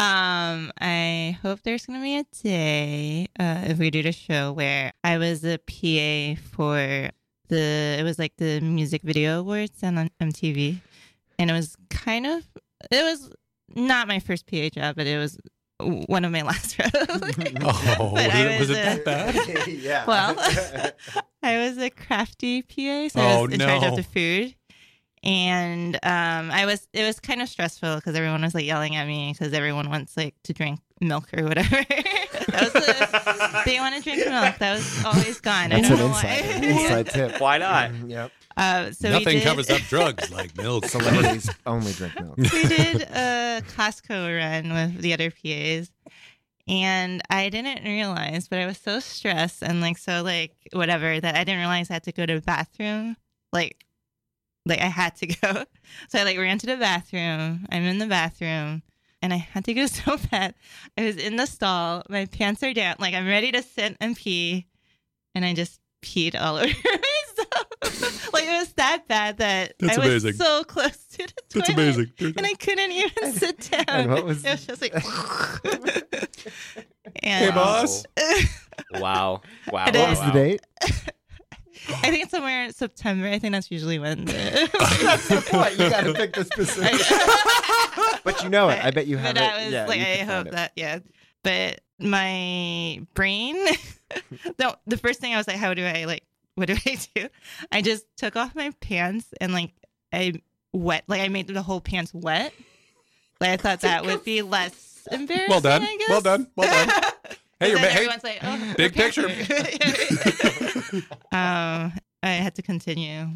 Um, 0.03 0.73
I 0.81 1.39
hope 1.43 1.63
there's 1.63 1.87
gonna 1.87 2.01
be 2.03 2.17
a 2.17 2.25
day 2.43 3.29
uh, 3.39 3.63
if 3.69 3.79
we 3.79 3.91
do 3.91 4.03
the 4.03 4.11
show 4.11 4.51
where 4.53 4.93
I 5.05 5.17
was 5.19 5.45
a 5.45 5.59
PA 5.59 6.41
for 6.57 7.11
the 7.49 7.97
it 8.01 8.03
was 8.03 8.19
like 8.19 8.33
the 8.37 8.61
music 8.61 9.03
video 9.03 9.39
awards 9.41 9.81
on 9.85 10.11
MTV, 10.21 10.81
and 11.39 11.51
it 11.51 11.53
was 11.53 11.77
kind 11.89 12.27
of 12.27 12.43
it 12.91 13.03
was 13.05 13.31
not 13.77 14.09
my 14.09 14.19
first 14.19 14.47
PA 14.51 14.69
job, 14.71 14.97
but 14.97 15.07
it 15.07 15.19
was 15.19 15.39
one 15.79 16.25
of 16.25 16.33
my 16.33 16.43
last 16.51 16.79
roles. 16.81 16.93
Oh, 17.63 18.11
was 18.13 18.25
it, 18.35 18.59
was 18.61 18.69
was 18.69 18.71
it 18.71 18.73
a- 18.73 18.83
that 18.83 19.05
bad? 19.05 19.69
yeah. 19.69 20.05
Well, 20.07 20.35
I 21.45 21.59
was 21.69 21.79
a 21.79 21.91
crafty 21.91 22.63
PA, 22.63 23.09
so 23.09 23.21
I 23.21 23.35
Oh, 23.37 23.43
was 23.45 23.53
in 23.55 23.61
charge 23.61 23.85
of 23.85 23.95
the 23.97 24.03
food. 24.03 24.55
And 25.25 25.95
um, 26.03 26.51
I 26.51 26.67
was 26.67 26.89
it 26.93 27.05
was 27.05 27.21
kind 27.21 27.41
of 27.43 27.49
stressful 27.49 27.97
because 27.97 28.17
everyone 28.17 28.43
was 28.43 28.55
like 28.55 28.65
yelling 28.65 28.97
at 28.97 29.07
me 29.07 29.33
because 29.33 29.53
everyone 29.53 29.89
wants 29.89 30.17
like 30.17 30.35
to 30.45 30.53
drink 30.53 30.81
milk 31.01 31.29
or 31.37 31.45
whatever. 31.45 31.69
that 31.77 32.61
was 32.61 32.73
the, 32.73 33.63
they 33.67 33.79
want 33.79 33.95
to 33.95 34.03
drink 34.03 34.19
milk. 34.27 34.59
That 34.59 34.75
was 34.75 35.05
always 35.05 35.41
gone. 35.41 35.71
That's 35.71 35.87
I 35.87 35.91
don't 35.91 35.93
an 35.93 35.99
know 35.99 36.07
inside, 36.09 36.61
why. 36.61 36.69
inside 36.69 37.07
tip. 37.31 37.41
Why 37.41 37.59
not? 37.59 37.91
Mhm, 37.93 38.11
Yep. 38.11 38.33
uh, 38.57 38.91
so 38.91 39.11
Nothing 39.11 39.39
did, 39.39 39.45
covers 39.45 39.71
up 39.71 39.81
drugs 39.83 40.31
like 40.33 40.57
milk. 40.57 40.87
Celebrities 40.87 41.49
only 41.67 41.93
drink 41.93 42.19
milk. 42.21 42.37
we 42.39 42.65
did 42.67 43.03
a 43.03 43.63
Costco 43.77 44.39
run 44.39 44.73
with 44.73 45.03
the 45.03 45.13
other 45.15 45.31
PAs. 45.31 45.93
And 46.69 47.23
I 47.29 47.49
didn't 47.49 47.85
realize, 47.85 48.49
but 48.49 48.59
I 48.61 48.67
was 48.67 48.79
so 48.79 49.01
stressed 49.01 49.63
and 49.63 49.81
like 49.81 49.99
so 49.99 50.23
like 50.23 50.53
whatever 50.73 51.21
that 51.21 51.35
I 51.37 51.45
didn't 51.45 51.59
realize 51.59 51.91
I 51.91 51.95
had 51.95 52.05
to 52.05 52.13
go 52.13 52.25
to 52.27 52.35
the 52.37 52.41
bathroom. 52.41 53.17
Like 53.53 53.85
like 54.67 54.81
I 54.81 54.87
had 54.87 55.17
to 55.17 55.27
go. 55.43 55.65
So 56.09 56.19
I 56.19 56.25
like 56.25 56.39
ran 56.39 56.59
to 56.59 56.67
the 56.67 56.77
bathroom. 56.77 57.67
I'm 57.71 57.83
in 57.83 57.99
the 57.99 58.07
bathroom 58.07 58.83
and 59.21 59.33
I 59.33 59.37
had 59.37 59.65
to 59.67 59.75
go 59.75 59.87
so 59.87 60.19
bad. 60.31 60.55
I 60.99 61.05
was 61.05 61.17
in 61.17 61.37
the 61.37 61.47
stall, 61.47 62.03
my 62.09 62.27
pants 62.27 62.63
are 62.63 62.73
down, 62.75 62.97
like 62.99 63.15
I'm 63.15 63.27
ready 63.27 63.53
to 63.53 63.63
sit 63.63 63.97
and 64.01 64.17
pee, 64.17 64.67
and 65.35 65.45
I 65.45 65.55
just 65.55 65.81
peed 66.03 66.35
all 66.41 66.57
over 66.59 66.67
myself. 66.67 68.33
like 68.33 68.45
it 68.45 68.59
was 68.59 68.73
that 68.75 69.07
bad 69.09 69.39
that 69.39 69.75
That's 69.79 69.97
I 69.97 70.01
was 70.01 70.09
amazing. 70.25 70.33
so 70.35 70.65
close 70.65 70.97
to 71.13 71.19
the 71.19 71.33
toilet 71.49 71.67
That's 71.67 71.69
amazing. 71.71 72.13
and 72.37 72.47
I 72.47 72.55
couldn't 72.55 72.91
even 72.93 73.33
sit 73.33 73.71
down. 73.71 73.85
And 73.89 74.11
what 74.11 74.25
was- 74.25 74.45
it 74.45 74.51
was 74.51 74.67
just 74.67 74.83
like, 74.83 74.95
Hey, 77.23 77.51
boss. 77.51 78.05
Wow. 78.95 79.43
Wow. 79.71 79.85
It 79.87 79.95
wow, 79.95 80.01
What 80.01 80.11
was 80.11 80.21
the 80.21 80.31
date? 80.33 80.61
I 81.89 82.11
think 82.11 82.23
it's 82.23 82.31
somewhere 82.31 82.65
in 82.65 82.73
September. 82.73 83.29
I 83.29 83.39
think 83.39 83.53
that's 83.53 83.71
usually 83.71 83.99
when 83.99 84.25
the. 84.25 84.33
That's 85.03 85.29
the 85.29 85.41
point. 85.41 85.73
You 85.73 85.91
got 85.91 86.05
to 86.05 86.15
pick 86.15 86.35
the 86.35 86.45
specific. 86.45 87.01
but 88.25 88.43
you 88.43 88.49
know 88.49 88.69
it. 88.69 88.85
I 88.85 88.91
bet 88.91 89.07
you 89.07 89.17
have 89.17 89.35
but 89.35 89.43
it. 89.43 89.53
I 89.53 89.65
was 89.65 89.73
yeah, 89.73 89.87
like, 89.87 90.01
I 90.01 90.17
hope 90.19 90.47
it. 90.47 90.53
that, 90.53 90.73
yeah. 90.77 91.01
But 91.43 91.81
my 91.99 93.05
brain, 93.15 93.57
no, 94.59 94.75
the 94.87 94.97
first 94.97 95.21
thing 95.21 95.35
I 95.35 95.39
was 95.39 95.49
like, 95.49 95.57
how 95.57 95.75
do 95.75 95.85
I 95.85 96.05
like, 96.05 96.25
what 96.55 96.69
do 96.69 96.77
I 96.87 96.99
do? 97.15 97.29
I 97.71 97.83
just 97.83 98.05
took 98.17 98.37
off 98.37 98.55
my 98.55 98.71
pants 98.81 99.27
and 99.41 99.53
like 99.53 99.73
I 100.13 100.35
wet, 100.73 101.05
like 101.09 101.21
I 101.21 101.29
made 101.29 101.49
the 101.49 101.63
whole 101.63 101.81
pants 101.81 102.13
wet. 102.15 102.53
Like 103.41 103.51
I 103.51 103.57
thought 103.57 103.81
that 103.81 104.05
would 104.05 104.25
be 104.25 104.43
less 104.43 105.09
embarrassing. 105.11 105.51
Well 105.51 105.61
done. 105.61 105.87
Well 106.09 106.21
done. 106.21 106.47
Well 106.55 106.87
done. 106.87 107.13
Hey, 107.63 107.73
And 107.73 107.73
you're 107.73 107.81
then 107.81 107.83
ma- 107.83 107.89
hey, 107.89 108.07
everyone's 108.07 108.25
like, 108.25 108.39
oh, 108.43 108.75
big 108.77 108.93
okay. 108.99 109.11
um, 111.33 111.93
I 112.23 112.31
had 112.31 112.55
to 112.57 112.63
continue 112.63 113.27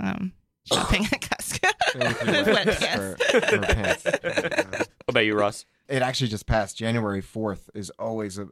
um, 0.00 0.32
shopping 0.70 1.04
at 1.06 1.20
Costco 1.20 1.72
with 2.26 2.46
wet 2.46 2.66
pants. 2.78 3.24
for 3.48 3.58
pants. 3.58 4.04
What 5.06 5.12
about 5.12 5.26
you, 5.26 5.34
Ross? 5.34 5.66
It 5.86 6.00
actually 6.00 6.28
just 6.28 6.46
passed. 6.46 6.78
January 6.78 7.20
4th 7.20 7.68
is 7.74 7.90
always 7.98 8.38
a, 8.38 8.46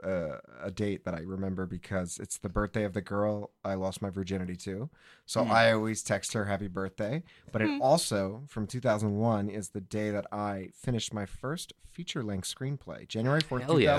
a, 0.63 0.67
a 0.67 0.71
date 0.71 1.07
that 1.07 1.15
I 1.15 1.21
remember 1.21 1.65
because 1.65 2.19
it's 2.19 2.37
the 2.37 2.51
birthday 2.51 2.85
of 2.85 2.93
the 2.93 3.01
girl 3.01 3.53
I 3.65 3.73
lost 3.73 4.03
my 4.03 4.11
virginity 4.11 4.55
to. 4.57 4.91
So 5.25 5.43
Hmm. 5.43 5.51
I 5.51 5.73
always 5.73 6.03
text 6.03 6.35
her 6.35 6.45
happy 6.45 6.69
birthday. 6.69 7.23
But 7.51 7.63
it 7.63 7.69
Hmm. 7.71 7.81
also, 7.81 8.43
from 8.49 8.67
2001, 8.67 9.49
is 9.49 9.71
the 9.71 9.81
day 9.81 10.11
that 10.11 10.27
I 10.31 10.69
finished 10.75 11.15
my 11.15 11.25
first 11.25 11.73
feature 11.91 12.23
length 12.23 12.55
screenplay. 12.55 13.09
January 13.09 13.41
4th, 13.41 13.63
Hell 13.63 13.81
yeah. 13.81 13.93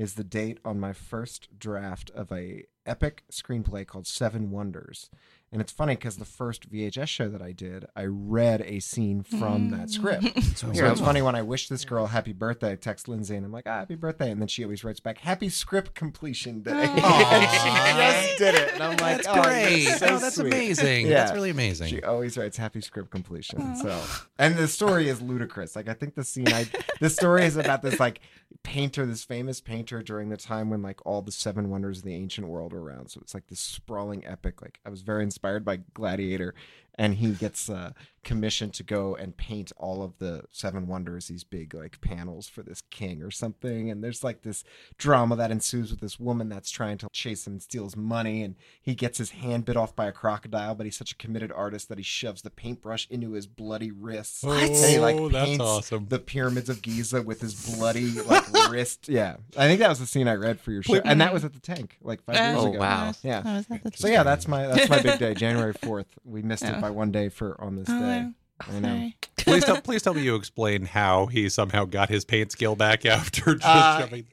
2001 0.00 0.04
is 0.04 0.14
the 0.14 0.24
date 0.24 0.58
on 0.64 0.80
my 0.80 0.92
first 0.94 1.58
draft 1.58 2.10
of 2.14 2.32
a 2.32 2.64
epic 2.86 3.22
screenplay 3.30 3.86
called 3.86 4.06
Seven 4.06 4.50
Wonders. 4.50 5.10
And 5.52 5.60
it's 5.60 5.72
funny 5.72 5.96
because 5.96 6.16
the 6.16 6.24
first 6.24 6.70
VHS 6.70 7.08
show 7.08 7.28
that 7.28 7.42
I 7.42 7.50
did, 7.50 7.84
I 7.96 8.04
read 8.04 8.62
a 8.62 8.78
scene 8.78 9.22
from 9.24 9.70
that 9.70 9.90
script. 9.90 10.24
So, 10.54 10.72
So 10.72 10.90
it's 10.90 11.00
funny 11.00 11.22
when 11.22 11.34
I 11.34 11.42
wish 11.42 11.68
this 11.68 11.84
girl 11.84 12.06
happy 12.06 12.32
birthday, 12.32 12.72
I 12.72 12.76
text 12.76 13.08
Lindsay 13.08 13.34
and 13.34 13.44
I'm 13.44 13.52
like, 13.52 13.64
ah, 13.66 13.80
happy 13.80 13.94
birthday. 13.94 14.30
And 14.30 14.40
then 14.40 14.48
she 14.48 14.62
always 14.62 14.84
writes 14.84 15.00
back, 15.00 15.18
happy 15.18 15.48
script 15.48 15.94
completion 15.94 16.62
day. 16.62 16.70
And 17.00 17.50
she 17.50 17.68
just 17.96 18.38
did 18.38 18.54
it. 18.54 18.74
And 18.74 18.82
I'm 18.82 18.96
like, 18.98 19.22
that's 19.22 19.28
oh, 19.28 19.42
great. 19.42 19.82
you're 19.82 19.96
so 19.96 20.06
oh, 20.06 20.18
that's 20.18 20.36
sweet. 20.36 20.46
amazing. 20.46 21.06
Yeah. 21.06 21.14
That's 21.14 21.32
really 21.32 21.50
amazing. 21.50 21.88
She 21.88 22.02
always 22.02 22.36
writes 22.38 22.56
happy 22.56 22.80
script 22.80 23.10
completion. 23.10 23.76
So, 23.76 24.00
and 24.38 24.56
the 24.56 24.68
story 24.68 25.08
is 25.08 25.20
ludicrous. 25.20 25.74
Like, 25.74 25.88
I 25.88 25.94
think 25.94 26.14
the 26.14 26.24
scene, 26.24 26.48
I, 26.48 26.66
the 27.00 27.10
story 27.10 27.44
is 27.44 27.56
about 27.56 27.82
this 27.82 27.98
like 27.98 28.20
painter, 28.62 29.06
this 29.06 29.24
famous 29.24 29.60
painter 29.60 30.02
during 30.02 30.28
the 30.28 30.36
time 30.36 30.70
when 30.70 30.82
like 30.82 31.04
all 31.06 31.22
the 31.22 31.32
seven 31.32 31.70
wonders 31.70 31.98
of 31.98 32.04
the 32.04 32.14
ancient 32.14 32.48
world 32.48 32.72
were 32.72 32.82
around. 32.82 33.10
So 33.10 33.20
it's 33.22 33.34
like 33.34 33.46
this 33.48 33.60
sprawling 33.60 34.26
epic. 34.26 34.62
Like, 34.62 34.80
I 34.84 34.90
was 34.90 35.02
very 35.02 35.22
inspired 35.22 35.64
by 35.64 35.78
Gladiator, 35.94 36.54
and 37.00 37.14
he 37.14 37.30
gets 37.32 37.70
uh, 37.70 37.92
commissioned 38.22 38.74
to 38.74 38.82
go 38.82 39.14
and 39.16 39.34
paint 39.38 39.72
all 39.78 40.02
of 40.02 40.18
the 40.18 40.42
seven 40.50 40.86
wonders, 40.86 41.28
these 41.28 41.42
big 41.42 41.72
like 41.72 41.98
panels 42.02 42.46
for 42.46 42.62
this 42.62 42.82
king 42.90 43.22
or 43.22 43.30
something. 43.30 43.90
And 43.90 44.04
there's 44.04 44.22
like 44.22 44.42
this 44.42 44.62
drama 44.98 45.34
that 45.36 45.50
ensues 45.50 45.90
with 45.90 46.00
this 46.00 46.20
woman 46.20 46.50
that's 46.50 46.70
trying 46.70 46.98
to 46.98 47.08
chase 47.12 47.46
him 47.46 47.54
and 47.54 47.62
steal 47.62 47.84
his 47.84 47.96
money. 47.96 48.42
And 48.42 48.56
he 48.82 48.94
gets 48.94 49.16
his 49.16 49.30
hand 49.30 49.64
bit 49.64 49.78
off 49.78 49.96
by 49.96 50.04
a 50.06 50.12
crocodile, 50.12 50.74
but 50.74 50.84
he's 50.84 50.98
such 50.98 51.12
a 51.12 51.16
committed 51.16 51.50
artist 51.50 51.88
that 51.88 51.96
he 51.96 52.04
shoves 52.04 52.42
the 52.42 52.50
paintbrush 52.50 53.06
into 53.08 53.32
his 53.32 53.46
bloody 53.46 53.90
wrists. 53.90 54.44
Oh, 54.46 54.50
And 54.52 54.76
he 54.76 54.98
like 54.98 55.16
that's 55.32 55.44
paints 55.46 55.64
awesome. 55.64 56.06
the 56.08 56.18
pyramids 56.18 56.68
of 56.68 56.82
Giza 56.82 57.22
with 57.22 57.40
his 57.40 57.74
bloody 57.76 58.10
like 58.20 58.44
wrist. 58.70 59.08
Yeah, 59.08 59.36
I 59.56 59.66
think 59.66 59.80
that 59.80 59.88
was 59.88 59.98
the 59.98 60.06
scene 60.06 60.28
I 60.28 60.34
read 60.34 60.60
for 60.60 60.72
your 60.72 60.82
show, 60.82 61.00
and 61.06 61.22
that 61.22 61.32
was 61.32 61.46
at 61.46 61.54
the 61.54 61.60
tank 61.60 61.96
like 62.02 62.22
five 62.24 62.36
years 62.36 62.58
Oh, 62.58 62.68
ago. 62.68 62.78
wow. 62.80 63.12
Yeah. 63.22 63.42
I 63.46 63.56
was 63.56 63.66
So 63.94 64.08
yeah, 64.08 64.22
that's 64.22 64.46
my 64.46 64.66
that's 64.66 64.90
my 64.90 65.00
big 65.00 65.18
day, 65.18 65.32
January 65.32 65.72
fourth. 65.72 66.06
We 66.26 66.42
missed 66.42 66.64
it 66.64 66.74
Oh. 66.76 66.89
By 66.90 66.96
one 66.96 67.12
day 67.12 67.28
for 67.28 67.58
on 67.60 67.76
this 67.76 67.86
Oh, 67.88 67.98
day. 68.00 68.22
wow. 68.22 68.32
I 68.68 68.78
know. 68.80 69.10
Please 69.36 69.64
tell, 69.64 69.80
please 69.80 70.02
tell 70.02 70.12
me 70.12 70.22
you 70.22 70.34
explain 70.34 70.84
how 70.84 71.26
he 71.26 71.48
somehow 71.48 71.84
got 71.86 72.08
his 72.10 72.24
paint 72.24 72.52
skill 72.52 72.76
back 72.76 73.06
after 73.06 73.54
just 73.54 73.64
Uh, 73.66 74.00
shoving. 74.00 74.26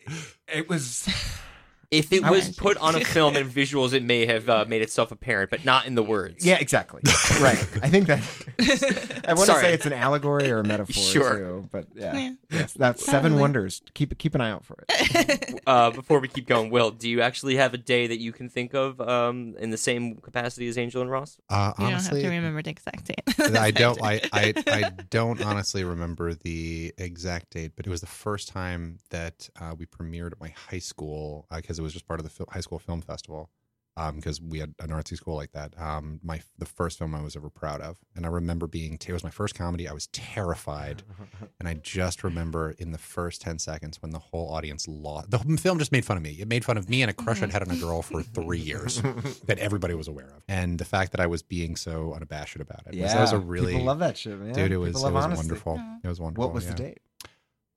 It 0.54 0.68
was 0.68 1.08
If 1.90 2.12
it 2.12 2.24
I 2.24 2.32
was 2.32 2.48
was- 2.48 2.56
put 2.58 2.78
on 2.78 2.96
a 2.96 3.00
film 3.06 3.36
and 3.38 3.50
visuals, 3.50 3.94
it 3.94 4.04
may 4.04 4.26
have 4.26 4.50
uh, 4.50 4.66
made 4.68 4.82
itself 4.82 5.12
apparent, 5.12 5.50
but 5.50 5.64
not 5.64 5.86
in 5.86 5.96
the 5.96 6.04
words. 6.04 6.46
Yeah, 6.46 6.58
exactly. 6.60 7.02
right. 7.42 7.58
I 7.82 7.90
think 7.90 8.08
that 8.08 8.20
I 9.26 9.34
want 9.34 9.40
to 9.48 9.54
Sorry. 9.54 9.64
say 9.64 9.74
it's 9.74 9.86
an 9.86 9.94
allegory 9.94 10.52
or 10.52 10.60
a 10.60 10.64
metaphor 10.66 10.94
Sure. 11.04 11.38
too, 11.38 11.70
but 11.72 11.88
yeah. 11.96 12.14
Yeah. 12.18 12.32
Yes, 12.52 12.74
that's 12.74 13.06
Seven 13.06 13.32
Probably. 13.32 13.42
Wonders. 13.42 13.82
Keep 13.94 14.18
keep 14.18 14.36
an 14.36 14.42
eye 14.42 14.52
out 14.52 14.66
for 14.66 14.84
it. 14.90 15.62
Uh, 15.66 15.92
before 15.92 16.20
we 16.20 16.28
keep 16.28 16.48
going, 16.48 16.70
Will, 16.72 16.92
do 16.92 17.10
you 17.10 17.22
actually 17.22 17.56
have 17.56 17.74
a 17.74 17.78
day 17.78 18.08
that 18.08 18.20
you 18.20 18.32
can 18.34 18.50
think 18.50 18.74
of 18.74 19.00
um, 19.02 19.56
in 19.60 19.70
the 19.70 19.78
same 19.78 20.16
capacity 20.16 20.68
as 20.68 20.78
Angel 20.78 21.02
and 21.02 21.10
Ross? 21.12 21.38
Uh, 21.50 21.74
You 21.80 21.86
honestly, 21.86 22.22
don't 22.22 22.32
have 22.32 22.32
to 22.32 22.36
remember 22.38 22.62
the 22.64 22.70
exact 22.70 23.06
date. 23.06 23.56
I 23.58 23.72
don't. 23.72 24.02
I, 24.02 24.22
I 24.34 24.54
I 24.68 24.90
don't 25.10 25.42
honestly 25.42 25.84
remember 25.84 26.34
the 26.34 26.94
exact 26.98 27.52
date, 27.52 27.74
but 27.76 27.86
it 27.88 27.90
was 27.90 28.02
the 28.02 28.08
first 28.08 28.50
time 28.50 29.00
that 29.10 29.50
uh, 29.60 29.74
we 29.78 29.86
premiered 29.86 30.34
at 30.34 30.40
my 30.42 30.50
high 30.70 30.80
school 30.80 31.46
because 31.54 31.77
it 31.80 31.82
was 31.84 31.94
just 31.94 32.08
part 32.08 32.20
of 32.20 32.24
the 32.24 32.30
fil- 32.30 32.48
high 32.52 32.62
school 32.62 32.80
film 32.80 33.02
festival. 33.02 33.50
Because 34.14 34.40
we 34.40 34.60
had 34.60 34.76
an 34.80 34.90
artsy 34.90 35.18
school 35.18 35.34
like 35.36 35.54
that. 35.54 35.74
Um, 35.76 36.20
my 36.22 36.40
the 36.60 36.68
first 36.68 37.00
film 37.00 37.16
I 37.16 37.22
was 37.24 37.36
ever 37.36 37.50
proud 37.50 37.82
of, 37.82 37.98
and 38.16 38.28
I 38.28 38.30
remember 38.30 38.68
being. 38.68 38.94
It 38.94 39.12
was 39.12 39.24
my 39.24 39.32
first 39.32 39.56
comedy. 39.56 39.88
I 39.88 39.92
was 39.92 40.06
terrified, 40.14 41.02
and 41.60 41.68
I 41.68 41.74
just 41.74 42.24
remember 42.24 42.76
in 42.78 42.92
the 42.92 43.00
first 43.00 43.42
ten 43.42 43.58
seconds 43.58 44.00
when 44.00 44.12
the 44.12 44.20
whole 44.20 44.54
audience 44.54 44.88
lost. 44.88 45.32
The 45.32 45.40
film 45.60 45.80
just 45.80 45.92
made 45.92 46.06
fun 46.06 46.16
of 46.16 46.22
me. 46.22 46.38
It 46.40 46.48
made 46.48 46.64
fun 46.64 46.78
of 46.78 46.88
me 46.88 47.02
and 47.02 47.10
a 47.10 47.14
crush 47.16 47.42
I'd 47.42 47.52
had 47.52 47.64
on 47.64 47.72
a 47.72 47.76
girl 47.80 48.04
for 48.04 48.22
three 48.22 48.60
years 48.60 49.02
that 49.48 49.58
everybody 49.58 49.96
was 49.96 50.08
aware 50.08 50.28
of, 50.28 50.44
and 50.48 50.78
the 50.78 50.86
fact 50.86 51.12
that 51.14 51.20
I 51.20 51.26
was 51.26 51.42
being 51.42 51.76
so 51.76 52.14
unabashed 52.14 52.58
about 52.58 52.82
it. 52.86 53.02
was- 53.02 53.12
that 53.14 53.20
was 53.20 53.32
a 53.32 53.40
really 53.40 53.72
people 53.74 53.88
love 53.88 53.98
that 53.98 54.16
shit, 54.16 54.38
man. 54.40 54.54
dude 54.54 54.66
it 54.66 54.70
People 54.70 54.82
was 54.84 55.04
it 55.04 55.12
was 55.12 55.26
honesty. 55.26 55.44
wonderful 55.48 55.78
Aw. 55.80 55.98
it 56.04 56.08
was 56.08 56.20
wonderful 56.20 56.46
What 56.46 56.54
was 56.54 56.66
yeah. 56.66 56.70
the 56.74 56.78
date? 56.78 57.00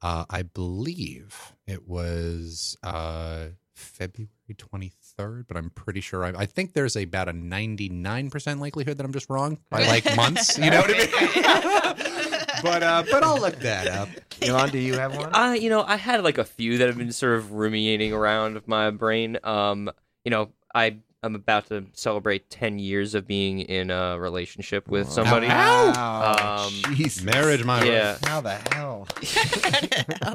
uh 0.02 0.24
i 0.28 0.42
believe 0.42 1.54
it 1.66 1.86
was 1.88 2.76
uh 2.82 3.46
february 3.80 4.30
23rd 4.52 5.46
but 5.48 5.56
i'm 5.56 5.70
pretty 5.70 6.00
sure 6.00 6.24
i, 6.24 6.28
I 6.30 6.46
think 6.46 6.72
there's 6.72 6.96
about 6.96 7.28
a 7.28 7.32
99% 7.32 8.60
likelihood 8.60 8.98
that 8.98 9.04
i'm 9.04 9.12
just 9.12 9.30
wrong 9.30 9.58
by 9.70 9.86
like 9.86 10.16
months 10.16 10.58
you 10.58 10.70
know 10.70 10.80
what 10.80 10.90
i 10.90 10.98
mean 10.98 11.08
but 12.62 12.82
uh 12.82 13.02
but 13.10 13.22
i'll 13.22 13.40
look 13.40 13.56
that 13.60 13.86
up 13.86 14.08
Alon, 14.42 14.70
do 14.70 14.78
you 14.78 14.94
have 14.94 15.16
one? 15.16 15.34
Uh, 15.34 15.52
you 15.52 15.68
know, 15.68 15.82
I 15.82 15.96
had 15.96 16.24
like 16.24 16.38
a 16.38 16.44
few 16.44 16.78
that 16.78 16.86
have 16.86 16.96
been 16.96 17.12
sort 17.12 17.36
of 17.36 17.52
ruminating 17.52 18.12
around 18.12 18.60
my 18.66 18.90
brain. 18.90 19.38
Um, 19.44 19.90
you 20.24 20.30
know, 20.30 20.50
I 20.74 20.96
I'm 21.22 21.34
about 21.34 21.66
to 21.66 21.84
celebrate 21.92 22.48
ten 22.48 22.78
years 22.78 23.14
of 23.14 23.26
being 23.26 23.60
in 23.60 23.90
a 23.90 24.18
relationship 24.18 24.88
with 24.88 25.10
somebody. 25.10 25.48
Wow. 25.48 26.66
Um, 26.66 26.72
Jeez. 26.94 27.22
marriage 27.22 27.62
my 27.62 27.84
Yeah. 27.84 28.16
How 28.24 28.40
the 28.40 28.54
hell? 28.54 29.06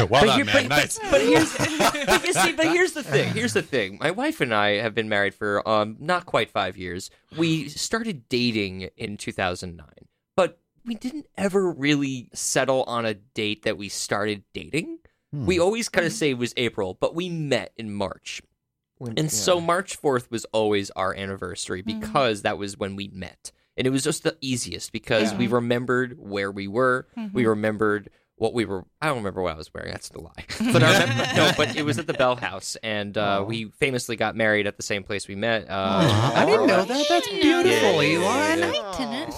well 0.00 0.08
But, 0.08 0.26
done 0.26 0.36
here- 0.36 0.44
man 0.44 0.54
but, 0.54 0.68
nice 0.68 0.98
but, 0.98 1.10
but 1.12 1.20
here's 1.22 1.56
but 1.56 2.26
you 2.26 2.32
see, 2.34 2.52
but 2.52 2.66
here's 2.66 2.92
the 2.92 3.02
thing. 3.02 3.32
Here's 3.32 3.54
the 3.54 3.62
thing. 3.62 3.98
My 4.00 4.10
wife 4.10 4.40
and 4.42 4.54
I 4.54 4.76
have 4.78 4.94
been 4.94 5.08
married 5.08 5.34
for 5.34 5.66
um 5.66 5.96
not 5.98 6.26
quite 6.26 6.50
five 6.50 6.76
years. 6.76 7.10
We 7.36 7.68
started 7.68 8.28
dating 8.28 8.90
in 8.98 9.16
2009, 9.16 9.86
but 10.36 10.58
we 10.84 10.94
didn't 10.94 11.26
ever 11.38 11.70
really 11.70 12.28
settle 12.34 12.82
on 12.84 13.06
a 13.06 13.14
date 13.14 13.62
that 13.62 13.78
we 13.78 13.88
started 13.88 14.42
dating. 14.52 14.98
Hmm. 15.32 15.46
We 15.46 15.58
always 15.58 15.88
kind 15.88 16.06
of 16.06 16.12
say 16.12 16.30
it 16.30 16.38
was 16.38 16.52
April, 16.58 16.98
but 17.00 17.14
we 17.14 17.30
met 17.30 17.72
in 17.78 17.92
March. 17.94 18.42
When- 19.02 19.18
And 19.18 19.30
so. 19.30 19.60
March 19.60 20.00
4th 20.00 20.30
was 20.30 20.44
always 20.52 20.90
our 20.92 21.14
anniversary 21.14 21.82
Mhm. 21.82 22.00
because 22.00 22.42
that 22.42 22.56
was 22.58 22.78
when 22.78 22.96
we 22.96 23.08
met. 23.12 23.52
And 23.76 23.86
it 23.86 23.90
was 23.90 24.04
just 24.04 24.22
the 24.22 24.36
easiest 24.40 24.92
because 24.92 25.32
Yeah. 25.32 25.38
we 25.38 25.46
remembered 25.46 26.16
where 26.18 26.50
we 26.50 26.68
were. 26.68 27.06
We 27.16 27.42
Mhm. 27.44 27.46
remembered 27.48 28.10
what 28.36 28.54
we 28.54 28.64
were. 28.64 28.84
I 29.00 29.06
don't 29.06 29.18
remember 29.18 29.40
what 29.40 29.54
I 29.54 29.56
was 29.56 29.72
wearing. 29.72 29.92
That's 29.92 30.08
the 30.08 30.20
lie. 30.20 30.44
But 30.72 30.82
I 30.82 31.00
remember, 31.00 31.26
no, 31.36 31.52
but 31.56 31.76
it 31.76 31.84
was 31.84 31.98
at 31.98 32.06
the 32.06 32.12
Bell 32.12 32.36
House. 32.36 32.76
And 32.82 33.16
uh, 33.16 33.40
Aw. 33.40 33.44
we 33.44 33.70
famously 33.78 34.16
got 34.16 34.34
married 34.36 34.66
at 34.66 34.76
the 34.76 34.82
same 34.82 35.04
place 35.04 35.26
we 35.28 35.36
met. 35.36 35.68
Uh, 35.70 35.72
Aw, 35.72 36.40
I 36.42 36.44
didn't 36.46 36.66
know 36.66 36.84
that. 36.84 37.06
That's 37.08 37.28
beautiful, 37.28 38.02
Yeah, 38.02 38.02
yeah, 38.02 38.18
Alon. 38.18 38.58
yeah, 38.58 38.82
I 38.84 38.96
didn't. 38.98 39.34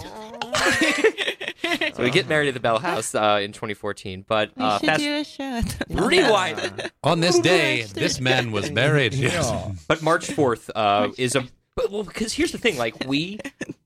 So 1.94 2.02
we 2.02 2.10
get 2.10 2.28
married 2.28 2.48
at 2.48 2.54
the 2.54 2.60
Bell 2.60 2.78
House 2.78 3.14
uh, 3.14 3.40
in 3.42 3.52
2014. 3.52 4.24
But 4.26 4.50
We 4.56 4.64
uh, 4.64 4.78
should 4.78 4.86
fast, 4.86 5.00
do 5.00 5.14
a 5.14 5.24
show 5.24 5.44
at 5.44 5.68
the 5.88 6.02
rewind. 6.02 6.92
On 7.04 7.20
this 7.20 7.38
day, 7.38 7.82
this 7.82 8.20
man 8.20 8.52
was 8.52 8.70
married. 8.70 9.14
Yes. 9.24 9.48
Yeah. 9.48 9.72
But 9.88 10.02
March 10.02 10.26
fourth 10.32 10.70
uh, 10.74 11.08
is 11.16 11.34
a 11.34 11.46
but, 11.76 11.90
well 11.90 12.02
because 12.02 12.34
here's 12.34 12.52
the 12.52 12.58
thing 12.58 12.76
like 12.76 12.94
we 13.06 13.38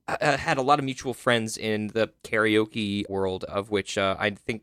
uh, 0.08 0.36
had 0.36 0.58
a 0.58 0.62
lot 0.62 0.80
of 0.80 0.84
mutual 0.84 1.14
friends 1.14 1.56
in 1.56 1.88
the 1.88 2.10
karaoke 2.24 3.08
world 3.08 3.44
of 3.44 3.70
which 3.70 3.96
uh, 3.96 4.16
I 4.18 4.30
think 4.30 4.62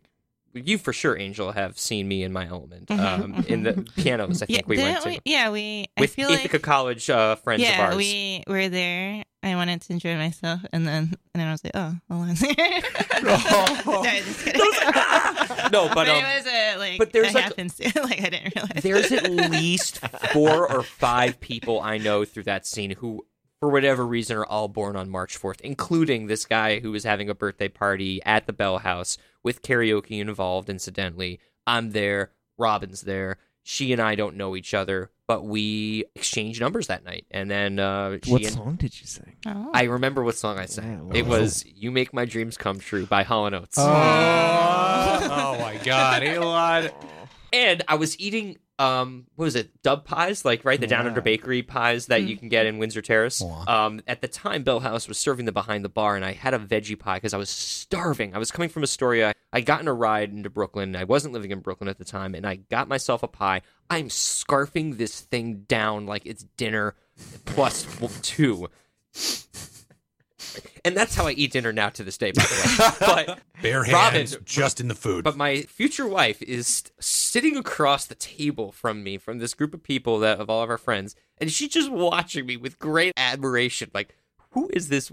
you 0.56 0.78
for 0.78 0.94
sure 0.94 1.18
Angel 1.18 1.52
have 1.52 1.78
seen 1.78 2.08
me 2.08 2.24
in 2.24 2.32
my 2.34 2.48
element 2.48 2.88
Mhm, 2.88 3.00
um, 3.00 3.46
in 3.48 3.64
the 3.64 3.74
pianos 3.98 4.42
I 4.42 4.46
think 4.46 4.60
yeah, 4.60 4.64
we 4.68 4.78
went 4.78 5.02
to 5.04 5.10
we, 5.10 5.20
yeah, 5.26 5.50
we. 5.50 5.86
I 5.98 6.02
with 6.02 6.14
feel 6.16 6.30
Ithaca 6.30 6.56
like 6.58 6.62
College 6.62 7.10
uh, 7.10 7.36
friends 7.36 7.62
yeah, 7.62 7.74
of 7.74 7.80
ours. 7.90 7.96
we 7.98 8.44
were 8.48 8.70
there. 8.70 9.24
I 9.44 9.56
wanted 9.56 9.82
to 9.84 9.94
enjoy 9.94 10.16
myself, 10.16 10.62
and 10.74 10.88
then 10.88 11.14
and 11.34 11.40
then 11.42 11.48
I 11.48 11.52
was 11.52 11.64
like, 11.64 11.74
oh, 11.76 11.94
Alon's 12.10 12.40
here. 12.42 12.56
Sorry, 12.56 14.18
just 14.22 14.44
kidding. 14.44 14.62
no, 15.72 15.88
but 15.90 15.96
but 15.96 16.10
um, 16.10 16.18
it 16.18 16.38
was 16.38 16.48
a 16.48 16.78
like. 16.78 16.98
but 16.98 17.12
there's 17.14 17.34
like- 17.34 17.58
like 17.58 18.22
I 18.22 18.30
didn't 18.30 18.56
realize. 18.56 18.82
there's 18.84 19.12
at 19.12 19.30
least 19.52 20.00
four 20.34 20.68
or 20.72 20.82
five 20.84 21.40
people 21.40 21.80
I 21.82 21.98
know 21.98 22.26
through 22.26 22.44
that 22.44 22.66
scene 22.66 22.92
who, 22.92 23.26
for 23.60 23.70
whatever 23.70 24.06
reason, 24.06 24.38
are 24.38 24.46
all 24.46 24.68
born 24.68 24.96
on 24.96 25.10
March 25.10 25.40
4th, 25.40 25.62
including 25.62 26.28
this 26.28 26.46
guy 26.46 26.80
who 26.80 26.92
was 26.92 27.04
having 27.04 27.30
a 27.30 27.36
birthday 27.36 27.68
party 27.70 28.22
at 28.26 28.48
the 28.48 28.54
Bell 28.54 28.80
House 28.80 29.18
with 29.46 29.62
karaoke 29.62 30.20
involved, 30.20 30.70
incidentally. 30.70 31.40
I'm 31.66 31.92
there, 31.92 32.32
Robin's 32.58 33.02
there. 33.02 33.38
She 33.64 33.94
and 33.94 34.02
I 34.02 34.16
don't 34.16 34.36
know 34.36 34.56
each 34.56 34.74
other, 34.74 35.10
but 35.28 35.46
we 35.46 36.04
exchanged 36.16 36.60
numbers 36.62 36.88
that 36.88 37.04
night. 37.04 37.26
And 37.32 37.50
then 37.50 37.80
uh, 37.80 38.18
she 38.24 38.32
What 38.32 38.44
and 38.44 38.52
song 38.54 38.76
did 38.76 39.00
you 39.00 39.08
sing? 39.08 39.36
Oh. 39.46 39.72
I 39.74 39.84
remember 39.84 40.24
what 40.24 40.36
song 40.36 40.60
I 40.60 40.66
sang. 40.66 41.10
Yeah, 41.14 41.20
It 41.20 41.26
well- 41.26 41.42
was 41.42 41.66
"You 41.66 41.92
Make 41.92 42.14
My 42.14 42.26
Dreams 42.26 42.58
Come 42.58 42.80
True" 42.80 43.06
by 43.06 43.24
Hall 43.24 43.46
and 43.46 43.56
Oates. 43.56 43.78
Oh, 43.80 43.84
oh 43.86 45.58
my 45.60 45.80
God, 45.84 46.24
Alon. 46.24 46.90
and 47.54 47.84
I 47.88 47.96
was 47.96 48.20
eating 48.20 48.58
um 48.78 49.26
what 49.36 49.46
was 49.46 49.56
it? 49.56 49.82
Dub 49.84 50.06
pies 50.06 50.44
like 50.44 50.66
right? 50.66 50.80
The 50.80 50.88
down 50.88 51.08
under 51.08 51.22
bakery 51.22 51.62
pies 51.64 52.08
that 52.08 52.24
you 52.24 52.36
can 52.38 52.50
get 52.50 52.66
in 52.66 52.78
Windsor 52.78 53.02
Terrace. 53.02 53.42
Um 53.68 54.02
at 54.08 54.22
the 54.22 54.28
time 54.28 54.64
Bell 54.64 54.80
House 54.82 55.08
was 55.08 55.18
serving 55.18 55.46
them 55.46 55.54
behind 55.54 55.86
the 55.86 55.90
bar 55.90 56.16
and 56.16 56.26
I 56.26 56.34
had 56.34 56.54
a 56.54 56.60
veggie 56.60 57.00
pie 57.00 57.16
because 57.18 57.34
I 57.34 57.38
was 57.38 57.50
starving. 57.50 58.36
I 58.36 58.38
was 58.38 58.52
coming 58.52 58.70
from 58.70 58.84
Astoria. 58.84 59.34
I 59.54 59.62
got 59.62 59.80
in 59.82 59.88
a 59.88 59.94
ride 59.94 60.32
into 60.32 60.50
Brooklyn. 60.50 60.96
I 60.96 61.06
wasn't 61.06 61.34
living 61.34 61.52
in 61.52 61.60
Brooklyn 61.62 61.88
at 61.88 61.98
the 61.98 62.06
time 62.06 62.36
and 62.36 62.46
I 62.46 62.56
got 62.56 62.88
myself 62.88 63.24
a 63.24 63.28
pie. 63.28 63.62
I'm 63.90 64.10
scarfing 64.10 64.98
this 64.98 65.22
thing 65.22 65.66
down 65.68 66.06
like 66.06 66.26
it's 66.26 66.44
dinner 66.58 66.96
plus 67.46 67.86
two 68.22 68.68
and 70.84 70.96
that's 70.96 71.16
how 71.16 71.28
I 71.28 71.32
eat 71.32 71.52
dinner 71.52 71.72
now 71.74 71.90
to 71.90 72.04
this 72.04 72.18
day 72.18 72.32
by 72.32 72.44
the 72.44 72.96
way 73.10 73.26
but 73.28 73.40
Bare 73.62 73.82
Robin- 73.82 74.20
hands, 74.20 74.38
just 74.46 74.80
in 74.80 74.88
the 74.88 74.96
food. 74.96 75.24
but 75.24 75.36
my 75.38 75.62
future 75.64 76.08
wife 76.08 76.42
is 76.42 76.84
sitting 77.00 77.58
across 77.58 78.06
the 78.06 78.16
table 78.16 78.72
from 78.72 79.04
me, 79.04 79.18
from 79.18 79.40
this 79.40 79.54
group 79.54 79.74
of 79.74 79.84
people 79.84 80.20
that 80.20 80.40
of 80.40 80.50
all 80.50 80.64
of 80.64 80.70
our 80.70 80.78
friends, 80.78 81.16
and 81.40 81.52
she's 81.52 81.70
just 81.70 81.92
watching 81.92 82.46
me 82.46 82.58
with 82.58 82.80
great 82.80 83.14
admiration. 83.18 83.90
Like, 83.94 84.16
who 84.52 84.70
is 84.74 84.90
this 84.90 85.12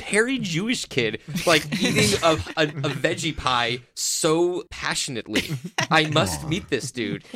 hairy 0.00 0.38
Jewish 0.38 0.84
kid 0.84 1.20
like 1.46 1.64
eating 1.82 2.18
a, 2.22 2.32
a, 2.56 2.62
a 2.62 2.90
veggie 2.90 3.36
pie 3.36 3.80
so 3.94 4.62
passionately? 4.70 5.42
I 5.90 6.06
must 6.10 6.46
meet 6.48 6.68
this 6.70 6.90
dude. 6.92 7.24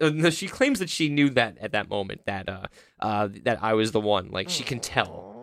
No, 0.00 0.30
she 0.30 0.48
claims 0.48 0.80
that 0.80 0.90
she 0.90 1.08
knew 1.08 1.30
that 1.30 1.56
at 1.58 1.72
that 1.72 1.88
moment 1.88 2.22
that 2.26 2.48
uh, 2.48 2.66
uh, 3.00 3.28
that 3.44 3.62
I 3.62 3.74
was 3.74 3.92
the 3.92 4.00
one. 4.00 4.30
Like 4.30 4.48
she 4.48 4.64
can 4.64 4.80
tell. 4.80 5.37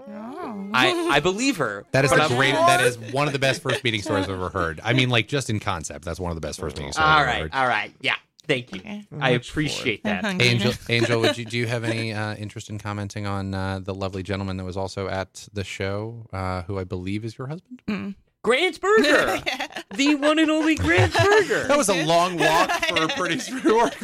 I, 0.74 1.10
I 1.14 1.20
believe 1.20 1.58
her. 1.58 1.86
That 1.92 2.06
is 2.06 2.12
but 2.12 2.18
the 2.18 2.24
I'm- 2.24 2.36
great. 2.36 2.54
That 2.54 2.82
is 2.82 2.98
one 3.14 3.28
of 3.28 3.34
the 3.34 3.40
best 3.40 3.62
first 3.62 3.84
meeting 3.84 4.02
stories 4.02 4.26
I've 4.26 4.32
ever 4.32 4.50
heard. 4.50 4.80
I 4.84 4.94
mean, 4.94 5.10
like 5.10 5.28
just 5.28 5.50
in 5.50 5.60
concept, 5.60 6.06
that's 6.06 6.20
one 6.20 6.32
of 6.32 6.36
the 6.36 6.42
best 6.42 6.60
first 6.60 6.78
meeting 6.78 6.92
stories 6.94 7.08
All 7.08 7.14
I've 7.18 7.28
ever 7.28 7.32
right, 7.32 7.42
heard. 7.42 7.54
all 7.54 7.68
right, 7.68 7.94
yeah. 8.02 8.16
Thank 8.48 8.74
you. 8.76 8.80
Okay. 8.82 9.04
I 9.20 9.32
Much 9.34 9.50
for 9.50 9.60
it. 9.62 9.64
appreciate 9.66 10.04
that. 10.04 10.24
Angel. 10.42 10.72
Angel, 10.88 11.20
would 11.22 11.36
you 11.38 11.46
do 11.46 11.58
you 11.58 11.66
have 11.66 11.84
any 11.84 12.14
uh, 12.14 12.36
interest 12.36 12.70
in 12.70 12.78
commenting 12.78 13.26
on 13.26 13.56
uh, 13.56 13.80
the 13.80 13.94
lovely 13.96 14.22
gentleman 14.22 14.58
that 14.58 14.64
was 14.66 14.78
also 14.78 15.08
at 15.08 15.48
the 15.52 15.64
show, 15.64 16.28
uh, 16.32 16.62
who 16.64 16.78
I 16.78 16.84
believe 16.84 17.26
is 17.26 17.38
your 17.40 17.48
husband? 17.48 17.82
Mm. 17.88 18.14
Grant 18.44 18.80
Berger, 18.80 19.42
the 19.96 20.14
one 20.14 20.38
and 20.38 20.52
only 20.52 20.76
Grant 20.76 21.12
Berger. 21.16 21.64
That 21.68 21.76
was 21.76 21.90
a 21.90 22.06
long 22.06 22.38
walk 22.38 22.70
for 22.86 23.06
a 23.06 23.08
pretty 23.08 23.40
short. 23.40 23.96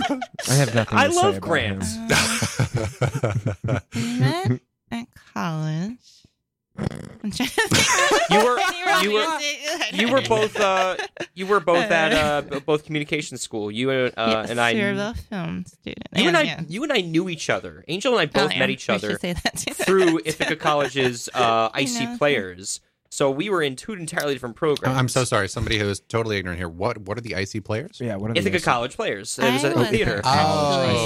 I 0.49 0.53
have 0.55 0.73
nothing. 0.73 0.97
I 0.97 1.05
to 1.05 1.13
say 1.13 1.21
love 1.21 1.37
about 1.37 1.47
Grant. 1.47 1.83
him. 1.83 2.07
We 3.93 4.19
met 4.19 4.59
at 4.89 5.07
college. 5.35 6.20
You 6.77 8.43
were- 8.45 8.59
you 9.01 9.13
were- 9.13 9.39
You 9.93 10.11
were 10.11 10.21
both 10.21 10.59
uh, 10.59 10.95
you 11.33 11.45
were 11.45 11.59
both 11.59 11.91
at 11.91 12.13
uh, 12.13 12.59
both 12.61 12.85
communication 12.85 13.37
school. 13.37 13.69
You 13.71 13.89
and 13.91 14.13
uh, 14.17 14.37
yes, 14.41 14.49
and 14.49 14.59
I. 14.59 14.73
we 14.73 14.81
were 14.81 14.93
both 14.95 15.19
film 15.21 15.65
students. 15.65 16.07
you 16.15 16.27
and 16.29 16.37
I, 16.37 16.41
yeah. 16.43 16.61
you 16.67 16.83
and 16.83 16.91
I 16.93 17.01
knew 17.01 17.29
each 17.29 17.49
other. 17.49 17.83
Angel 17.87 18.17
and 18.17 18.21
I 18.21 18.23
Oh, 18.39 18.43
both 18.45 18.53
yeah. 18.53 18.59
met 18.59 18.69
each 18.69 18.89
other 18.89 19.11
should 19.11 19.21
say 19.21 19.33
that 19.33 19.57
too. 19.57 19.73
through 19.73 20.21
Ithaca 20.25 20.55
College's 20.55 21.29
uh, 21.33 21.69
IC 21.75 21.89
know. 22.01 22.17
Players. 22.17 22.79
So 23.09 23.29
we 23.29 23.49
were 23.49 23.61
in 23.61 23.75
two 23.75 23.91
entirely 23.93 24.33
different 24.33 24.55
programs. 24.55 24.97
I'm 24.97 25.09
so 25.09 25.25
sorry. 25.25 25.49
Somebody 25.49 25.77
who 25.77 25.89
is 25.89 25.99
totally 25.99 26.37
ignorant 26.37 26.57
here. 26.59 26.69
What 26.69 26.97
what 26.99 27.17
are 27.17 27.21
the 27.21 27.33
IC 27.33 27.65
players? 27.65 27.99
Yeah, 27.99 28.15
what 28.15 28.31
are 28.31 28.33
Ithaca 28.37 28.57
the 28.59 28.63
College 28.63 28.95
players. 28.95 29.37
It 29.37 29.51
was 29.51 29.65
I 29.65 29.69
at 29.71 29.89
theater. 29.89 30.21
Oh, 30.23 30.29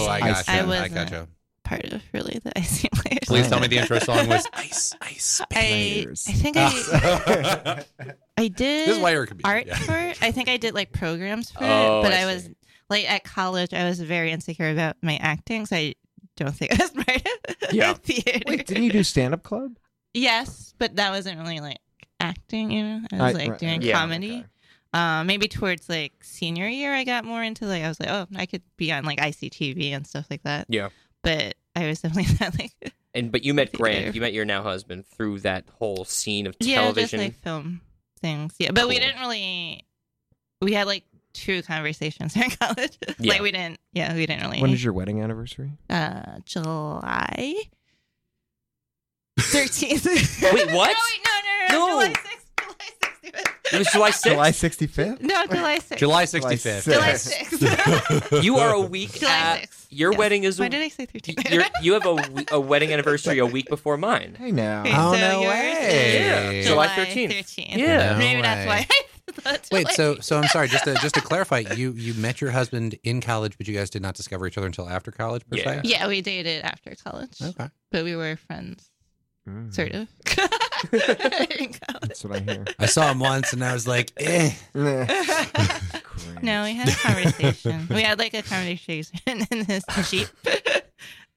I 0.08 0.20
Actually, 0.20 0.32
gotcha. 0.32 0.52
I 0.52 0.60
I, 0.60 0.66
wasn't. 0.66 0.94
gotcha. 0.94 1.28
Part 1.66 1.84
of 1.92 2.02
really 2.14 2.40
the 2.44 2.52
IC 2.56 2.92
players. 2.94 3.20
Please 3.26 3.50
tell 3.50 3.60
me 3.60 3.68
the 3.68 3.78
intro 3.80 4.00
song 4.00 4.28
was 4.30 4.48
Ice 4.54 4.94
Ice. 5.02 5.42
I, 5.42 5.46
players. 5.54 6.26
I 6.30 6.32
think 6.32 6.58
I 6.58 7.84
I 8.38 8.48
did 8.48 8.88
this 8.88 8.98
is 8.98 9.00
why 9.02 9.12
you're 9.12 9.24
a 9.24 9.28
comedian. 9.28 9.52
art 9.52 9.66
yeah. 9.68 9.76
for 9.80 9.98
it. 9.98 10.22
I 10.24 10.32
think 10.32 10.48
I 10.48 10.58
did 10.58 10.74
like 10.76 10.92
programs 10.92 11.50
for 11.52 11.64
Oh, 11.64 12.00
it, 12.00 12.04
but 12.04 12.14
I 12.14 12.22
I, 12.22 12.26
was 12.26 12.44
see. 12.46 12.56
like 12.90 13.10
at 13.12 13.24
college. 13.24 13.74
I 13.74 13.86
was 13.90 14.00
very 14.00 14.32
insecure 14.32 14.70
about 14.70 14.96
my 15.02 15.18
acting, 15.18 15.66
so 15.66 15.76
I 15.76 15.96
don't 16.38 16.52
think 16.56 16.80
I 16.80 16.84
was 16.84 16.92
part 16.92 17.26
of 17.64 17.74
Yeah. 17.74 17.94
theater. 17.94 18.40
Wait, 18.48 18.68
didn't 18.68 18.84
you 18.84 18.92
do 18.92 19.04
stand 19.04 19.34
up 19.34 19.44
club? 19.44 19.76
yes, 20.14 20.74
but 20.78 20.96
that 20.98 21.10
wasn't 21.12 21.38
really 21.40 21.60
like 21.62 21.80
acting. 22.20 22.72
You 22.72 22.84
know, 22.84 23.02
I 23.12 23.16
was 23.16 23.36
I- 23.36 23.38
like 23.40 23.50
right, 23.52 23.60
doing 23.60 23.82
yeah, 23.82 23.94
comedy. 24.00 24.32
okay. 24.40 24.46
Uh, 24.94 25.26
maybe 25.26 25.48
towards 25.50 25.90
like 25.90 26.14
senior 26.24 26.68
year, 26.70 26.94
I 26.94 27.04
got 27.04 27.26
more 27.26 27.44
into 27.44 27.66
like 27.66 27.84
I 27.84 27.88
was 27.90 28.00
like, 28.00 28.08
oh, 28.10 28.28
I 28.38 28.46
could 28.46 28.62
be 28.78 28.94
on 28.94 29.04
like 29.04 29.20
ICTV 29.20 29.92
and 29.92 30.06
stuff 30.08 30.26
like 30.30 30.44
that. 30.44 30.68
Yeah. 30.70 30.88
But 31.26 31.56
I 31.76 31.88
was 31.88 32.00
definitely 32.02 32.34
not 32.40 32.58
like 32.58 32.72
And 33.14 33.32
but 33.32 33.44
you 33.44 33.54
met 33.54 33.72
Theater. 33.72 33.84
Grant. 33.84 34.16
You 34.16 34.22
met 34.22 34.32
your 34.32 34.46
now 34.46 34.64
husband 34.64 35.06
through 35.06 35.40
that 35.42 35.66
whole 35.80 36.06
scene 36.06 36.48
of 36.48 36.58
television, 36.58 36.74
yeah, 36.74 36.82
television. 36.84 37.20
just 37.20 37.30
like 37.34 37.34
film 37.44 37.82
things. 38.22 38.56
Yeah, 38.60 38.72
but 38.72 38.88
we 38.88 38.98
didn't 39.00 39.20
really. 39.20 39.84
We 40.62 40.72
had 40.74 40.88
like 40.88 41.04
two 41.34 41.62
conversations 41.64 42.34
in 42.38 42.50
college. 42.52 42.98
Yeah. 43.20 43.34
like 43.34 43.42
we 43.42 43.52
didn't. 43.52 43.80
Yeah, 43.92 44.14
we 44.16 44.26
didn't 44.26 44.44
really. 44.44 44.62
When 44.62 44.72
is 44.72 44.82
your 44.84 44.94
wedding 44.94 45.22
anniversary? 45.22 45.72
uh 45.90 46.40
July 46.46 47.56
thirteenth. 49.40 50.06
Wait, 50.06 50.72
what? 50.72 50.96
No, 51.68 51.78
wait, 51.78 51.78
no, 51.78 51.78
no, 51.78 51.80
no, 51.80 51.88
No. 51.88 51.92
July 52.14 52.22
sixth. 52.30 52.45
July 53.26 53.44
it 53.74 53.78
was 53.80 53.88
July 53.92 54.12
6th. 54.12 54.24
July 54.24 54.52
65th? 54.52 55.22
No, 55.22 55.46
July 55.48 55.80
sixth. 55.80 55.98
July 55.98 56.26
July 56.26 56.54
65th. 56.56 56.84
July 56.94 57.14
sixth. 57.14 57.60
sixth. 57.60 58.34
You 58.44 58.58
are 58.58 58.74
a 58.74 58.82
week 58.82 59.14
July 59.14 59.32
at 59.32 59.60
sixth. 59.62 59.88
your 59.90 60.12
Yes. 60.12 60.20
wedding 60.20 60.44
is 60.44 60.60
a, 60.60 60.64
Why 60.64 60.70
did 60.70 60.82
I 60.84 60.90
say 60.90 61.06
thirteen? 61.06 61.36
you're, 61.82 62.00
have 62.00 62.06
a, 62.06 62.14
we- 62.34 62.46
a 62.52 62.60
wedding 62.60 62.92
anniversary 62.94 63.40
a 63.40 63.46
week 63.46 63.68
before 63.70 63.98
mine. 63.98 64.36
Hey 64.38 64.52
now. 64.52 64.82
Okay, 64.82 64.92
Oh, 64.96 65.14
so 65.14 65.20
no 65.20 65.42
way. 65.42 66.60
is 66.60 66.68
July 66.68 66.88
July 66.88 67.06
13th. 67.06 67.30
13th. 67.34 67.78
Yeah. 67.78 68.12
No 68.14 68.18
Maybe 68.20 68.42
that's 68.42 68.68
why 68.68 68.88
I 69.28 69.32
thought 69.42 69.68
Wait, 69.72 69.82
July 69.88 69.94
so 69.94 70.16
so 70.20 70.38
I'm 70.38 70.48
sorry. 70.48 70.68
Just 70.68 70.84
to 70.86 70.94
just 70.96 71.16
to 71.16 71.22
clarify, 71.32 71.60
you 71.76 71.92
you 71.94 72.14
met 72.14 72.40
your 72.42 72.52
husband 72.52 72.98
in 73.04 73.20
college, 73.22 73.58
but 73.58 73.68
you 73.68 73.74
guys 73.76 73.90
did 73.90 74.02
not 74.02 74.14
discover 74.16 74.46
each 74.48 74.58
other 74.58 74.68
until 74.68 74.88
after 74.88 75.12
college, 75.12 75.44
per 75.50 75.58
Yeah. 75.58 75.64
se. 75.64 75.82
Yeah, 75.86 76.08
we 76.08 76.22
dated 76.22 76.64
after 76.64 76.94
college, 77.04 77.42
Okay. 77.42 77.70
but 77.92 78.04
we 78.04 78.16
were 78.16 78.36
friends, 78.36 78.90
Mm, 79.50 79.74
sort 79.74 79.92
of. 79.94 80.08
In 80.92 80.98
college. 81.88 82.02
That's 82.02 82.24
what 82.24 82.36
I 82.36 82.40
hear. 82.40 82.66
I 82.80 82.86
saw 82.86 83.12
him 83.12 83.20
once, 83.20 83.54
and 83.54 83.64
I 83.64 83.74
was 83.74 83.88
like, 83.88 84.12
eh. 84.18 84.52
No, 86.42 86.64
we 86.64 86.74
had 86.74 86.90
a 86.90 86.94
conversation. 86.96 87.88
we 87.90 88.02
had 88.02 88.20
like 88.20 88.34
a 88.34 88.42
conversation 88.42 89.20
in 89.28 89.66
his 89.66 89.84
Jeep 90.10 90.28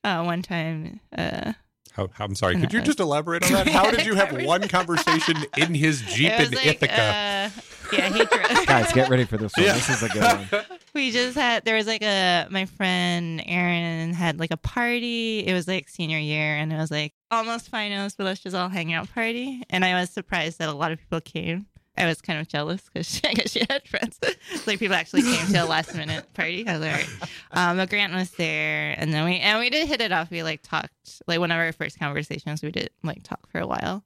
uh, 0.05 0.23
one 0.23 0.43
time. 0.43 1.01
Uh, 1.17 1.53
How, 1.93 2.09
how- 2.13 2.25
I'm 2.25 2.35
sorry. 2.35 2.59
Could 2.61 2.73
you 2.73 2.81
just 2.83 3.01
elaborate 3.01 3.45
on 3.45 3.53
that? 3.53 3.69
How 3.69 3.91
did 3.91 4.05
you 4.07 4.15
have 4.15 4.43
one 4.45 4.67
conversation 4.69 5.37
in 5.57 5.75
his 5.75 6.01
Jeep 6.03 6.33
in 6.33 6.51
was 6.51 6.53
like, 6.55 6.83
uh, 6.83 7.49
yeah, 7.92 8.09
he 8.09 8.24
drove. 8.24 8.66
Guys, 8.66 8.92
get 8.92 9.09
ready 9.09 9.24
for 9.24 9.37
this 9.37 9.53
one. 9.57 9.66
Yeah. 9.66 9.74
This 9.74 9.88
is 9.88 10.03
a 10.03 10.09
good 10.09 10.22
one. 10.22 10.79
we 10.94 11.11
just 11.11 11.37
had 11.37 11.64
there 11.64 11.77
was 11.77 11.87
like 11.87 12.03
a 12.03 12.46
my 12.51 12.66
friend 12.66 13.42
Aaron 13.46 14.12
had 14.12 14.38
like 14.38 14.51
a 14.51 14.57
party. 14.57 15.46
It 15.46 15.53
was 15.53 15.68
like 15.68 15.88
senior 15.88 16.18
year, 16.18 16.57
and 16.57 16.72
it 16.72 16.77
was 16.77 16.90
like 16.90 17.14
almost 17.31 17.68
finals, 17.68 18.14
but 18.14 18.24
let's 18.24 18.40
just 18.40 18.57
all 18.57 18.68
hang 18.68 18.92
out 18.92 19.12
party. 19.12 19.62
And 19.70 19.85
I 19.85 20.01
was 20.01 20.11
surprised 20.11 20.59
that 20.59 20.68
a 20.68 20.72
lot 20.72 20.92
of 20.92 20.98
people 20.98 21.20
came. 21.20 21.66
I 21.98 22.07
was 22.07 22.20
kind 22.20 22.38
of 22.38 22.46
jealous 22.48 22.83
because 22.83 23.20
I 23.29 23.33
guess 23.35 23.51
she 23.51 23.64
had 23.68 23.87
friends. 23.87 24.18
like 24.66 24.79
people 24.79 24.94
actually 24.94 25.22
came 25.22 25.46
to 25.48 25.64
a 25.64 25.66
last 25.66 25.94
minute 25.94 26.33
party. 26.33 26.66
I 26.66 26.79
was 26.79 26.81
like, 26.81 26.92
all 26.92 26.98
right. 26.98 27.70
um, 27.70 27.77
but 27.77 27.90
Grant 27.90 28.14
was 28.14 28.31
there, 28.33 28.94
and 28.96 29.12
then 29.12 29.24
we 29.24 29.38
and 29.38 29.59
we 29.59 29.70
did 29.70 29.88
hit 29.88 30.01
it 30.01 30.12
off. 30.12 30.31
We 30.31 30.42
like 30.42 30.62
talked 30.62 31.22
like 31.27 31.40
one 31.40 31.51
of 31.51 31.59
our 31.59 31.72
first 31.72 31.98
conversations. 31.98 32.62
We 32.62 32.70
did 32.70 32.90
like 33.03 33.22
talk 33.24 33.51
for 33.51 33.61
a 33.61 33.66
while. 33.66 34.05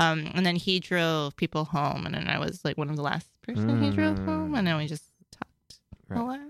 Um, 0.00 0.30
and 0.34 0.46
then 0.46 0.56
he 0.56 0.80
drove 0.80 1.36
people 1.36 1.64
home, 1.66 2.06
and 2.06 2.14
then 2.14 2.26
I 2.28 2.38
was 2.38 2.64
like 2.64 2.78
one 2.78 2.88
of 2.90 2.96
the 2.96 3.02
last 3.02 3.28
person 3.42 3.82
he 3.82 3.90
drove 3.90 4.16
Mm. 4.18 4.24
home, 4.24 4.54
and 4.54 4.66
then 4.66 4.76
we 4.78 4.86
just 4.86 5.04
talked 5.30 5.80
a 6.10 6.14
Right. 6.14 6.22
lot. 6.22 6.40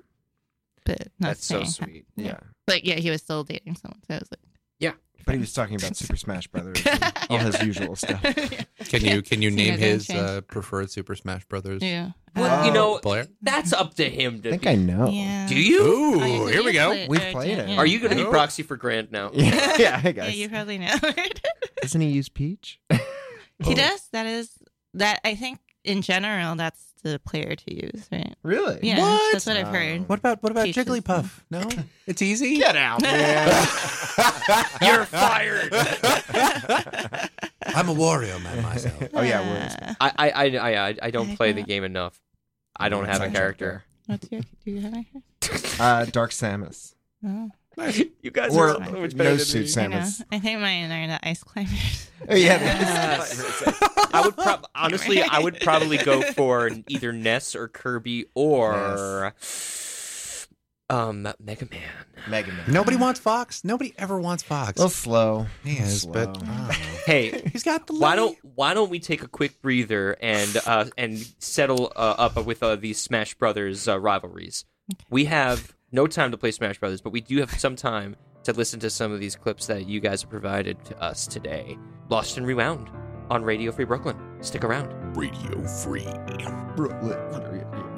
But 0.84 0.98
not 1.18 1.28
That's 1.28 1.44
so 1.46 1.56
saying- 1.64 1.70
sweet. 1.70 2.04
Yeah. 2.16 2.38
Like 2.68 2.86
yeah, 2.86 2.96
he 2.96 3.10
was 3.10 3.20
still 3.22 3.42
dating 3.44 3.76
someone, 3.76 4.00
so 4.06 4.14
I 4.14 4.18
was 4.18 4.28
like, 4.30 4.40
yeah. 4.78 4.92
But 5.26 5.34
he 5.34 5.40
was 5.40 5.52
talking 5.52 5.76
about 5.76 5.96
Super 5.96 6.16
Smash 6.16 6.46
Brothers 6.52 6.82
and 6.86 7.12
all 7.28 7.38
his 7.38 7.60
usual 7.62 7.94
stuff. 7.96 8.22
Can 8.88 9.04
you 9.04 9.20
can 9.22 9.42
you 9.42 9.50
name 9.50 9.76
his 9.78 10.08
uh, 10.08 10.40
preferred 10.48 10.90
Super 10.90 11.14
Smash 11.14 11.44
Brothers 11.44 11.82
yeah. 11.82 12.12
Well, 12.34 12.64
you 12.64 12.70
Uh, 12.70 12.74
know, 12.74 12.98
player? 12.98 13.26
that's 13.42 13.72
up 13.72 13.94
to 13.94 14.08
him 14.08 14.40
to. 14.42 14.48
I 14.48 14.52
think 14.52 14.66
I 14.66 14.74
know. 14.76 15.08
yeah. 15.10 15.46
Do 15.48 15.56
you? 15.60 15.82
Ooh, 15.82 16.14
Oh, 16.22 16.46
here 16.46 16.62
we 16.64 16.72
go. 16.72 16.88
played- 16.90 17.08
We've 17.10 17.20
or 17.22 17.32
played 17.32 17.58
it. 17.58 17.68
yeah. 17.68 17.76
Are 17.76 17.86
you 17.86 17.98
going 17.98 18.16
to 18.16 18.24
be 18.24 18.30
proxy 18.30 18.62
for 18.62 18.76
Grant 18.76 19.10
now? 19.12 19.30
Yeah, 19.34 19.44
yeah, 19.78 19.98
hey 20.00 20.08
Yeah, 20.08 20.12
guys. 20.12 20.36
you 20.36 20.48
probably 20.48 20.78
know. 20.78 20.94
Doesn't 21.82 22.00
he 22.00 22.08
use 22.08 22.28
Peach? 22.30 22.78
He 23.64 23.74
does. 23.74 24.08
That 24.12 24.26
is 24.26 24.50
that. 24.94 25.20
I 25.24 25.34
think 25.34 25.58
in 25.84 26.02
general, 26.02 26.54
that's 26.56 26.82
the 27.02 27.18
player 27.18 27.56
to 27.56 27.74
use, 27.74 28.06
right? 28.12 28.34
really? 28.42 28.78
Yeah, 28.82 28.98
What? 29.00 29.32
that's 29.32 29.46
what 29.46 29.56
I've 29.56 29.68
heard. 29.68 30.06
What 30.08 30.18
about 30.18 30.42
what 30.42 30.52
about 30.52 30.66
Peaches. 30.66 30.84
Jigglypuff? 30.84 31.30
No, 31.50 31.66
it's 32.06 32.20
easy. 32.20 32.56
Get 32.58 32.76
out. 32.76 33.00
You're 34.82 35.04
fired. 35.06 35.72
I'm 37.72 37.88
a 37.88 37.94
Wario 37.94 38.42
man 38.42 38.62
myself. 38.62 39.02
Oh, 39.14 39.22
yeah, 39.22 39.40
where 39.40 39.66
is 39.66 39.74
Uh, 39.74 39.94
I, 40.00 40.12
I, 40.18 40.30
I, 40.30 40.88
I, 40.88 40.94
I 41.04 41.10
don't 41.10 41.30
I 41.30 41.36
play 41.36 41.52
the 41.52 41.62
game 41.62 41.84
enough. 41.84 42.20
I 42.76 42.88
don't 42.88 43.06
have 43.06 43.22
a 43.22 43.30
character. 43.30 43.84
What's 44.06 44.30
your? 44.30 44.40
Do 44.64 44.70
you 44.70 44.80
have 44.80 44.94
a? 44.94 45.82
uh, 45.82 46.04
Dark 46.06 46.30
Samus. 46.32 46.94
Oh, 47.24 47.50
you 48.22 48.30
guys 48.30 48.54
Or 48.56 48.70
are 48.70 48.84
so 48.84 49.00
much 49.00 49.16
better 49.16 49.30
no 49.30 49.36
than 49.36 49.44
suit 49.46 49.76
me. 49.76 49.82
I 49.82 49.86
know. 49.86 49.96
Samus. 49.98 50.22
I 50.32 50.38
think 50.38 50.60
mine 50.60 50.90
are 50.90 51.06
the 51.06 51.28
ice 51.28 51.42
climbers. 51.42 52.10
Oh, 52.28 52.34
yeah. 52.34 53.24
I 54.12 54.22
would 54.24 54.36
prob- 54.36 54.66
honestly, 54.74 55.22
I 55.22 55.38
would 55.38 55.60
probably 55.60 55.96
go 55.96 56.20
for 56.32 56.70
either 56.88 57.12
Ness 57.12 57.54
or 57.56 57.68
Kirby 57.68 58.26
or 58.34 59.34
um 60.90 61.22
Mega 61.38 61.66
Man. 61.70 61.80
Mega 62.28 62.52
Man. 62.52 62.64
Nobody 62.68 62.96
wants 62.96 63.20
Fox. 63.20 63.64
Nobody 63.64 63.94
ever 63.96 64.20
wants 64.20 64.42
Fox. 64.42 64.72
A 64.76 64.82
little 64.82 64.90
slow. 64.90 65.46
he 65.64 65.78
is, 65.78 66.02
slow. 66.02 66.12
but 66.12 66.42
I. 66.44 66.72
Hey, 67.06 67.42
he's 67.52 67.62
got 67.62 67.86
the. 67.86 67.94
why 67.94 68.14
don't 68.16 68.36
why 68.54 68.74
don't 68.74 68.90
we 68.90 68.98
take 69.00 69.22
a 69.22 69.28
quick 69.28 69.62
breather 69.62 70.16
and 70.20 70.60
uh, 70.66 70.84
and 70.98 71.16
settle 71.38 71.90
uh, 71.96 72.16
up 72.18 72.44
with 72.44 72.62
uh, 72.62 72.76
these 72.76 73.00
Smash 73.00 73.34
Brothers 73.34 73.88
uh, 73.88 73.98
rivalries? 73.98 74.64
We 75.08 75.24
have 75.24 75.74
no 75.92 76.06
time 76.06 76.30
to 76.30 76.38
play 76.38 76.50
Smash 76.50 76.78
Brothers, 76.78 77.00
but 77.00 77.12
we 77.12 77.20
do 77.20 77.38
have 77.38 77.50
some 77.58 77.76
time 77.76 78.16
to 78.44 78.52
listen 78.52 78.80
to 78.80 78.90
some 78.90 79.12
of 79.12 79.20
these 79.20 79.36
clips 79.36 79.66
that 79.66 79.86
you 79.86 80.00
guys 80.00 80.22
have 80.22 80.30
provided 80.30 80.82
to 80.86 81.00
us 81.02 81.26
today. 81.26 81.78
Lost 82.08 82.36
and 82.36 82.46
Rewound 82.46 82.90
on 83.28 83.44
Radio 83.44 83.70
Free 83.70 83.84
Brooklyn. 83.84 84.16
Stick 84.40 84.64
around. 84.64 85.16
Radio 85.16 85.66
Free? 85.66 86.04
And 86.04 87.89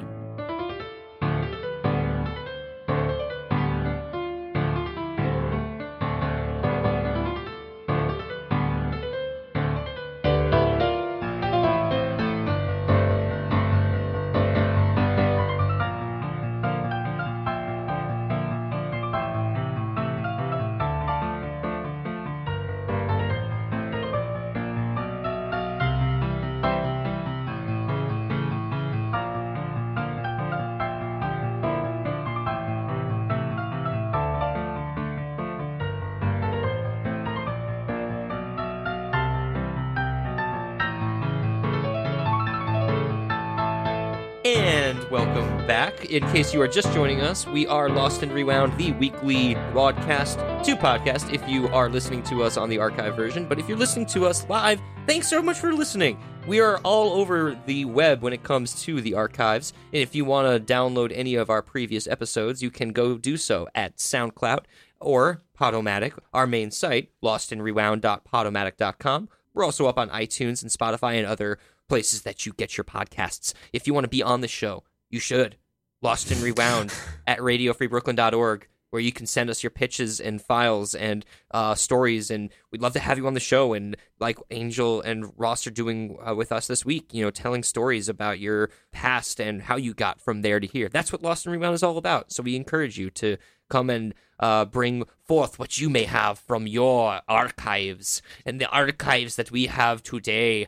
back. 45.67 46.05
In 46.05 46.23
case 46.31 46.53
you 46.53 46.61
are 46.61 46.67
just 46.67 46.91
joining 46.93 47.21
us, 47.21 47.47
we 47.47 47.65
are 47.67 47.89
Lost 47.89 48.23
and 48.23 48.31
Rewound, 48.31 48.77
the 48.77 48.91
weekly 48.93 49.55
broadcast 49.71 50.37
to 50.37 50.75
podcast 50.75 51.33
if 51.33 51.47
you 51.47 51.67
are 51.69 51.89
listening 51.89 52.23
to 52.23 52.43
us 52.43 52.57
on 52.57 52.69
the 52.69 52.79
archive 52.79 53.15
version. 53.15 53.47
But 53.47 53.59
if 53.59 53.67
you're 53.67 53.77
listening 53.77 54.05
to 54.07 54.25
us 54.25 54.47
live, 54.49 54.81
thanks 55.07 55.27
so 55.27 55.41
much 55.41 55.59
for 55.59 55.73
listening. 55.73 56.19
We 56.45 56.59
are 56.59 56.77
all 56.79 57.13
over 57.13 57.57
the 57.65 57.85
web 57.85 58.21
when 58.21 58.33
it 58.33 58.43
comes 58.43 58.81
to 58.83 59.01
the 59.01 59.13
archives. 59.13 59.71
And 59.93 60.01
if 60.01 60.13
you 60.13 60.25
want 60.25 60.47
to 60.47 60.73
download 60.73 61.13
any 61.15 61.35
of 61.35 61.49
our 61.49 61.61
previous 61.61 62.07
episodes, 62.07 62.61
you 62.61 62.69
can 62.69 62.89
go 62.89 63.17
do 63.17 63.37
so 63.37 63.67
at 63.73 63.95
SoundCloud 63.97 64.65
or 64.99 65.41
Podomatic, 65.57 66.13
our 66.33 66.47
main 66.47 66.71
site, 66.71 67.11
lostandrewound.podomatic.com. 67.23 69.29
We're 69.53 69.63
also 69.63 69.87
up 69.87 69.97
on 69.97 70.09
iTunes 70.09 70.61
and 70.61 70.71
Spotify 70.71 71.17
and 71.17 71.27
other 71.27 71.59
places 71.87 72.23
that 72.23 72.45
you 72.45 72.53
get 72.53 72.77
your 72.77 72.83
podcasts. 72.83 73.53
If 73.71 73.87
you 73.87 73.93
want 73.93 74.03
to 74.05 74.09
be 74.09 74.23
on 74.23 74.41
the 74.41 74.47
show, 74.47 74.83
you 75.13 75.19
should. 75.19 75.57
Lost 76.01 76.31
and 76.31 76.41
Rewound 76.41 76.93
at 77.27 77.39
radiofreebrooklyn.org, 77.39 78.67
where 78.89 79.01
you 79.01 79.11
can 79.11 79.25
send 79.25 79.49
us 79.49 79.63
your 79.63 79.69
pitches 79.69 80.19
and 80.19 80.41
files 80.41 80.93
and 80.93 81.25
uh, 81.51 81.75
stories, 81.75 82.29
and 82.29 82.49
we'd 82.71 82.81
love 82.81 82.93
to 82.93 82.99
have 82.99 83.17
you 83.17 83.25
on 83.25 83.33
the 83.33 83.39
show. 83.39 83.73
And 83.73 83.95
like 84.19 84.37
Angel 84.51 85.01
and 85.01 85.31
Ross 85.37 85.65
are 85.65 85.71
doing 85.71 86.17
uh, 86.27 86.35
with 86.35 86.51
us 86.51 86.67
this 86.67 86.85
week, 86.85 87.13
you 87.13 87.23
know, 87.23 87.31
telling 87.31 87.63
stories 87.63 88.09
about 88.09 88.39
your 88.39 88.69
past 88.91 89.39
and 89.39 89.61
how 89.61 89.77
you 89.77 89.93
got 89.93 90.19
from 90.19 90.41
there 90.41 90.59
to 90.59 90.67
here. 90.67 90.89
That's 90.89 91.11
what 91.11 91.23
Lost 91.23 91.45
and 91.45 91.53
Rewound 91.53 91.75
is 91.75 91.83
all 91.83 91.97
about. 91.97 92.33
So 92.33 92.43
we 92.43 92.55
encourage 92.55 92.97
you 92.97 93.09
to 93.11 93.37
come 93.69 93.89
and 93.89 94.13
uh, 94.39 94.65
bring 94.65 95.05
forth 95.23 95.57
what 95.57 95.79
you 95.79 95.89
may 95.89 96.03
have 96.03 96.37
from 96.37 96.67
your 96.67 97.21
archives 97.29 98.21
and 98.45 98.59
the 98.59 98.69
archives 98.69 99.37
that 99.37 99.51
we 99.51 99.67
have 99.67 100.03
today. 100.03 100.67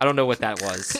I 0.00 0.04
don't 0.06 0.16
know 0.16 0.26
what 0.26 0.38
that 0.38 0.62
was. 0.62 0.96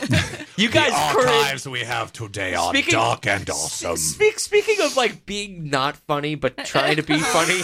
you 0.57 0.69
guys 0.69 0.91
the 0.91 1.21
archives 1.21 1.67
we 1.67 1.81
have 1.81 2.13
today 2.13 2.55
are 2.55 2.69
Speaking- 2.73 2.93
dark 2.93 3.27
and 3.27 3.49
awesome. 3.49 3.97
Speak, 3.97 4.39
speaking 4.39 4.77
of 4.85 4.97
like 4.97 5.25
being 5.25 5.71
not 5.71 5.97
funny 5.97 6.35
but 6.35 6.57
trying 6.65 6.97
to 6.97 7.03
be 7.03 7.19
funny, 7.19 7.61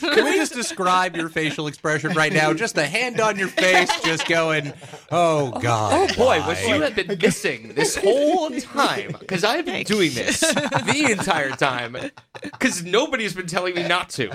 Can 0.00 0.24
we 0.24 0.34
just 0.36 0.52
describe 0.52 1.16
your 1.16 1.28
facial 1.28 1.66
expression 1.68 2.12
right 2.12 2.32
now? 2.32 2.52
Just 2.52 2.74
the 2.74 2.86
hand 2.86 3.20
on 3.20 3.38
your 3.38 3.48
face, 3.48 3.90
just 4.02 4.26
going, 4.26 4.72
"Oh, 5.10 5.52
oh 5.54 5.60
God, 5.60 5.92
oh 6.10 6.14
boy, 6.16 6.40
why?" 6.40 6.46
what 6.46 6.68
you 6.68 6.80
have 6.82 6.94
been 6.94 7.18
missing 7.20 7.74
this 7.74 7.96
whole 7.96 8.50
time 8.50 9.14
because 9.18 9.44
I've 9.44 9.64
been 9.64 9.84
doing 9.84 10.12
this 10.14 10.40
the 10.40 11.08
entire 11.10 11.50
time 11.50 11.96
because 12.42 12.82
nobody's 12.84 13.34
been 13.34 13.46
telling 13.46 13.74
me 13.74 13.86
not 13.86 14.08
to. 14.10 14.30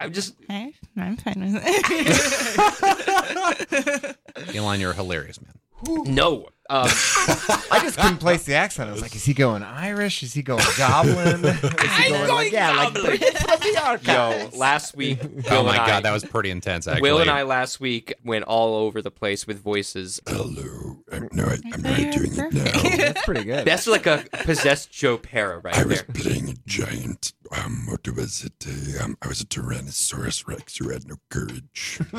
I'm 0.00 0.12
just 0.12 0.34
I, 0.48 0.72
I'm 0.96 1.16
fine 1.16 1.52
with 1.54 1.62
it. 1.64 4.16
Alon, 4.56 4.80
you're 4.80 4.92
a 4.92 4.94
hilarious, 4.94 5.40
man. 5.40 6.14
no. 6.14 6.48
Um, 6.68 6.88
I 7.70 7.78
just 7.82 7.98
couldn't 7.98 8.18
place 8.18 8.44
the 8.44 8.54
accent. 8.54 8.88
I 8.88 8.92
was 8.92 9.02
like, 9.02 9.14
is 9.14 9.24
he 9.24 9.34
going 9.34 9.62
Irish? 9.62 10.22
Is 10.22 10.34
he 10.34 10.42
going 10.42 10.64
Goblin? 10.76 11.44
Is 11.44 11.60
he 11.60 12.14
I'm 12.14 12.26
going 12.26 12.52
yeah, 12.52 12.72
Goblin. 12.72 13.04
like 13.04 13.20
the, 13.20 13.26
from 13.26 14.04
the 14.04 14.12
yo, 14.12 14.58
last 14.58 14.96
week, 14.96 15.20
Oh 15.50 15.62
my 15.62 15.72
and 15.72 15.80
I, 15.80 15.86
God, 15.86 16.04
that 16.04 16.12
was 16.12 16.24
pretty 16.24 16.50
intense. 16.50 16.88
Actually, 16.88 17.02
Will 17.02 17.18
and 17.20 17.30
I 17.30 17.42
last 17.42 17.78
week 17.80 18.14
went 18.24 18.44
all 18.44 18.74
over 18.74 19.00
the 19.00 19.10
place 19.10 19.46
with 19.46 19.60
voices. 19.60 20.20
Hello. 20.26 20.96
I'm, 21.12 21.28
no, 21.32 21.44
I, 21.44 21.58
I'm 21.72 21.82
not 21.82 21.98
you're 21.98 22.12
doing 22.12 22.32
it 22.32 22.52
now. 22.54 22.96
That's 22.96 23.24
pretty 23.24 23.44
good. 23.44 23.64
That's 23.64 23.86
like 23.86 24.06
a 24.06 24.24
possessed 24.44 24.90
Joe 24.90 25.18
Pera 25.18 25.58
right 25.60 25.76
I 25.76 25.84
was 25.84 26.02
playing 26.02 26.50
a 26.50 26.54
giant. 26.66 27.32
Um, 27.52 27.86
what 27.86 28.06
was 28.08 28.44
it? 28.44 28.66
Uh, 28.66 29.04
um, 29.04 29.16
I 29.22 29.28
was 29.28 29.40
a 29.40 29.46
Tyrannosaurus 29.46 30.46
Rex 30.46 30.76
who 30.76 30.90
had 30.90 31.06
no 31.06 31.16
courage. 31.30 32.00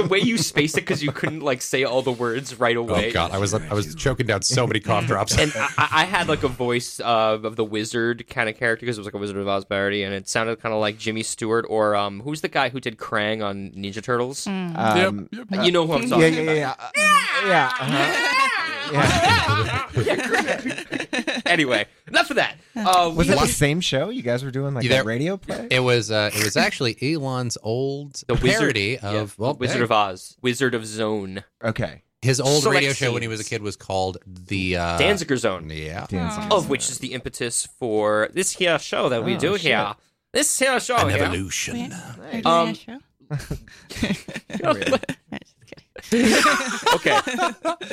The 0.00 0.06
way 0.08 0.18
you 0.18 0.38
spaced 0.38 0.78
it 0.78 0.82
because 0.82 1.02
you 1.02 1.12
couldn't 1.12 1.40
like 1.40 1.60
say 1.62 1.84
all 1.84 2.00
the 2.02 2.12
words 2.12 2.58
right 2.58 2.76
away. 2.76 3.10
Oh 3.10 3.12
God, 3.12 3.32
I 3.32 3.38
was 3.38 3.52
I 3.52 3.74
was 3.74 3.94
choking 3.94 4.26
down 4.26 4.42
so 4.42 4.66
many 4.66 4.80
cough 4.80 5.06
drops. 5.06 5.36
and 5.36 5.52
I, 5.56 5.88
I 5.92 6.04
had 6.04 6.28
like 6.28 6.42
a 6.42 6.48
voice 6.48 7.00
uh, 7.00 7.38
of 7.42 7.56
the 7.56 7.64
wizard 7.64 8.26
kind 8.28 8.48
of 8.48 8.56
character 8.56 8.86
because 8.86 8.96
it 8.96 9.00
was 9.00 9.06
like 9.06 9.14
a 9.14 9.18
Wizard 9.18 9.36
of 9.36 9.48
Oz 9.48 9.64
parody, 9.64 10.02
and 10.04 10.14
it 10.14 10.28
sounded 10.28 10.60
kind 10.60 10.74
of 10.74 10.80
like 10.80 10.98
Jimmy 10.98 11.22
Stewart 11.22 11.66
or 11.68 11.94
um, 11.94 12.20
who's 12.20 12.40
the 12.40 12.48
guy 12.48 12.68
who 12.68 12.80
did 12.80 12.96
Krang 12.96 13.44
on 13.44 13.70
Ninja 13.72 14.02
Turtles? 14.02 14.44
Mm. 14.46 14.76
Um, 14.78 15.28
uh, 15.52 15.62
you 15.62 15.72
know 15.72 15.86
who 15.86 15.94
I'm 15.94 16.02
yeah, 16.02 16.08
talking 16.08 16.34
yeah, 16.34 16.40
about. 16.40 16.52
yeah, 16.52 16.68
yeah. 16.96 17.40
Uh, 17.42 17.46
yeah. 17.46 17.66
uh-huh. 17.80 18.46
Anyway, 21.46 21.84
enough 22.06 22.30
of 22.30 22.36
that. 22.36 22.56
Uh, 22.76 23.12
Was 23.14 23.28
it 23.28 23.32
that 23.36 23.46
the 23.46 23.52
same 23.52 23.80
show 23.80 24.08
you 24.10 24.22
guys 24.22 24.44
were 24.44 24.50
doing, 24.52 24.72
like 24.74 24.84
You 24.84 24.90
that 24.90 25.04
radio 25.04 25.36
play? 25.36 25.66
It 25.70 25.80
was 25.80 26.10
uh, 26.10 26.30
it 26.32 26.42
was 26.44 26.56
actually 26.56 26.96
Alon's 27.02 27.58
old 27.62 28.22
the 28.28 28.34
wizard 28.34 28.58
parody 28.60 28.98
yeah, 29.02 29.10
of 29.20 29.36
well, 29.38 29.54
Wizard 29.54 29.78
hey, 29.78 29.82
of 29.82 29.92
Oz, 29.92 30.36
Wizard 30.40 30.74
of 30.74 30.86
Zone, 30.86 31.42
Okay. 31.62 32.04
his 32.22 32.40
old 32.40 32.62
Select 32.62 32.76
radio 32.76 32.92
show 32.92 33.12
when 33.12 33.22
he 33.22 33.28
was 33.28 33.40
a 33.40 33.44
kid 33.44 33.60
was 33.62 33.76
called 33.76 34.18
the 34.26 34.76
uh, 34.76 34.98
Danziger 34.98 35.36
Zone, 35.36 35.68
Yeah, 35.68 36.06
Dancing. 36.08 36.50
of 36.52 36.70
which 36.70 36.88
is 36.88 36.98
the 37.00 37.12
impetus 37.12 37.66
for 37.66 38.28
this 38.32 38.52
here 38.52 38.78
show 38.78 39.08
that 39.10 39.24
we 39.24 39.34
Oh, 39.34 39.38
do 39.38 39.52
shit. 39.58 39.72
here. 39.72 39.94
This 40.32 40.58
here 40.58 40.78
show 40.80 40.96
An 40.96 41.10
here. 41.10 41.22
evolution. 41.24 41.92
We're 42.32 42.40
doing 42.40 42.46
Um, 42.46 42.68
a 42.68 42.74
show? 42.74 42.98
I'm 45.96 46.02
just 46.02 46.84
kidding. 46.84 46.94
okay. 46.94 47.20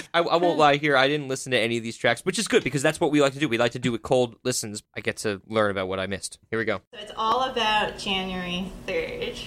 I, 0.13 0.19
I 0.19 0.37
won't 0.37 0.57
lie 0.57 0.77
here. 0.77 0.95
I 0.95 1.07
didn't 1.07 1.27
listen 1.27 1.51
to 1.51 1.59
any 1.59 1.77
of 1.77 1.83
these 1.83 1.97
tracks, 1.97 2.21
which 2.23 2.39
is 2.39 2.47
good 2.47 2.63
because 2.63 2.81
that's 2.81 2.99
what 2.99 3.11
we 3.11 3.21
like 3.21 3.33
to 3.33 3.39
do. 3.39 3.47
We 3.49 3.57
like 3.57 3.71
to 3.73 3.79
do 3.79 3.93
it 3.95 4.01
cold 4.03 4.35
listens. 4.43 4.83
I 4.95 5.01
get 5.01 5.17
to 5.17 5.41
learn 5.47 5.71
about 5.71 5.87
what 5.87 5.99
I 5.99 6.07
missed. 6.07 6.39
Here 6.49 6.59
we 6.59 6.65
go. 6.65 6.81
So 6.93 6.99
it's 6.99 7.11
all 7.15 7.49
about 7.49 7.97
January 7.97 8.71
3rd. 8.87 9.39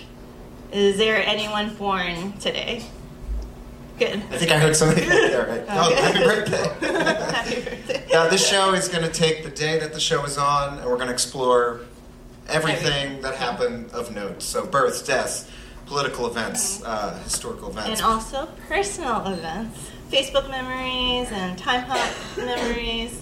Is 0.72 0.98
there 0.98 1.16
anyone 1.24 1.74
born 1.74 2.32
today? 2.34 2.84
Good. 3.98 4.16
I 4.30 4.38
think 4.38 4.50
I 4.50 4.58
heard 4.58 4.74
somebody 4.74 5.04
there. 5.06 5.46
Right? 5.46 5.60
Oh, 5.68 5.94
happy 5.94 6.24
birthday! 6.24 6.86
Happy 7.32 7.54
birthday. 7.60 8.06
now, 8.10 8.28
this 8.28 8.48
show 8.48 8.72
is 8.72 8.88
going 8.88 9.04
to 9.04 9.10
take 9.12 9.44
the 9.44 9.50
day 9.50 9.78
that 9.78 9.92
the 9.92 10.00
show 10.00 10.24
is 10.24 10.38
on, 10.38 10.78
and 10.78 10.86
we're 10.86 10.96
going 10.96 11.08
to 11.08 11.12
explore 11.12 11.82
everything 12.48 13.20
that 13.20 13.34
happened 13.34 13.90
of 13.92 14.14
note. 14.14 14.42
So, 14.42 14.64
births, 14.66 15.02
deaths, 15.02 15.48
political 15.90 16.28
events, 16.28 16.84
uh, 16.84 17.18
historical 17.24 17.68
events. 17.68 18.00
And 18.00 18.02
also 18.02 18.46
personal 18.68 19.26
events, 19.26 19.90
Facebook 20.08 20.48
memories 20.48 21.28
and 21.32 21.58
Timehop 21.58 22.36
memories. 22.38 23.20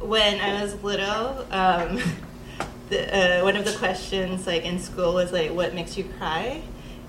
When 0.00 0.38
I 0.38 0.62
was 0.62 0.82
little, 0.82 1.46
um, 1.50 1.98
the, 2.90 3.40
uh, 3.40 3.42
one 3.42 3.56
of 3.56 3.64
the 3.64 3.72
questions 3.72 4.46
like 4.46 4.64
in 4.64 4.78
school 4.78 5.14
was 5.14 5.32
like, 5.32 5.50
"What 5.52 5.74
makes 5.74 5.96
you 5.96 6.04
cry?" 6.18 6.62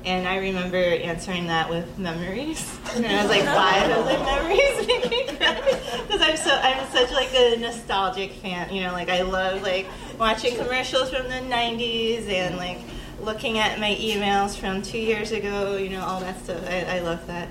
And 0.05 0.27
I 0.27 0.37
remember 0.37 0.77
answering 0.77 1.47
that 1.47 1.69
with 1.69 1.99
memories. 1.99 2.65
And 2.95 3.05
I 3.05 3.21
was 3.21 3.29
like 3.29 3.43
five. 3.43 3.91
I 3.91 3.97
was 3.97 4.05
like, 4.05 4.23
"Memories 4.25 4.87
make 4.87 5.09
me 5.09 5.25
cry," 5.37 5.61
because 6.07 6.21
I'm 6.21 6.37
so 6.37 6.51
I'm 6.51 6.89
such 6.91 7.11
like 7.11 7.33
a 7.35 7.57
nostalgic 7.57 8.31
fan. 8.31 8.73
You 8.73 8.83
know, 8.83 8.93
like 8.93 9.09
I 9.09 9.23
love 9.23 9.61
like 9.61 9.87
watching 10.17 10.55
commercials 10.55 11.09
from 11.09 11.27
the 11.27 11.41
'90s 11.53 12.29
and 12.29 12.55
like 12.55 12.79
looking 13.23 13.57
at 13.59 13.79
my 13.79 13.95
emails 13.95 14.57
from 14.57 14.81
two 14.81 14.97
years 14.99 15.31
ago. 15.31 15.77
You 15.77 15.89
know, 15.89 16.01
all 16.03 16.19
that 16.21 16.43
stuff. 16.43 16.63
I, 16.67 16.97
I 16.97 16.99
love 16.99 17.25
that. 17.27 17.49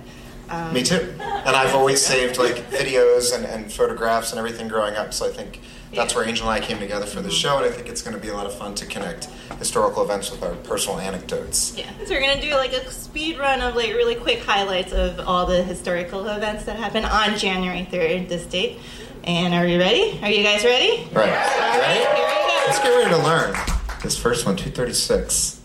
Um, 0.48 0.72
Me 0.74 0.82
too. 0.82 1.14
And 1.20 1.54
I've 1.56 1.74
always 1.74 2.04
saved 2.04 2.36
like 2.38 2.56
videos 2.70 3.34
and, 3.34 3.44
and 3.44 3.72
photographs 3.72 4.32
and 4.32 4.38
everything 4.38 4.66
growing 4.66 4.96
up. 4.96 5.14
So 5.14 5.28
I 5.28 5.30
think 5.30 5.60
that's 5.94 6.14
where 6.14 6.24
Angel 6.26 6.48
and 6.50 6.62
I 6.62 6.66
came 6.66 6.78
together 6.78 7.06
for 7.06 7.20
the 7.20 7.30
show, 7.30 7.56
and 7.56 7.66
I 7.66 7.70
think 7.70 7.88
it's 7.88 8.02
going 8.02 8.14
to 8.14 8.20
be 8.20 8.28
a 8.28 8.34
lot 8.34 8.46
of 8.46 8.54
fun 8.54 8.74
to 8.76 8.86
connect 8.86 9.26
historical 9.58 10.02
events 10.04 10.30
with 10.30 10.42
our 10.42 10.54
personal 10.56 10.98
anecdotes. 10.98 11.76
Yeah. 11.76 11.90
So 12.04 12.14
we're 12.14 12.20
gonna 12.20 12.40
do 12.40 12.50
like 12.54 12.72
a 12.72 12.88
speed 12.90 13.38
run 13.38 13.60
of 13.60 13.74
like 13.76 13.90
really 13.90 14.14
quick 14.14 14.40
highlights 14.40 14.92
of 14.92 15.20
all 15.20 15.46
the 15.46 15.62
historical 15.62 16.26
events 16.28 16.64
that 16.64 16.76
happened 16.76 17.06
on 17.06 17.36
January 17.36 17.84
third, 17.84 18.28
this 18.28 18.46
date. 18.46 18.78
And 19.24 19.52
are 19.52 19.66
you 19.66 19.78
ready? 19.78 20.18
Are 20.22 20.30
you 20.30 20.42
guys 20.42 20.64
ready? 20.64 21.02
Right. 21.12 21.28
All 21.28 21.34
right, 21.34 21.78
Ready? 21.80 22.00
here 22.00 22.10
we 22.10 22.16
go. 22.16 22.62
Let's 22.66 22.78
get 22.80 22.88
ready 22.96 23.10
to 23.10 23.22
learn. 23.22 23.54
This 24.02 24.16
first 24.16 24.46
one, 24.46 24.56
236. 24.56 25.59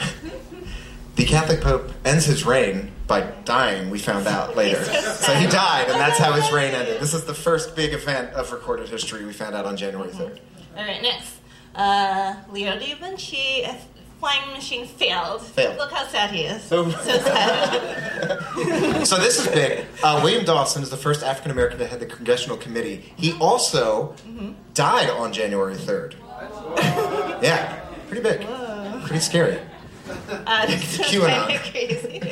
the 1.16 1.24
Catholic 1.24 1.60
Pope 1.60 1.90
ends 2.04 2.24
his 2.24 2.44
reign 2.46 2.92
by 3.06 3.22
dying, 3.44 3.90
we 3.90 3.98
found 3.98 4.26
out 4.26 4.56
later. 4.56 4.82
So 5.20 5.34
he 5.34 5.46
died, 5.46 5.88
and 5.90 6.00
that's 6.00 6.18
how 6.18 6.32
his 6.32 6.50
reign 6.50 6.74
ended. 6.74 7.00
This 7.00 7.12
is 7.14 7.24
the 7.24 7.34
first 7.34 7.76
big 7.76 7.92
event 7.92 8.32
of 8.32 8.50
recorded 8.52 8.88
history 8.88 9.24
we 9.26 9.32
found 9.34 9.54
out 9.54 9.66
on 9.66 9.76
January 9.76 10.10
3rd. 10.10 10.38
All 10.76 10.82
right, 10.84 11.02
next. 11.02 11.36
Uh, 11.74 12.36
Leo 12.50 12.78
da 12.78 12.94
Vinci, 12.94 13.62
a 13.62 13.76
flying 14.18 14.50
machine 14.52 14.86
failed. 14.86 15.42
Failed. 15.42 15.76
Look 15.76 15.92
how 15.92 16.06
sad 16.06 16.30
he 16.30 16.44
is. 16.44 16.62
So- 16.62 16.90
so 16.90 16.98
sad. 17.18 19.06
So 19.06 19.16
this 19.18 19.38
is 19.44 19.48
big. 19.52 19.84
Uh, 20.02 20.20
William 20.24 20.44
Dawson 20.44 20.82
is 20.82 20.88
the 20.90 20.96
first 20.96 21.22
African 21.22 21.50
American 21.50 21.78
to 21.78 21.86
head 21.86 22.00
the 22.00 22.06
Congressional 22.06 22.56
Committee. 22.56 23.12
He 23.16 23.34
also 23.34 24.14
died 24.74 25.10
on 25.10 25.32
January 25.34 25.74
3rd. 25.76 26.14
yeah, 27.42 27.80
pretty 28.08 28.22
big. 28.22 28.46
Pretty 29.04 29.20
scary. 29.20 29.58
Uh, 30.46 30.66
this 30.66 30.98
is 31.00 31.06
QAnon. 31.06 31.46
kind 31.46 31.54
of 31.56 31.62
crazy. 31.72 32.18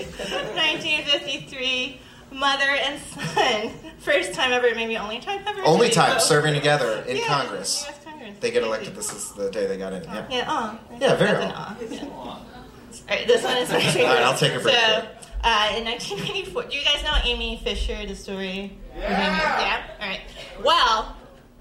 1953, 0.89 2.01
mother 2.33 2.65
and 2.65 3.01
son, 3.01 3.71
first 3.99 4.33
time 4.35 4.53
ever, 4.53 4.75
maybe 4.75 4.97
only 4.97 5.19
time 5.21 5.41
ever. 5.47 5.63
Only 5.65 5.91
time 5.91 6.13
vote. 6.15 6.23
serving 6.23 6.55
together 6.55 7.03
in 7.09 7.17
Yeah, 7.19 7.27
Congress. 7.27 7.87
US 7.89 8.05
Congress. 8.05 8.37
They 8.41 8.51
get 8.51 8.63
elected. 8.63 8.95
This 8.95 9.13
is 9.13 9.33
the 9.33 9.51
day 9.51 9.67
they 9.67 9.77
got 9.79 9.93
in. 9.93 10.05
Yeah. 10.05 10.27
Yeah, 10.31 10.45
aw. 10.49 10.79
Yeah, 11.01 11.17
very 11.17 11.33
That's 11.39 11.55
aw. 11.55 11.77
aw. 11.77 11.77
Yeah. 11.91 12.05
All 12.05 12.45
right, 13.09 13.27
this 13.27 13.43
one 13.45 13.57
is 13.59 13.69
my 13.71 13.81
favorite. 13.81 14.03
All 14.09 14.15
right, 14.15 14.23
I'll 14.25 14.37
take 14.37 14.55
a 14.55 14.61
break 14.61 14.75
So, 14.75 14.81
uh, 15.45 15.73
in 15.77 15.85
1994, 15.85 16.65
do 16.65 16.77
you 16.77 16.85
guys 16.85 17.03
know 17.05 17.15
Amy 17.25 17.61
Fisher, 17.65 18.07
the 18.07 18.15
story? 18.15 18.77
Yeah. 18.97 19.83
All 20.01 20.07
right. 20.09 20.21
Well, 20.65 21.17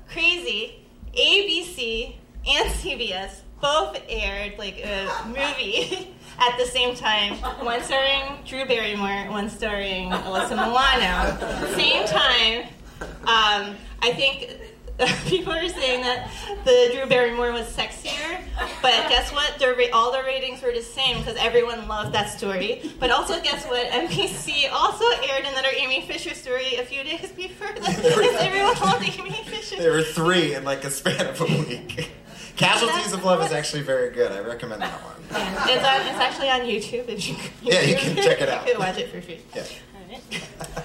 crazy. 0.09 0.83
ABC 1.15 2.15
and 2.47 2.69
CBS 2.69 3.39
both 3.61 3.99
aired 4.07 4.57
like 4.57 4.83
a 4.83 5.07
movie 5.27 6.15
at 6.39 6.57
the 6.57 6.65
same 6.65 6.95
time. 6.95 7.33
One 7.65 7.81
starring 7.83 8.39
Drew 8.45 8.65
Barrymore, 8.65 9.31
one 9.31 9.49
starring 9.49 10.09
Alyssa 10.11 10.51
Milano. 10.51 11.75
Same 11.75 12.05
time. 12.07 12.69
Um, 13.01 13.75
I 14.01 14.13
think 14.13 14.57
people 15.27 15.53
are 15.53 15.69
saying 15.69 16.01
that 16.01 16.31
the 16.65 16.89
Drew 16.93 17.05
Barrymore 17.07 17.51
was 17.51 17.67
sexier, 17.67 18.41
but 18.81 18.93
guess 19.09 19.31
what? 19.31 19.61
All 19.93 20.11
the 20.11 20.23
ratings 20.23 20.61
were 20.63 20.71
the 20.71 20.81
same 20.81 21.17
because 21.19 21.35
everyone 21.37 21.87
loved 21.87 22.13
that 22.13 22.35
story. 22.35 22.91
But 22.99 23.11
also, 23.11 23.39
guess 23.41 23.65
what? 23.65 23.85
NBC 23.87 24.71
also 24.71 25.05
aired 25.29 25.45
another 25.45 25.69
Amy 25.75 26.01
Fisher 26.01 26.33
story 26.33 26.77
a 26.77 26.83
few 26.83 27.03
days 27.03 27.31
before 27.35 27.67
that 27.67 28.37
everyone 28.39 28.73
loved 28.79 29.19
Amy 29.19 29.43
Fisher. 29.45 29.77
There 29.77 29.91
were 29.91 30.01
three 30.01 30.55
in 30.55 30.63
like 30.63 30.83
a 30.83 30.89
span 30.89 31.27
of 31.27 31.41
a 31.41 31.45
week. 31.45 32.09
Casualties 32.57 33.13
of 33.13 33.23
Love 33.23 33.41
is 33.45 33.51
actually 33.51 33.83
very 33.83 34.09
good. 34.11 34.31
I 34.31 34.39
recommend 34.39 34.81
that 34.81 34.99
one. 35.03 35.15
Yeah, 35.31 35.65
it's 35.69 35.85
on. 35.85 36.01
It's 36.07 36.19
actually 36.19 36.49
on 36.49 36.61
YouTube. 36.61 37.07
If 37.07 37.29
you, 37.29 37.35
Yeah, 37.61 37.81
you 37.81 37.95
can 37.95 38.15
check 38.15 38.41
it 38.41 38.49
out. 38.49 38.65
You 38.65 38.73
can 38.73 38.81
watch 38.81 38.97
it 38.97 39.09
for 39.11 39.21
free. 39.21 39.41
Yeah. 39.55 39.63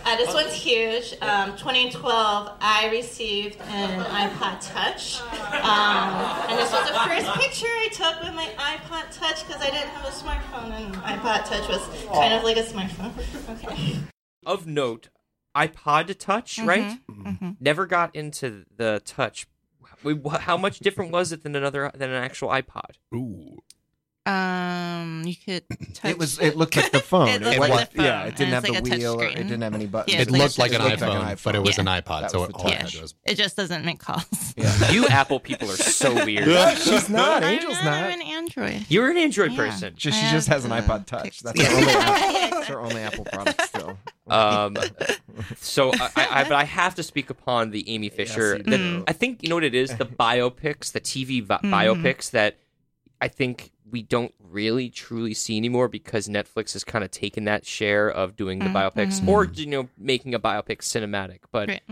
Uh, 0.05 0.16
this 0.16 0.35
one's 0.35 0.53
huge. 0.53 1.14
Um, 1.23 1.57
2012, 1.57 2.51
I 2.61 2.91
received 2.91 3.61
an 3.61 4.01
iPod 4.05 4.59
Touch, 4.61 5.20
um, 5.23 6.51
and 6.51 6.59
this 6.59 6.73
was 6.73 6.89
the 6.89 6.99
first 6.99 7.33
picture 7.41 7.66
I 7.68 7.89
took 7.93 8.20
with 8.20 8.35
my 8.35 8.49
iPod 8.59 9.16
Touch 9.16 9.47
because 9.47 9.62
I 9.62 9.70
didn't 9.70 9.89
have 9.91 10.05
a 10.05 10.11
smartphone, 10.11 10.73
and 10.73 10.95
iPod 10.97 11.45
Touch 11.45 11.68
was 11.68 11.81
kind 12.12 12.35
of 12.35 12.43
like 12.43 12.57
a 12.57 12.64
smartphone. 12.64 13.12
Okay. 13.64 13.99
Of 14.45 14.66
note, 14.66 15.09
iPod 15.57 16.18
Touch, 16.18 16.59
right? 16.59 16.99
Never 17.61 17.87
got 17.87 18.14
into 18.16 18.64
the 18.77 19.01
Touch. 19.05 19.47
Wait, 20.05 20.18
wha- 20.18 20.38
How 20.38 20.57
much 20.57 20.78
different 20.80 21.11
was 21.12 21.32
it 21.32 21.42
than 21.42 21.55
another 21.57 21.90
than 21.94 22.11
an 22.11 22.22
actual 22.22 22.48
iPod? 22.50 22.92
Ooh. 23.14 23.59
Um, 24.24 25.24
you 25.26 25.34
could. 25.34 25.64
Touch 25.94 26.12
It 26.12 26.18
was. 26.18 26.38
It 26.38 26.57
looked 26.57 26.76
like 26.76 26.92
the 26.92 27.00
phone. 27.00 27.26
It 27.28 27.42
looked 27.42 27.59
was- 27.59 27.68
like 27.70 27.90
the 27.90 27.96
phone, 27.96 28.05
Yeah, 28.07 28.22
it 28.24 28.36
didn't 28.36 28.53
have 28.55 28.64
it's 28.64 28.72
the 28.72 28.78
a 28.78 28.82
touch 28.90 28.98
wheel. 29.00 29.20
Or, 29.20 29.24
it 29.24 29.34
didn't 29.34 29.62
have 29.62 29.74
any 29.74 29.86
buttons. 29.86 30.14
Yeah, 30.14 30.20
It 30.20 30.22
it's 30.22 30.30
like 30.30 30.40
looked 30.40 30.59
like 30.59 30.70
an 30.74 30.80
It 30.80 30.84
looked 30.90 31.00
like 31.00 31.11
an 31.11 31.36
iPhone, 31.36 31.42
but 31.44 31.55
it 31.57 31.59
was 31.62 31.76
Yeah. 31.76 31.80
an 31.80 31.86
iPod, 32.03 32.20
That 32.20 32.30
so 32.30 32.44
it 32.44 32.53
all 32.55 32.70
Yeah. 32.70 32.82
had 32.86 32.94
was 33.00 33.14
It 33.24 33.34
just 33.34 33.57
doesn't 33.57 33.84
make 33.84 33.98
calls. 33.98 34.55
Yeah. 34.57 34.72
You 34.92 35.07
Apple 35.09 35.40
people 35.40 35.68
are 35.72 35.76
so 35.76 36.14
weird. 36.24 36.44
She's 36.78 37.09
not. 37.09 37.42
I'm 37.42 37.55
Angel's 37.55 37.74
not. 37.78 37.84
not. 37.84 38.05
I'm 38.05 38.20
an 38.20 38.22
Android. 38.22 38.86
You're 38.88 39.11
an 39.11 39.16
Android 39.16 39.50
Yeah. 39.53 39.57
person. 39.57 39.94
Just, 39.96 40.20
she 40.20 40.30
just 40.30 40.46
has 40.46 40.64
an 40.64 40.70
iPod 40.70 41.07
Touch. 41.07 41.40
That's 41.40 41.61
her 41.61 41.68
only. 41.74 41.90
Apple, 41.92 42.50
that's 42.59 42.68
her 42.68 42.80
only 42.80 43.00
Apple 43.00 43.24
product 43.24 43.61
still. 43.62 43.72
Um, 44.29 44.77
so 45.57 45.91
I, 45.93 46.11
I, 46.16 46.43
but 46.45 46.53
I 46.53 46.64
have 46.64 46.95
to 46.97 47.03
speak 47.03 47.31
upon 47.31 47.70
the 47.70 47.89
Amy 47.89 48.09
Fisher. 48.09 48.59
the- 48.59 49.05
I 49.07 49.12
think 49.12 49.43
you 49.43 49.49
know 49.49 49.57
what 49.57 49.64
it 49.64 49.75
is. 49.75 49.97
The 49.97 50.07
biopics, 50.27 50.93
the 50.93 51.01
TV 51.01 51.43
vi- 51.43 51.59
biopics 51.64 52.31
that 52.31 52.57
I 53.20 53.29
think 53.29 53.73
we 53.91 54.03
don't 54.03 54.33
really 54.53 54.90
truly 54.90 55.34
see 55.34 55.57
anymore 55.57 55.88
because 55.88 56.28
Netflix 56.28 56.72
has 56.74 56.84
kind 56.84 57.05
of 57.05 57.11
taken 57.11 57.44
that 57.44 57.66
share 57.66 58.09
of 58.11 58.36
doing 58.36 58.59
the 58.59 58.66
biopics 58.66 59.26
or 59.26 59.44
you 59.44 59.66
know 59.66 59.88
making 59.98 60.34
a 60.34 60.40
biopic 60.40 60.78
cinematic. 60.78 61.38
But 61.50 61.68
Right. 61.68 61.82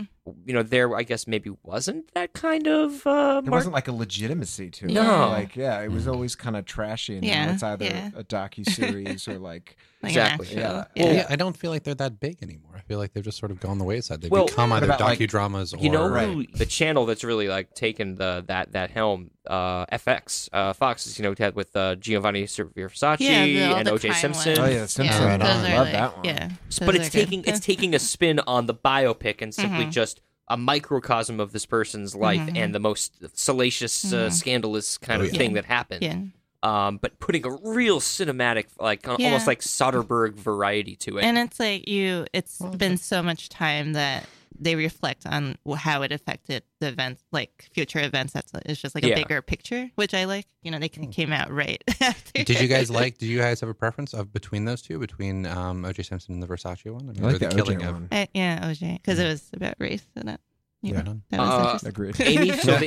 you 0.45 0.53
know 0.53 0.63
there 0.63 0.95
I 0.95 1.03
guess 1.03 1.25
maybe 1.27 1.51
wasn't 1.63 2.13
that 2.13 2.33
kind 2.33 2.67
of 2.67 3.05
uh, 3.07 3.41
There 3.41 3.51
wasn't 3.51 3.73
like 3.73 3.87
a 3.87 3.91
legitimacy 3.91 4.69
to 4.71 4.85
it. 4.85 4.91
No. 4.93 5.29
Like, 5.29 5.55
yeah, 5.55 5.81
it 5.81 5.91
was 5.91 6.07
always 6.07 6.35
kind 6.35 6.55
of 6.55 6.65
trashy. 6.65 7.15
And 7.17 7.25
Yeah, 7.25 7.45
now 7.47 7.51
it's 7.53 7.63
either 7.63 7.85
yeah. 7.85 8.09
a 8.15 8.23
docu 8.23 8.65
series 8.69 9.27
or 9.27 9.39
like. 9.39 9.77
Like 10.03 10.13
Exactly. 10.13 10.55
An 10.55 10.63
actual, 10.63 10.85
Yeah. 10.95 11.05
yeah. 11.05 11.13
Yeah, 11.13 11.25
I 11.29 11.35
don't 11.35 11.55
feel 11.55 11.69
like 11.69 11.83
they're 11.83 11.93
that 11.93 12.19
big 12.19 12.41
anymore. 12.41 12.71
I 12.75 12.79
feel 12.81 12.97
like 12.97 13.13
they've 13.13 13.23
just 13.23 13.37
sort 13.37 13.51
of 13.51 13.59
gone 13.59 13.77
the 13.77 13.83
wayside. 13.83 14.21
They've 14.21 14.31
Well, 14.31 14.47
become 14.47 14.71
either 14.73 14.87
about, 14.87 14.99
like- 14.99 15.19
docudramas 15.19 15.75
or 15.75 15.77
You 15.79 15.91
know 15.91 16.07
Right. 16.09 16.51
the 16.55 16.65
channel 16.65 17.05
that's 17.05 17.23
really 17.23 17.47
like 17.47 17.75
taken 17.75 18.15
the 18.15 18.43
that 18.47 18.71
that 18.71 18.89
helm 18.89 19.29
uh 19.45 19.85
FX 19.87 20.49
uh 20.53 20.73
Fox 20.73 21.05
is 21.05 21.19
you 21.19 21.23
know 21.23 21.35
had 21.37 21.53
with 21.55 21.75
uh, 21.75 21.95
Giovanni 21.97 22.47
Versace 22.57 23.17
Yeah, 23.19 23.45
the- 23.45 23.59
and 23.77 23.87
OJ 23.87 24.09
crime 24.09 24.13
Simpson. 24.33 24.59
Oh 24.59 24.65
yeah, 24.65 24.85
Simpson. 24.85 25.05
Yeah, 25.21 25.25
Right 25.27 25.39
those 25.39 25.49
on. 25.49 25.65
are 25.65 25.75
Love 25.75 25.85
like- 25.85 25.91
that 25.93 26.15
one. 26.17 26.25
Yeah, 26.25 26.49
but 26.85 26.95
it's 26.95 27.09
taking 27.09 27.43
it's 27.45 27.59
taking 27.65 27.93
a 27.95 27.99
spin 27.99 28.39
on 28.47 28.65
the 28.65 28.73
biopic 28.75 29.41
and 29.41 29.53
simply 29.53 29.85
Mhm. 29.85 29.91
just 29.91 30.21
a 30.47 30.57
microcosm 30.57 31.39
of 31.39 31.53
this 31.53 31.65
person's 31.65 32.13
life 32.15 32.41
Mhm. 32.41 32.57
and 32.57 32.75
the 32.75 32.79
most 32.79 33.13
salacious, 33.37 34.11
uh, 34.11 34.27
Mhm. 34.27 34.31
scandalous 34.33 34.97
kind 34.97 35.21
Oh, 35.21 35.25
of 35.25 35.31
yeah. 35.31 35.37
thing 35.37 35.53
that 35.53 35.63
happened. 35.65 36.01
Yeah. 36.03 36.17
Um, 36.63 36.97
but 37.01 37.19
putting 37.19 37.45
a 37.45 37.49
real 37.63 37.99
cinematic, 37.99 38.65
like 38.79 39.05
Yeah. 39.05 39.27
almost 39.27 39.47
like 39.47 39.61
Soderbergh 39.61 40.35
variety 40.35 40.95
to 40.97 41.17
it. 41.17 41.23
And 41.23 41.37
it's 41.37 41.59
like 41.59 41.87
you, 41.87 42.27
It's 42.33 42.59
been 42.77 42.97
so 42.97 43.23
much 43.23 43.49
time 43.49 43.93
that 43.93 44.25
they 44.59 44.75
reflect 44.75 45.25
on 45.25 45.57
how 45.77 46.01
it 46.03 46.11
affected 46.11 46.63
the 46.79 46.87
events, 46.89 47.23
like 47.31 47.69
future 47.73 47.99
events. 47.99 48.33
That's 48.33 48.51
it's 48.65 48.79
just 48.81 48.93
like 48.95 49.03
a 49.03 49.09
Yeah. 49.09 49.15
bigger 49.15 49.41
picture, 49.41 49.89
which 49.95 50.13
I 50.13 50.25
like. 50.25 50.45
You 50.63 50.71
know, 50.71 50.79
they 50.79 50.89
came 50.89 51.31
out 51.33 51.51
right 51.51 51.83
after. 52.01 52.43
Did 52.43 52.59
you 52.61 52.67
guys 52.67 52.91
like? 52.91 53.17
Did 53.19 53.27
you 53.27 53.39
guys 53.39 53.59
have 53.61 53.69
a 53.69 53.73
preference 53.73 54.13
of 54.13 54.31
between 54.33 54.65
those 54.65 54.81
two, 54.81 54.99
between 54.99 55.45
um, 55.47 55.85
O.J. 55.85 56.03
Simpson 56.03 56.33
and 56.35 56.43
the 56.43 56.47
Versace 56.47 56.91
one? 56.91 57.09
I 57.09 57.13
mean, 57.13 57.23
I 57.23 57.27
like 57.31 57.39
the, 57.39 57.47
the 57.47 57.55
killing 57.55 57.79
OJ 57.79 57.87
of 57.87 57.93
one. 57.93 58.07
Uh, 58.11 58.25
yeah, 58.33 58.69
OJ, 58.69 58.97
because 58.97 59.17
it 59.19 59.27
was 59.27 59.49
about 59.53 59.75
race. 59.79 60.03
So 60.15 60.23
that, 60.23 60.39
you 60.83 60.93
Right 60.95 61.05
know, 61.05 61.11
on. 61.11 61.23
that 61.29 61.39
was 61.39 61.83
Uh. 61.83 61.89
Agreed. 61.89 62.19
Amy, 62.21 62.51
so 62.57 62.77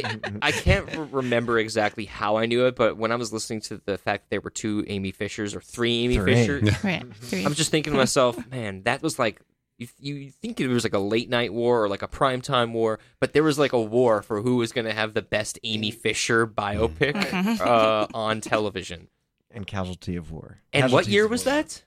I 0.43 0.53
can't 0.53 0.89
remember 1.13 1.59
exactly 1.59 2.05
how 2.05 2.37
I 2.37 2.47
knew 2.47 2.67
it, 2.67 2.77
but 2.77 2.97
when 2.97 3.11
I 3.13 3.17
was 3.17 3.33
listening 3.33 3.61
to 3.63 3.81
the 3.85 3.99
fact 3.99 4.25
that 4.25 4.31
there 4.31 4.41
were 4.41 4.51
two 4.51 4.85
Amy 4.89 5.11
Fishers 5.13 5.55
or 5.55 5.61
three 5.61 6.05
Amy 6.05 6.17
Three. 6.17 6.35
Fishers, 6.35 6.85
Right. 6.85 7.05
three. 7.17 7.45
I'm 7.45 7.55
just 7.55 7.71
thinking 7.71 7.93
to 7.93 7.97
myself, 7.99 8.37
man, 8.51 8.83
that 8.85 9.03
was 9.03 9.19
like 9.19 9.41
you, 9.79 9.89
you 9.99 10.31
think 10.31 10.61
it 10.61 10.69
was 10.69 10.85
like 10.85 10.95
a 10.95 10.99
late 10.99 11.29
night 11.29 11.53
war 11.53 11.83
or 11.83 11.89
like 11.89 12.03
a 12.03 12.09
primetime 12.09 12.73
war, 12.73 13.01
but 13.21 13.33
there 13.33 13.43
was 13.43 13.59
like 13.59 13.73
a 13.73 13.81
war 13.81 14.23
for 14.23 14.41
who 14.43 14.57
was 14.57 14.73
going 14.73 14.85
to 14.87 14.93
have 14.95 15.15
the 15.15 15.23
best 15.23 15.59
Amy 15.65 15.91
Fisher 15.91 16.47
biopic 16.47 17.15
Mhm. 17.15 17.61
uh, 17.61 18.07
on 18.15 18.41
television. 18.41 19.09
and 19.51 19.67
Casualty 19.67 20.17
of 20.17 20.31
War. 20.33 20.59
And 20.73 20.91
what 20.93 21.07
year 21.09 21.27
was 21.29 21.45
War. 21.47 21.55
that? 21.55 21.85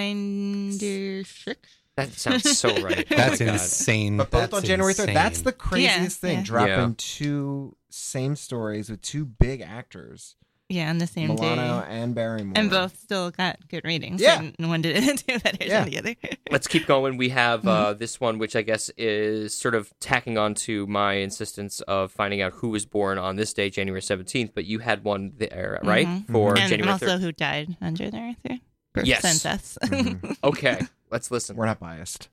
Ninety 0.00 1.24
six. 1.24 1.68
That 1.96 2.12
sounds 2.12 2.58
so 2.58 2.68
right. 2.82 3.06
Oh 3.10 3.16
That's 3.16 3.40
my 3.40 3.46
insane. 3.52 4.16
But 4.16 4.30
both 4.30 4.40
That's 4.42 4.54
on 4.54 4.64
January 4.64 4.94
3rd. 4.94 5.12
That's 5.12 5.40
the 5.42 5.52
craziest 5.52 6.22
Yeah, 6.22 6.28
thing. 6.28 6.38
yeah. 6.38 6.44
Dropping 6.44 6.72
Yeah. 6.90 6.94
two 6.96 7.76
same 7.90 8.36
stories 8.36 8.88
with 8.88 9.02
two 9.02 9.24
big 9.24 9.60
actors, 9.60 10.36
Yeah, 10.70 10.88
on 10.88 10.98
the 10.98 11.06
same 11.06 11.28
Milano 11.34 11.80
day. 11.80 11.86
and 11.90 12.14
Barrymore. 12.14 12.52
And 12.56 12.70
both 12.70 12.96
still 12.98 13.30
got 13.32 13.58
good 13.68 13.84
ratings. 13.84 14.20
Yeah. 14.22 14.40
And 14.58 14.68
one 14.70 14.80
didn't 14.82 15.26
do 15.26 15.38
better 15.40 15.58
Yeah. 15.64 15.80
than 15.84 15.90
the 15.90 15.98
other. 15.98 16.14
Let's 16.50 16.66
keep 16.68 16.86
going. 16.86 17.16
We 17.16 17.30
have 17.30 17.60
Mm-hmm. 17.60 17.68
uh, 17.68 17.92
this 17.94 18.20
one, 18.20 18.38
which 18.38 18.54
I 18.54 18.62
guess 18.62 18.88
is 18.96 19.52
sort 19.52 19.74
of 19.74 19.92
tacking 20.00 20.38
on 20.38 20.54
to 20.66 20.86
my 20.86 21.14
insistence 21.14 21.80
of 21.82 22.12
finding 22.12 22.40
out 22.40 22.52
who 22.54 22.68
was 22.68 22.86
born 22.86 23.18
on 23.18 23.36
this 23.36 23.52
day, 23.52 23.68
January 23.68 24.00
17th. 24.00 24.52
But 24.54 24.64
you 24.64 24.78
had 24.78 25.02
one 25.04 25.32
there, 25.36 25.80
right? 25.82 26.06
Mhm. 26.06 26.30
For 26.30 26.56
and 26.56 26.68
January 26.70 26.92
also 26.92 27.06
3rd. 27.06 27.20
who 27.20 27.32
died 27.32 27.76
on 27.82 27.94
January 27.96 28.36
3rd. 28.46 28.60
Births 28.92 29.08
Yes. 29.08 29.24
and 29.24 29.42
deaths. 29.42 29.78
Mhm. 29.82 30.36
Okay, 30.44 30.80
let's 31.10 31.30
listen. 31.30 31.56
We're 31.56 31.66
not 31.66 31.80
biased. 31.80 32.28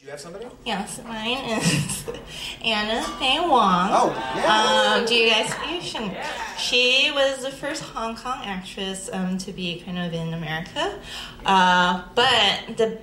Do 0.00 0.06
you 0.06 0.12
have 0.12 0.20
somebody? 0.20 0.46
yes, 0.64 0.98
mine 1.06 1.60
is 1.60 2.04
Anna 2.64 3.06
May 3.20 3.38
Wong. 3.38 3.90
Oh, 3.92 4.32
yeah. 4.34 4.94
Um, 4.98 5.04
do 5.04 5.14
you 5.14 5.28
guys 5.28 5.52
you 5.70 5.82
should- 5.82 6.16
She 6.58 7.12
was 7.14 7.42
the 7.42 7.50
first 7.50 7.82
Hong 7.82 8.16
Kong 8.16 8.40
actress 8.46 9.10
um, 9.12 9.36
to 9.36 9.52
be 9.52 9.82
kind 9.84 9.98
of 9.98 10.14
in 10.14 10.32
America. 10.32 10.98
Uh, 11.44 12.02
but 12.14 12.78
the 12.78 12.98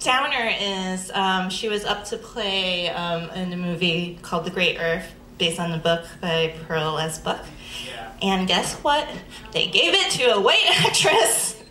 downer 0.00 0.50
is 0.60 1.12
um, 1.14 1.50
she 1.50 1.68
was 1.68 1.84
up 1.84 2.04
to 2.06 2.16
play 2.16 2.88
um, 2.88 3.30
in 3.30 3.52
a 3.52 3.56
movie 3.56 4.18
called 4.20 4.44
The 4.44 4.50
Great 4.50 4.76
Earth, 4.80 5.06
based 5.38 5.60
on 5.60 5.70
the 5.70 5.78
book 5.78 6.04
by 6.20 6.52
Pearl 6.66 6.98
S. 6.98 7.20
Buck. 7.20 7.46
And 8.22 8.48
guess 8.48 8.74
what? 8.82 9.06
They 9.52 9.68
gave 9.68 9.94
it 9.94 10.10
to 10.14 10.34
a 10.34 10.40
white 10.40 10.64
actress. 10.84 11.62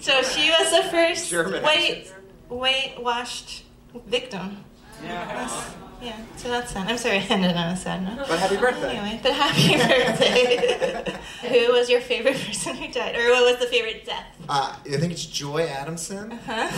So 0.00 0.22
she 0.22 0.48
was 0.48 0.70
the 0.70 0.88
first 0.90 1.28
German 1.28 1.60
white, 1.64 2.06
white 2.48 2.94
washed 3.02 3.61
victim. 4.06 4.64
Yeah. 5.02 5.72
Yeah, 6.02 6.16
so 6.36 6.48
that's 6.48 6.72
sad. 6.72 6.90
I'm 6.90 6.98
sorry 6.98 7.18
I 7.18 7.20
ended 7.20 7.56
on 7.56 7.68
a 7.68 7.76
sad 7.76 8.02
note. 8.02 8.26
But 8.28 8.38
happy 8.40 8.56
birthday. 8.56 8.96
Anyway, 8.96 9.20
but 9.22 9.32
happy 9.32 9.76
birthday. 9.76 11.20
who 11.66 11.72
was 11.72 11.88
your 11.88 12.00
favorite 12.00 12.34
person 12.34 12.74
who 12.74 12.92
died? 12.92 13.14
Or 13.14 13.30
what 13.30 13.52
was 13.52 13.60
the 13.60 13.70
favorite 13.70 14.04
death? 14.04 14.26
Uh, 14.48 14.74
I 14.84 14.96
think 14.96 15.12
it's 15.12 15.24
Joy 15.24 15.62
Adamson. 15.66 16.32
Huh? 16.44 16.70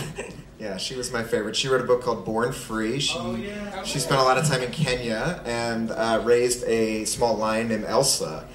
Yeah, 0.59 0.77
she 0.77 0.95
was 0.95 1.11
my 1.11 1.23
favorite. 1.23 1.55
She 1.55 1.67
wrote 1.67 1.81
a 1.81 1.85
book 1.85 2.03
called 2.03 2.23
Born 2.23 2.53
Free. 2.53 2.99
She 2.99 3.51
she 3.83 3.99
spent 3.99 4.21
a 4.21 4.23
lot 4.23 4.37
of 4.37 4.45
time 4.47 4.61
in 4.61 4.71
Kenya 4.71 5.41
and 5.43 5.89
uh, 5.91 6.21
raised 6.23 6.63
a 6.65 7.05
small 7.05 7.35
lion 7.35 7.67
named 7.69 7.85
Elsa, 7.85 8.47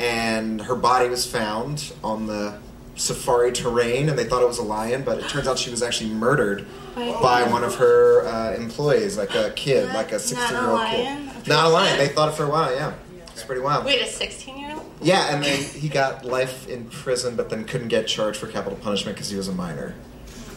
and 0.00 0.62
her 0.62 0.74
body 0.74 1.08
was 1.10 1.30
found 1.30 1.92
on 2.02 2.26
the 2.26 2.58
safari 2.96 3.52
terrain, 3.52 4.08
and 4.08 4.18
they 4.18 4.24
thought 4.24 4.42
it 4.42 4.48
was 4.48 4.58
a 4.58 4.62
lion, 4.62 5.02
but 5.02 5.18
it 5.18 5.28
turns 5.28 5.46
out 5.48 5.58
she 5.58 5.70
was 5.70 5.82
actually 5.82 6.10
murdered 6.10 6.66
by 6.94 7.42
one 7.50 7.64
of 7.64 7.74
her 7.76 8.26
uh, 8.26 8.54
employees, 8.54 9.16
like 9.18 9.34
a 9.34 9.50
kid, 9.50 9.92
like 9.94 10.12
a 10.12 10.18
sixteen-year-old 10.18 10.78
lion? 10.78 11.28
kid. 11.28 11.48
Not 11.48 11.66
a 11.66 11.68
lion. 11.68 11.98
They 11.98 12.08
thought 12.08 12.28
it 12.28 12.34
for 12.36 12.44
a 12.44 12.50
while. 12.50 12.72
Yeah, 12.74 12.94
it's 13.32 13.42
pretty 13.42 13.60
wild. 13.60 13.84
Wait, 13.84 14.00
a 14.00 14.06
16 14.06 14.56
year 14.56 14.72
old? 14.74 14.84
Yeah, 15.02 15.34
and 15.34 15.42
then 15.44 15.62
he 15.62 15.88
got 15.88 16.24
life 16.24 16.68
in 16.68 16.84
prison, 16.86 17.36
but 17.36 17.50
then 17.50 17.64
couldn't 17.64 17.88
get 17.88 18.06
charged 18.06 18.38
for 18.38 18.46
capital 18.46 18.78
punishment 18.78 19.16
because 19.16 19.28
he 19.28 19.36
was 19.36 19.48
a 19.48 19.52
minor. 19.52 19.94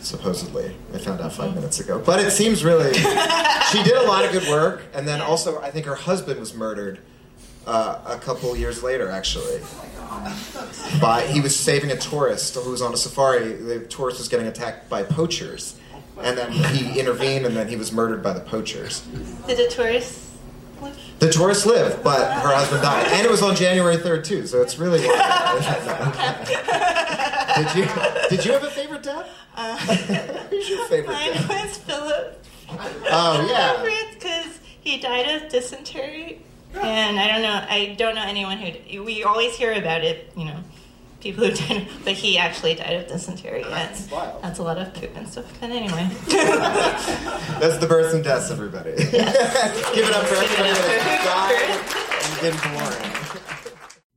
Supposedly, 0.01 0.75
I 0.93 0.99
found 0.99 1.19
out 1.19 1.33
five 1.33 1.53
minutes 1.55 1.79
ago. 1.79 1.99
But 1.99 2.19
it 2.19 2.31
seems 2.31 2.63
really 2.63 2.93
she 3.71 3.83
did 3.83 3.97
a 3.97 4.03
lot 4.07 4.23
of 4.23 4.31
good 4.31 4.47
work, 4.47 4.83
and 4.93 5.07
then 5.07 5.21
also 5.21 5.59
I 5.59 5.71
think 5.71 5.85
her 5.85 5.95
husband 5.95 6.39
was 6.39 6.53
murdered 6.53 6.99
uh, 7.67 7.99
a 8.05 8.17
couple 8.17 8.55
years 8.55 8.81
later, 8.81 9.09
actually. 9.09 9.61
By 11.01 11.27
he 11.27 11.41
was 11.41 11.55
saving 11.57 11.91
a 11.91 11.97
tourist 11.97 12.55
who 12.55 12.71
was 12.71 12.81
on 12.81 12.93
a 12.93 12.97
safari. 12.97 13.53
The 13.53 13.81
tourist 13.81 14.17
was 14.19 14.27
getting 14.29 14.47
attacked 14.47 14.89
by 14.89 15.03
poachers, 15.03 15.75
and 16.21 16.37
then 16.37 16.51
he 16.51 16.99
intervened, 16.99 17.45
and 17.45 17.55
then 17.55 17.67
he 17.67 17.75
was 17.75 17.91
murdered 17.91 18.23
by 18.23 18.33
the 18.33 18.39
poachers. 18.39 19.01
Did 19.47 19.57
the 19.57 19.67
tourist 19.69 20.19
The 21.19 21.29
tourists 21.29 21.65
live, 21.65 22.01
but 22.03 22.31
her 22.41 22.53
husband 22.55 22.81
died, 22.83 23.07
and 23.11 23.25
it 23.25 23.29
was 23.29 23.41
on 23.43 23.55
January 23.55 23.97
third 23.97 24.23
too. 24.23 24.47
So 24.47 24.61
it's 24.61 24.77
really. 24.79 24.99
did 24.99 25.09
you 27.75 27.85
Did 28.29 28.45
you 28.45 28.51
have 28.53 28.63
a 28.63 28.69
favorite 28.71 29.03
death? 29.03 29.27
Who's 30.49 30.69
your 30.69 30.85
favorite 30.87 31.13
Mine 31.13 31.33
death? 31.33 31.49
was 31.49 31.77
Philip. 31.79 32.43
Oh 33.09 33.47
yeah. 33.49 33.83
because 34.13 34.59
he 34.81 34.99
died 34.99 35.27
of 35.41 35.49
dysentery, 35.49 36.41
and 36.75 37.19
I 37.19 37.27
don't 37.27 37.41
know. 37.41 37.65
I 37.69 37.95
don't 37.97 38.15
know 38.15 38.23
anyone 38.23 38.57
who. 38.57 39.03
We 39.03 39.23
always 39.23 39.55
hear 39.55 39.73
about 39.73 40.03
it, 40.03 40.31
you 40.37 40.45
know, 40.45 40.59
people 41.19 41.45
who 41.45 41.53
died, 41.53 41.87
but 42.03 42.13
he 42.13 42.37
actually 42.37 42.75
died 42.75 42.93
of 42.95 43.07
dysentery. 43.07 43.63
That's 43.63 44.09
wild. 44.11 44.41
That's 44.43 44.59
a 44.59 44.63
lot 44.63 44.77
of 44.77 44.93
poop 44.93 45.15
and 45.15 45.27
stuff. 45.27 45.45
But 45.59 45.71
anyway, 45.71 46.09
That's 46.27 47.77
the 47.79 47.87
births 47.87 48.13
and 48.13 48.23
deaths, 48.23 48.51
everybody. 48.51 48.91
Give 48.97 49.13
it 49.13 50.13
up 50.15 50.25
for 50.25 50.35
everybody 50.35 50.73
that 50.73 52.41
died 52.41 52.51
and 52.51 52.61
been 52.61 52.73
born. 52.73 53.13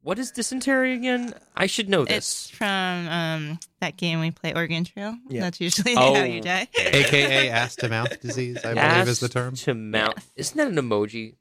What 0.03 0.19
is 0.19 0.31
dysentery 0.31 0.95
again? 0.95 1.35
I 1.55 1.67
should 1.67 1.91
know 1.91 2.07
this. 2.07 2.17
it's 2.17 2.47
this. 2.49 2.57
from 2.57 3.09
um, 3.09 3.61
that 3.81 3.99
game 3.99 4.19
we 4.21 4.31
play, 4.31 4.55
Oregon 4.55 4.83
Trail. 4.85 5.15
Yeah. 5.29 5.43
That's 5.43 5.61
usually 5.61 5.95
Oh. 5.95 6.15
how 6.15 6.25
you 6.25 6.41
die. 6.41 6.69
AKA 6.75 7.51
ass 7.51 7.77
to 7.77 7.89
mouth 7.91 8.19
disease, 8.21 8.57
I 8.65 8.73
believe 8.75 9.09
is 9.09 9.21
the 9.21 9.29
term. 9.29 9.57
To 9.57 9.75
mouth. 9.75 10.31
Isn't 10.37 10.57
that 10.57 10.69
an 10.69 10.77
emoji? 10.77 11.35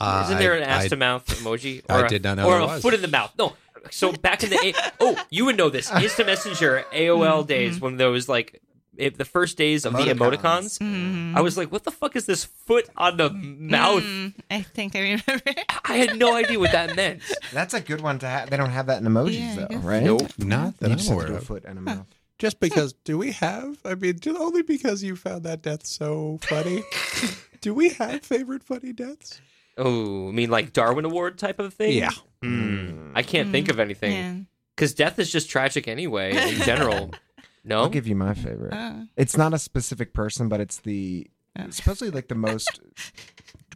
Uh, 0.00 0.22
Isn't 0.26 0.38
there 0.38 0.54
I- 0.54 0.56
an 0.58 0.62
ass 0.64 0.84
I- 0.84 0.88
to 0.88 0.96
mouth 0.96 1.26
emoji? 1.26 1.82
I 1.88 2.00
Or 2.00 2.04
a- 2.06 2.08
did 2.08 2.22
not 2.24 2.36
know 2.36 2.46
Or 2.46 2.52
there 2.54 2.60
a 2.60 2.66
was. 2.66 2.82
foot 2.82 2.94
in 2.94 3.02
the 3.02 3.08
mouth. 3.08 3.32
No. 3.38 3.54
So 3.90 4.12
back 4.12 4.42
in 4.42 4.50
the 4.50 4.58
A- 4.68 4.92
oh, 5.00 5.22
you 5.30 5.44
would 5.44 5.56
know 5.56 5.68
this 5.70 5.90
instant 5.92 6.26
messenger 6.26 6.84
AOL 6.92 7.46
days 7.46 7.80
when 7.80 7.96
there 7.98 8.10
was 8.10 8.28
like 8.28 8.60
if 8.96 9.16
the 9.18 9.24
first 9.24 9.56
days 9.58 9.84
of 9.84 9.92
the 9.92 9.98
Emoticons. 10.04 10.78
emoticons. 10.78 10.78
Mhm. 10.78 11.36
I 11.36 11.40
was 11.40 11.56
like, 11.56 11.70
what 11.72 11.82
the 11.84 11.90
fuck 11.90 12.14
is 12.16 12.26
this 12.26 12.44
foot 12.44 12.88
on 12.96 13.16
the 13.16 13.28
mouth? 13.30 14.04
Mm, 14.04 14.34
I 14.50 14.62
think 14.62 14.94
I 14.94 15.00
remember. 15.00 15.42
I 15.84 15.96
had 15.96 16.16
no 16.16 16.34
idea 16.36 16.58
what 16.60 16.70
that 16.72 16.94
meant. 16.94 17.20
That's 17.52 17.74
a 17.74 17.80
good 17.80 18.00
one 18.00 18.20
to 18.20 18.26
have. 18.28 18.50
They 18.50 18.56
don't 18.56 18.70
have 18.70 18.86
that 18.86 19.02
in 19.02 19.08
emojis 19.08 19.56
Yeah, 19.56 19.66
though, 19.68 19.78
right? 19.78 20.02
Nope. 20.02 20.30
Not 20.38 20.78
that 20.78 20.92
I'm 20.92 20.96
just 20.96 21.08
have 21.08 21.18
to 21.18 21.24
aware 21.24 21.26
do 21.26 21.34
a 21.34 21.38
of. 21.38 21.44
foot 21.44 21.64
and 21.66 21.78
a 21.78 21.82
mouth. 21.82 22.06
Just 22.38 22.58
because, 22.60 22.92
do 23.04 23.18
we 23.18 23.32
have? 23.32 23.78
I 23.84 23.94
mean, 23.96 24.18
just 24.20 24.38
only 24.40 24.62
because 24.62 25.02
you 25.02 25.14
found 25.16 25.42
that 25.44 25.60
death 25.62 25.86
so 25.86 26.38
funny. 26.42 26.84
do 27.60 27.74
we 27.74 27.90
have 27.90 28.22
favorite 28.22 28.62
funny 28.62 28.92
deaths? 28.92 29.40
Oh, 29.76 30.28
I 30.28 30.32
mean 30.32 30.50
like 30.50 30.72
Darwin 30.72 31.04
Award 31.04 31.38
type 31.38 31.58
of 31.58 31.74
thing? 31.74 31.92
Yeah. 31.98 32.10
Hmm. 32.42 33.12
I 33.14 33.22
can't 33.22 33.50
think 33.50 33.68
of 33.70 33.78
anything. 33.80 34.12
Yeah. 34.12 34.34
Because 34.76 34.94
death 34.94 35.18
is 35.18 35.30
just 35.30 35.48
tragic 35.50 35.88
anyway, 35.88 36.36
in 36.36 36.60
general. 36.62 37.10
No? 37.66 37.78
I'll 37.80 37.88
give 37.88 38.06
you 38.06 38.14
my 38.14 38.34
favorite. 38.34 38.74
Uh, 38.74 39.04
It's 39.16 39.38
not 39.38 39.54
a 39.54 39.58
specific 39.58 40.12
person, 40.12 40.50
but 40.50 40.60
it's 40.60 40.76
the 40.80 41.30
Oh. 41.58 41.70
supposedly 41.70 42.10
like 42.10 42.28
the 42.28 42.34
most 42.34 42.78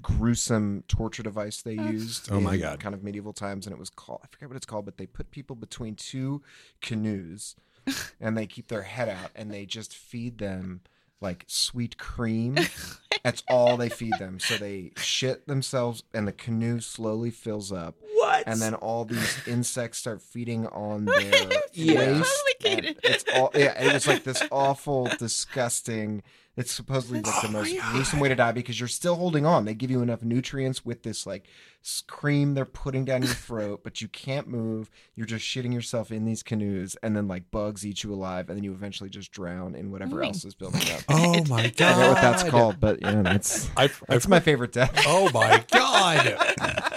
gruesome 0.02 0.84
torture 0.88 1.22
device 1.22 1.62
they 1.62 1.72
used. 1.74 2.30
Oh 2.30 2.40
my 2.40 2.56
God. 2.56 2.80
Kind 2.80 2.94
of 2.94 3.02
medieval 3.02 3.32
times, 3.32 3.66
and 3.66 3.72
it 3.72 3.78
was 3.78 3.88
called 3.90 4.20
I 4.24 4.26
forget 4.30 4.48
what 4.48 4.56
it's 4.56 4.66
called, 4.66 4.84
but 4.84 4.96
they 4.98 5.06
put 5.06 5.30
people 5.30 5.56
between 5.56 5.94
two 5.94 6.42
canoes, 6.82 7.56
and 8.20 8.36
they 8.36 8.46
keep 8.46 8.68
their 8.68 8.82
head 8.82 9.08
out, 9.08 9.30
and 9.34 9.50
they 9.50 9.64
just 9.64 9.94
feed 9.94 10.38
them 10.38 10.82
like 11.20 11.44
sweet 11.46 11.98
cream. 11.98 12.56
That's 13.24 13.42
all 13.48 13.76
they 13.76 13.88
feed 13.88 14.14
them. 14.18 14.38
So 14.38 14.56
they 14.56 14.92
shit 14.96 15.46
themselves, 15.46 16.04
and 16.14 16.26
the 16.28 16.32
canoe 16.32 16.80
slowly 16.80 17.30
fills 17.30 17.72
up. 17.72 17.96
What? 18.14 18.44
and 18.46 18.60
then 18.60 18.74
all 18.74 19.04
these 19.04 19.38
insects 19.46 19.98
start 19.98 20.20
feeding 20.22 20.66
on 20.68 21.04
their 21.06 21.50
Yeah. 21.72 22.22
It's 22.60 23.24
all 23.34 23.50
yeah. 23.54 23.80
It 23.82 23.92
was 23.92 24.06
like 24.06 24.24
this 24.24 24.42
awful, 24.50 25.08
disgusting. 25.18 26.22
It's 26.58 26.72
supposedly 26.72 27.20
like 27.20 27.40
the 27.40 27.48
most 27.48 27.74
gruesome 27.78 28.18
way 28.18 28.28
to 28.28 28.34
die 28.34 28.50
because 28.50 28.80
you're 28.80 28.88
still 28.88 29.14
holding 29.14 29.46
on. 29.46 29.64
They 29.64 29.74
give 29.74 29.90
you 29.92 30.02
enough 30.02 30.22
nutrients 30.22 30.84
with 30.84 31.04
this 31.04 31.24
like 31.24 31.46
s- 31.84 32.02
cream 32.06 32.54
they're 32.54 32.64
putting 32.64 33.04
down 33.04 33.22
your 33.22 33.32
throat, 33.46 33.82
but 33.84 34.00
you 34.00 34.08
can't 34.08 34.48
move. 34.48 34.90
You're 35.14 35.26
just 35.26 35.44
shitting 35.44 35.72
yourself 35.72 36.10
in 36.10 36.24
these 36.24 36.42
canoes, 36.42 36.96
and 37.02 37.16
then 37.16 37.28
like 37.28 37.50
bugs 37.52 37.86
eat 37.86 38.02
you 38.02 38.12
alive, 38.12 38.48
and 38.48 38.56
then 38.56 38.64
you 38.64 38.72
eventually 38.72 39.08
just 39.08 39.30
drown 39.30 39.76
in 39.76 39.92
whatever 39.92 40.22
else 40.22 40.44
is 40.44 40.54
building 40.54 40.82
up. 40.92 41.02
Oh 41.08 41.44
my 41.48 41.68
god! 41.68 41.68
I 41.68 41.68
god! 41.68 41.94
forget 41.94 42.08
what 42.10 42.20
that's 42.20 42.42
called, 42.42 42.80
but 42.80 43.00
yeah, 43.02 43.22
that's 43.22 43.70
I've, 43.76 44.02
that's 44.08 44.26
I've, 44.26 44.30
my 44.30 44.40
favorite 44.40 44.72
death. 44.72 44.92
oh 45.06 45.30
my 45.32 45.64
god! 45.70 46.96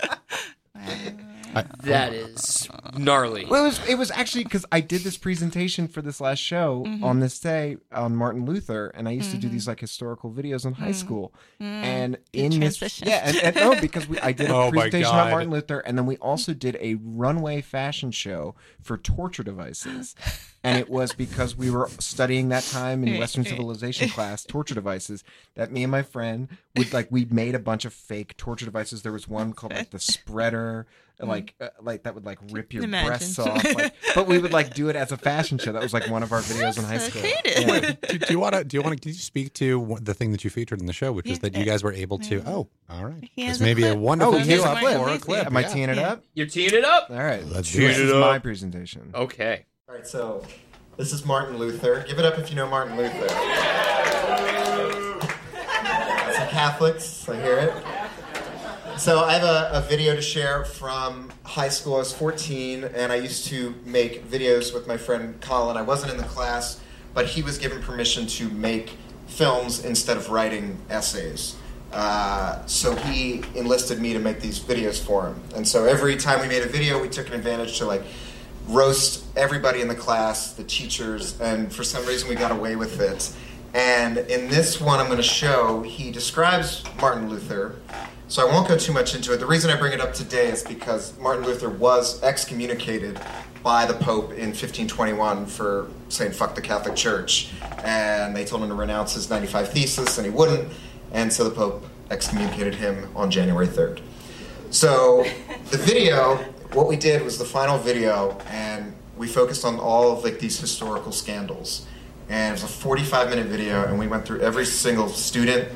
That 1.83 2.13
is 2.13 2.69
gnarly. 2.97 3.45
Well, 3.45 3.63
it 3.63 3.67
was 3.67 3.89
it 3.89 3.95
was 3.97 4.11
actually 4.11 4.43
because 4.43 4.65
I 4.71 4.81
did 4.81 5.01
this 5.01 5.17
presentation 5.17 5.87
for 5.87 6.01
this 6.01 6.21
last 6.21 6.39
show 6.39 6.85
Mm-hmm. 6.91 7.03
on 7.03 7.19
this 7.19 7.39
day 7.39 7.77
on 7.91 8.15
Martin 8.15 8.45
Luther, 8.45 8.87
and 8.87 9.07
I 9.07 9.11
used 9.11 9.31
to 9.31 9.37
do 9.37 9.47
mm-hmm. 9.47 9.53
these 9.53 9.67
like 9.67 9.79
historical 9.79 10.31
videos 10.31 10.65
in 10.65 10.73
high 10.73 10.89
mm-hmm. 10.89 10.93
school. 10.93 11.33
Mm-hmm. 11.59 11.83
And 11.83 12.17
in 12.33 12.59
this, 12.59 13.01
yeah, 13.01 13.21
and, 13.25 13.37
and 13.37 13.55
no, 13.55 13.79
because 13.79 14.07
we, 14.07 14.19
I 14.19 14.31
did 14.31 14.49
a 14.49 14.55
Oh 14.61 14.71
presentation 14.71 15.13
on 15.13 15.31
Martin 15.31 15.49
Luther, 15.49 15.79
and 15.79 15.97
then 15.97 16.05
we 16.05 16.17
also 16.17 16.53
did 16.53 16.77
a 16.79 16.95
runway 16.95 17.61
fashion 17.61 18.11
show 18.11 18.55
for 18.81 18.97
torture 18.97 19.43
devices. 19.43 20.15
And 20.63 20.77
it 20.77 20.89
was 20.89 21.13
because 21.13 21.57
we 21.57 21.71
were 21.71 21.89
studying 21.97 22.49
that 22.49 22.63
time 22.63 23.03
in 23.03 23.17
Western 23.17 23.43
civilization 23.45 24.09
class, 24.09 24.43
torture 24.43 24.75
devices, 24.75 25.23
that 25.55 25.71
me 25.71 25.83
and 25.83 25.91
my 25.91 26.03
friend 26.03 26.49
would 26.77 26.93
like, 26.93 27.07
we 27.09 27.25
made 27.25 27.55
a 27.55 27.59
bunch 27.59 27.83
of 27.83 27.93
fake 27.93 28.37
torture 28.37 28.65
devices. 28.65 29.01
There 29.01 29.11
was 29.11 29.27
one 29.27 29.53
called 29.53 29.73
like 29.73 29.89
the 29.89 29.99
spreader, 29.99 30.85
like, 31.27 31.53
uh, 31.61 31.69
like 31.81 32.03
that 32.03 32.15
would 32.15 32.25
like 32.25 32.39
rip 32.51 32.73
your 32.73 32.83
Imagine. 32.83 33.07
breasts 33.07 33.39
off. 33.39 33.63
Like, 33.75 33.93
but 34.15 34.27
we 34.27 34.37
would 34.39 34.51
like 34.53 34.73
do 34.73 34.89
it 34.89 34.95
as 34.95 35.11
a 35.11 35.17
fashion 35.17 35.57
show. 35.57 35.71
That 35.71 35.81
was 35.81 35.93
like 35.93 36.09
one 36.09 36.23
of 36.23 36.31
our 36.31 36.41
videos 36.41 36.77
in 36.77 36.83
high 36.85 36.97
So 36.97 37.09
school. 37.09 37.21
creative. 37.21 37.67
Yeah. 37.67 37.95
do, 38.09 38.17
do 38.19 38.33
you 38.33 38.39
want 38.39 38.55
to? 38.55 38.63
Do 38.63 38.77
you 38.77 38.81
want 38.81 38.95
to? 38.95 39.01
Can 39.01 39.09
you 39.09 39.17
speak 39.19 39.53
to 39.55 39.79
one- 39.79 40.03
the 40.03 40.13
thing 40.13 40.31
that 40.31 40.43
you 40.43 40.49
featured 40.49 40.79
in 40.79 40.85
the 40.87 40.93
show, 40.93 41.11
which 41.11 41.27
is 41.29 41.39
that 41.39 41.55
you 41.55 41.63
guys 41.65 41.83
were 41.83 41.93
able 41.93 42.17
to? 42.19 42.41
Oh, 42.45 42.67
all 42.89 43.05
right. 43.05 43.29
He 43.35 43.43
There's 43.43 43.57
has 43.57 43.61
a 43.61 43.63
maybe 43.63 43.83
a 43.83 43.91
clip. 43.91 43.99
wonderful 43.99 44.33
Oh, 44.35 44.39
From 44.39 44.47
here's 44.47 44.61
a 44.61 44.65
Martin 44.65 44.83
clip. 44.89 45.05
Luther. 45.07 45.19
clip. 45.25 45.45
Am 45.47 45.57
I 45.57 45.61
yeah. 45.61 45.67
teeing 45.67 45.89
it 45.89 45.97
up? 45.97 46.23
You're 46.33 46.47
teeing 46.47 46.73
it 46.73 46.83
up? 46.85 47.09
All 47.09 47.17
right. 47.17 47.45
Let's 47.45 47.71
do 47.71 47.87
This 47.87 47.97
do 47.97 48.03
it. 48.03 48.07
is 48.09 48.13
my 48.15 48.39
presentation. 48.39 49.11
Okay. 49.15 49.65
All 49.89 49.95
right, 49.95 50.07
so 50.07 50.45
this 50.97 51.11
is 51.13 51.25
Martin 51.25 51.57
Luther. 51.57 52.03
Give 52.07 52.17
it 52.19 52.25
up 52.25 52.37
if 52.39 52.49
you 52.49 52.55
know 52.55 52.67
Martin 52.69 52.95
Luther. 52.97 53.27
Some 56.33 56.47
Catholics, 56.47 57.27
I 57.27 57.35
hear 57.41 57.57
it. 57.57 57.73
So 58.97 59.21
I 59.21 59.33
have 59.33 59.43
a, 59.43 59.71
a 59.73 59.81
video 59.81 60.15
to 60.15 60.21
share 60.21 60.63
from 60.63 61.31
high 61.43 61.69
school. 61.69 61.95
I 61.95 61.99
was 61.99 62.13
14, 62.13 62.83
and 62.83 63.11
I 63.11 63.15
used 63.15 63.47
to 63.47 63.73
make 63.85 64.27
videos 64.27 64.73
with 64.73 64.87
my 64.87 64.97
friend 64.97 65.39
Colin. 65.41 65.77
I 65.77 65.81
wasn't 65.81 66.11
in 66.11 66.17
the 66.17 66.23
class, 66.25 66.79
but 67.13 67.25
he 67.25 67.41
was 67.41 67.57
given 67.57 67.81
permission 67.81 68.27
to 68.27 68.49
make 68.49 68.97
films 69.27 69.85
instead 69.85 70.17
of 70.17 70.29
writing 70.29 70.77
essays. 70.89 71.55
Uh, 71.91 72.63
so 72.67 72.95
he 72.95 73.43
enlisted 73.55 73.99
me 73.99 74.13
to 74.13 74.19
make 74.19 74.39
these 74.39 74.59
videos 74.59 75.03
for 75.03 75.27
him. 75.27 75.41
And 75.55 75.67
so 75.67 75.85
every 75.85 76.15
time 76.15 76.41
we 76.41 76.47
made 76.47 76.63
a 76.63 76.69
video, 76.69 77.01
we 77.01 77.09
took 77.09 77.27
an 77.27 77.33
advantage 77.33 77.77
to 77.79 77.85
like 77.85 78.03
roast 78.67 79.25
everybody 79.35 79.81
in 79.81 79.87
the 79.87 79.95
class, 79.95 80.53
the 80.53 80.63
teachers, 80.63 81.39
and 81.41 81.73
for 81.73 81.83
some 81.83 82.05
reason 82.05 82.29
we 82.29 82.35
got 82.35 82.51
away 82.51 82.75
with 82.75 83.01
it. 83.01 83.33
And 83.73 84.17
in 84.17 84.49
this 84.49 84.79
one, 84.81 84.99
I'm 84.99 85.05
going 85.05 85.17
to 85.17 85.23
show 85.23 85.81
he 85.81 86.11
describes 86.11 86.83
Martin 86.99 87.29
Luther. 87.29 87.77
So 88.31 88.47
I 88.47 88.49
won't 88.49 88.65
go 88.65 88.77
too 88.77 88.93
much 88.93 89.13
into 89.13 89.33
it. 89.33 89.41
The 89.41 89.45
reason 89.45 89.69
I 89.69 89.75
bring 89.75 89.91
it 89.91 89.99
up 89.99 90.13
today 90.13 90.47
is 90.47 90.63
because 90.63 91.19
Martin 91.19 91.43
Luther 91.43 91.69
was 91.69 92.23
excommunicated 92.23 93.19
by 93.61 93.85
the 93.85 93.93
Pope 93.93 94.31
in 94.31 94.51
1521 94.51 95.45
for 95.47 95.89
saying 96.07 96.31
fuck 96.31 96.55
the 96.55 96.61
Catholic 96.61 96.95
Church. 96.95 97.51
And 97.83 98.33
they 98.33 98.45
told 98.45 98.63
him 98.63 98.69
to 98.69 98.75
renounce 98.75 99.15
his 99.15 99.29
95 99.29 99.73
Thesis, 99.73 100.17
and 100.17 100.25
he 100.25 100.31
wouldn't. 100.31 100.71
And 101.11 101.33
so 101.33 101.43
the 101.43 101.53
Pope 101.53 101.85
excommunicated 102.09 102.73
him 102.73 103.09
on 103.17 103.31
January 103.31 103.67
3rd. 103.67 103.99
So 104.69 105.25
the 105.69 105.77
video, 105.77 106.37
what 106.71 106.87
we 106.87 106.95
did 106.95 107.23
was 107.23 107.37
the 107.37 107.43
final 107.43 107.77
video, 107.77 108.37
and 108.47 108.93
we 109.17 109.27
focused 109.27 109.65
on 109.65 109.77
all 109.77 110.09
of 110.09 110.23
like 110.23 110.39
these 110.39 110.57
historical 110.57 111.11
scandals. 111.11 111.85
And 112.29 112.51
it 112.51 112.53
was 112.53 112.63
a 112.63 112.73
45 112.73 113.29
minute 113.29 113.47
video, 113.47 113.83
and 113.83 113.99
we 113.99 114.07
went 114.07 114.25
through 114.25 114.39
every 114.39 114.65
single 114.65 115.09
student 115.09 115.67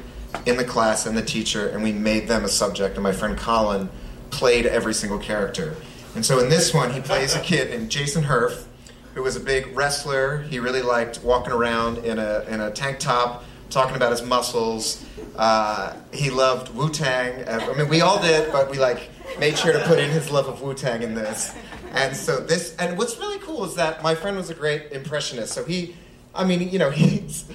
in 0.45 0.57
the 0.57 0.65
class 0.65 1.05
and 1.05 1.17
the 1.17 1.21
teacher, 1.21 1.69
and 1.69 1.83
we 1.83 1.91
made 1.91 2.27
them 2.27 2.45
a 2.45 2.49
subject. 2.49 2.95
And 2.95 3.03
my 3.03 3.11
friend 3.11 3.37
Colin 3.37 3.89
played 4.29 4.65
every 4.65 4.93
single 4.93 5.19
character. 5.19 5.75
And 6.15 6.25
so 6.25 6.39
in 6.39 6.49
this 6.49 6.73
one, 6.73 6.93
he 6.93 7.01
plays 7.01 7.35
a 7.35 7.41
kid 7.41 7.69
named 7.71 7.89
Jason 7.89 8.23
Herf, 8.23 8.65
who 9.13 9.23
was 9.23 9.35
a 9.35 9.39
big 9.39 9.75
wrestler. 9.75 10.43
He 10.43 10.59
really 10.59 10.81
liked 10.81 11.23
walking 11.23 11.51
around 11.51 11.99
in 11.99 12.19
a 12.19 12.45
in 12.47 12.61
a 12.61 12.71
tank 12.71 12.99
top, 12.99 13.43
talking 13.69 13.95
about 13.95 14.11
his 14.11 14.21
muscles. 14.21 15.03
Uh, 15.35 15.93
he 16.13 16.29
loved 16.29 16.73
Wu 16.73 16.89
Tang. 16.89 17.47
I 17.47 17.73
mean, 17.73 17.89
we 17.89 18.01
all 18.01 18.21
did, 18.21 18.51
but 18.51 18.69
we 18.69 18.77
like 18.77 19.09
made 19.39 19.57
sure 19.57 19.73
to 19.73 19.79
put 19.85 19.99
in 19.99 20.09
his 20.09 20.31
love 20.31 20.47
of 20.47 20.61
Wu 20.61 20.73
Tang 20.73 21.01
in 21.01 21.13
this. 21.13 21.53
And 21.91 22.15
so 22.15 22.39
this, 22.39 22.75
and 22.77 22.97
what's 22.97 23.17
really 23.17 23.39
cool 23.39 23.63
is 23.65 23.75
that 23.75 24.03
my 24.03 24.15
friend 24.15 24.35
was 24.37 24.49
a 24.49 24.53
great 24.53 24.91
impressionist. 24.91 25.53
So 25.53 25.63
he, 25.63 25.95
I 26.35 26.43
mean, 26.45 26.69
you 26.69 26.79
know, 26.79 26.89
he's 27.01 27.45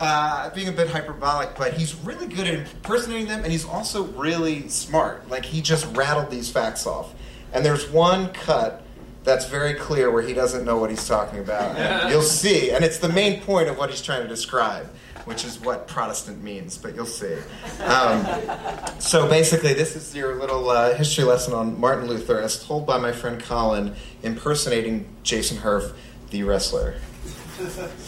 uh, 0.00 0.50
being 0.50 0.68
a 0.68 0.72
bit 0.72 0.88
hyperbolic, 0.88 1.56
but 1.56 1.74
he's 1.74 1.94
really 1.96 2.26
good 2.26 2.46
at 2.46 2.54
impersonating 2.54 3.26
them, 3.26 3.42
and 3.42 3.50
he's 3.50 3.64
also 3.64 4.04
really 4.04 4.68
smart. 4.68 5.28
Like 5.28 5.44
he 5.44 5.60
just 5.60 5.84
rattled 5.96 6.30
these 6.30 6.50
facts 6.50 6.86
off. 6.86 7.14
And 7.52 7.64
there's 7.64 7.88
one 7.88 8.28
cut 8.32 8.84
that's 9.24 9.46
very 9.46 9.74
clear 9.74 10.10
where 10.10 10.22
he 10.22 10.32
doesn't 10.34 10.64
know 10.64 10.76
what 10.78 10.90
he's 10.90 11.06
talking 11.06 11.38
about. 11.40 11.76
And 11.76 12.10
you'll 12.10 12.22
see, 12.22 12.70
and 12.70 12.84
it's 12.84 12.98
the 12.98 13.08
main 13.08 13.40
point 13.42 13.68
of 13.68 13.76
what 13.76 13.90
he's 13.90 14.00
trying 14.02 14.22
to 14.22 14.28
describe. 14.28 14.88
which 15.24 15.44
is 15.44 15.60
what 15.60 15.86
Protestant 15.86 16.42
means, 16.42 16.78
but 16.78 16.94
you'll 16.94 17.04
see. 17.04 17.36
Um, 17.84 18.26
so 18.98 19.28
basically, 19.28 19.74
this 19.74 19.94
is 19.94 20.14
your 20.14 20.36
little 20.36 20.70
uh, 20.70 20.94
history 20.94 21.24
lesson 21.24 21.52
on 21.52 21.78
Martin 21.78 22.06
Luther, 22.08 22.40
as 22.40 22.64
told 22.64 22.86
by 22.86 22.96
my 22.96 23.12
friend 23.12 23.38
Colin, 23.42 23.94
impersonating 24.22 25.04
Jason 25.24 25.58
Herf, 25.58 25.92
the 26.30 26.44
wrestler. 26.44 26.94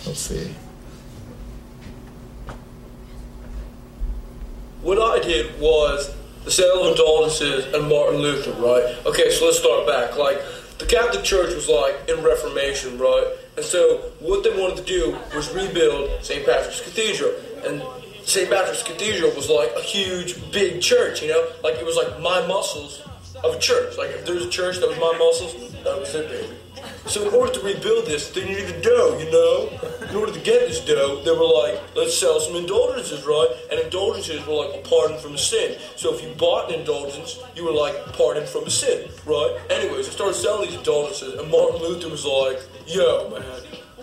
Let's 0.06 0.20
see. 0.20 0.54
what 4.82 4.98
I 4.98 5.22
did 5.22 5.60
was 5.60 6.14
the 6.44 6.50
sale 6.50 6.84
of 6.84 6.92
indulgences 6.92 7.72
and 7.74 7.88
Martin 7.88 8.20
Luther, 8.20 8.52
right? 8.52 8.96
Okay, 9.06 9.30
so 9.30 9.46
let's 9.46 9.58
start 9.58 9.86
back. 9.86 10.16
Like, 10.16 10.40
the 10.78 10.86
Catholic 10.86 11.22
Church 11.22 11.54
was 11.54 11.68
like 11.68 11.94
in 12.08 12.24
Reformation, 12.24 12.98
right? 12.98 13.26
And 13.56 13.64
so 13.64 13.98
what 14.20 14.42
they 14.42 14.50
wanted 14.50 14.78
to 14.78 14.84
do 14.84 15.18
was 15.34 15.52
rebuild 15.54 16.24
St. 16.24 16.46
Patrick's 16.46 16.80
Cathedral. 16.80 17.32
And 17.66 17.82
St. 18.24 18.48
Patrick's 18.48 18.82
Cathedral 18.82 19.30
was 19.36 19.50
like 19.50 19.70
a 19.76 19.82
huge, 19.82 20.50
big 20.50 20.80
church, 20.80 21.22
you 21.22 21.28
know? 21.28 21.46
Like, 21.62 21.74
it 21.74 21.84
was 21.84 21.96
like 21.96 22.18
my 22.20 22.46
muscles 22.46 23.02
of 23.44 23.54
a 23.54 23.58
church. 23.58 23.98
Like, 23.98 24.10
if 24.10 24.24
there 24.24 24.34
was 24.34 24.46
a 24.46 24.50
church 24.50 24.78
that 24.78 24.88
was 24.88 24.98
my 24.98 25.12
muscles, 25.18 25.72
that 25.84 26.00
was 26.00 26.14
it, 26.14 26.28
baby. 26.28 26.56
So 27.06 27.26
in 27.26 27.34
order 27.34 27.52
to 27.54 27.60
rebuild 27.60 28.06
this, 28.06 28.30
they 28.30 28.44
needed 28.44 28.82
dough, 28.82 29.18
you 29.18 29.30
know? 29.30 29.68
In 30.08 30.16
order 30.16 30.32
to 30.32 30.40
get 30.40 30.68
this 30.68 30.84
dough, 30.84 31.22
they 31.24 31.32
were 31.32 31.44
like, 31.44 31.80
let's 31.96 32.16
sell 32.16 32.38
some 32.40 32.56
indulgences, 32.56 33.24
right? 33.24 33.48
And 33.70 33.80
indulgences 33.80 34.46
were 34.46 34.54
like 34.54 34.74
a 34.74 34.88
pardon 34.88 35.18
from 35.18 35.34
a 35.34 35.38
sin. 35.38 35.78
So 35.96 36.14
if 36.14 36.22
you 36.22 36.32
bought 36.34 36.70
an 36.70 36.80
indulgence, 36.80 37.40
you 37.56 37.64
were 37.64 37.72
like 37.72 37.96
pardoned 38.12 38.48
from 38.48 38.64
a 38.64 38.70
sin, 38.70 39.10
right? 39.26 39.58
Anyways, 39.70 40.08
I 40.08 40.10
started 40.12 40.34
selling 40.34 40.68
these 40.68 40.78
indulgences, 40.78 41.40
and 41.40 41.50
Martin 41.50 41.80
Luther 41.80 42.08
was 42.08 42.24
like, 42.24 42.60
yo, 42.86 43.30
man, 43.30 43.42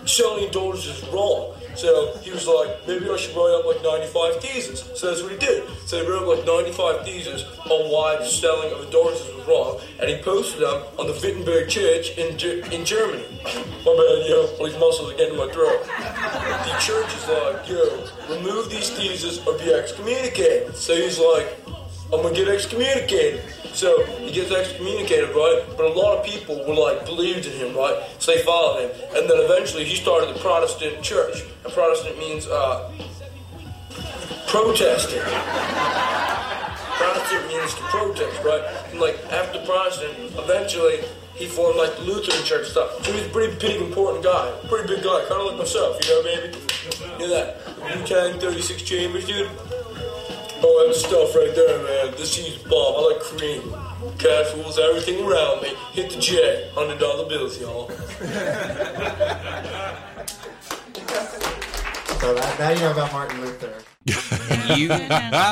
selling 0.08 0.44
indulgences 0.44 1.02
is 1.02 1.08
wrong. 1.08 1.54
So 1.76 2.16
he 2.22 2.32
was 2.32 2.46
like, 2.46 2.86
maybe 2.88 3.08
I 3.08 3.16
should 3.16 3.36
write 3.36 3.54
up 3.54 3.64
like 3.64 3.82
95 3.82 4.42
theses. 4.42 4.80
So 4.98 5.08
that's 5.08 5.22
what 5.22 5.30
he 5.30 5.38
did. 5.38 5.68
So 5.86 6.02
he 6.02 6.10
wrote 6.10 6.22
up 6.22 6.38
like 6.38 6.46
95 6.46 7.04
theses 7.04 7.44
on 7.70 7.90
why 7.92 8.16
the 8.16 8.26
selling 8.26 8.72
of 8.72 8.82
indulgences 8.84 9.32
was 9.36 9.46
wrong, 9.46 9.80
and 10.00 10.10
he 10.10 10.20
posted 10.22 10.60
them 10.62 10.82
on 10.98 11.06
the 11.06 11.12
Wittenberg 11.12 11.68
Church 11.68 12.18
in, 12.18 12.36
Ge- 12.36 12.66
in 12.72 12.84
Germany. 12.84 13.22
My 13.86 13.94
bad, 13.94 14.26
yo, 14.26 14.48
all 14.58 14.66
these 14.66 14.78
muscles 14.78 15.12
are 15.12 15.16
getting 15.16 15.34
in 15.34 15.38
my 15.38 15.52
throat. 15.52 15.84
The 15.86 16.76
church 16.80 17.14
is 17.14 17.28
like, 17.28 17.68
yo, 17.68 18.08
remove 18.28 18.68
these 18.70 18.90
theses 18.90 19.38
or 19.46 19.56
be 19.56 19.72
excommunicated. 19.72 20.74
So 20.74 20.94
he's 20.94 21.18
like, 21.18 21.56
I'm 22.12 22.22
gonna 22.22 22.34
get 22.34 22.48
excommunicated. 22.48 23.42
So 23.74 24.02
he 24.04 24.32
gets 24.32 24.50
excommunicated, 24.50 25.28
right? 25.36 25.62
But 25.76 25.86
a 25.86 25.92
lot 25.92 26.18
of 26.18 26.24
people 26.24 26.64
were 26.66 26.74
like 26.74 27.04
believed 27.04 27.46
in 27.46 27.52
him, 27.52 27.76
right? 27.76 28.02
So 28.18 28.34
they 28.34 28.42
followed 28.42 28.80
him, 28.80 28.90
and 29.14 29.28
then 29.28 29.38
eventually 29.40 29.84
he 29.84 29.94
started 29.94 30.34
the 30.34 30.40
Protestant 30.40 31.02
church. 31.02 31.44
And 31.64 31.72
Protestant 31.72 32.18
means 32.18 32.46
uh, 32.46 32.90
protesting. 34.46 35.20
Protestant 36.96 37.46
means 37.48 37.74
to 37.74 37.82
protest, 37.82 38.42
right? 38.42 38.62
And 38.90 39.00
like 39.00 39.16
after 39.30 39.64
Protestant, 39.66 40.16
eventually 40.38 41.04
he 41.34 41.46
formed 41.46 41.76
like 41.76 41.94
the 41.96 42.02
Lutheran 42.02 42.42
church 42.44 42.68
stuff. 42.68 43.04
So 43.04 43.12
he's 43.12 43.26
a 43.26 43.28
pretty 43.28 43.54
big, 43.58 43.80
important 43.80 44.24
guy. 44.24 44.50
Pretty 44.68 44.88
big 44.92 45.04
guy, 45.04 45.24
kind 45.28 45.40
of 45.40 45.46
like 45.46 45.58
myself, 45.58 45.96
you 46.02 46.10
know, 46.10 46.22
baby? 46.24 46.58
You 47.12 47.18
know 47.18 47.28
that? 47.28 47.60
Wu 47.80 48.06
Tang 48.06 48.40
36 48.40 48.82
Chambers, 48.82 49.26
dude? 49.26 49.48
Oh, 50.60 50.86
that 50.86 50.94
stuff 50.94 51.34
right 51.34 51.54
there, 51.54 51.78
man. 51.82 52.14
This 52.16 52.34
cheese 52.34 52.58
bomb. 52.58 52.96
I 52.96 53.00
like 53.12 53.20
cream. 53.20 53.62
Cash 54.18 54.54
rules 54.54 54.78
everything 54.78 55.24
around 55.24 55.62
me. 55.62 55.74
Hit 55.92 56.10
the 56.10 56.18
J. 56.20 56.70
Hundred 56.74 56.98
dollar 56.98 57.28
bills, 57.28 57.60
y'all. 57.60 57.90
So 62.18 62.34
that, 62.34 62.58
now 62.58 62.70
you 62.70 62.80
know 62.80 62.90
about 62.90 63.12
Martin 63.12 63.40
Luther. 63.40 63.72
you 64.76 64.90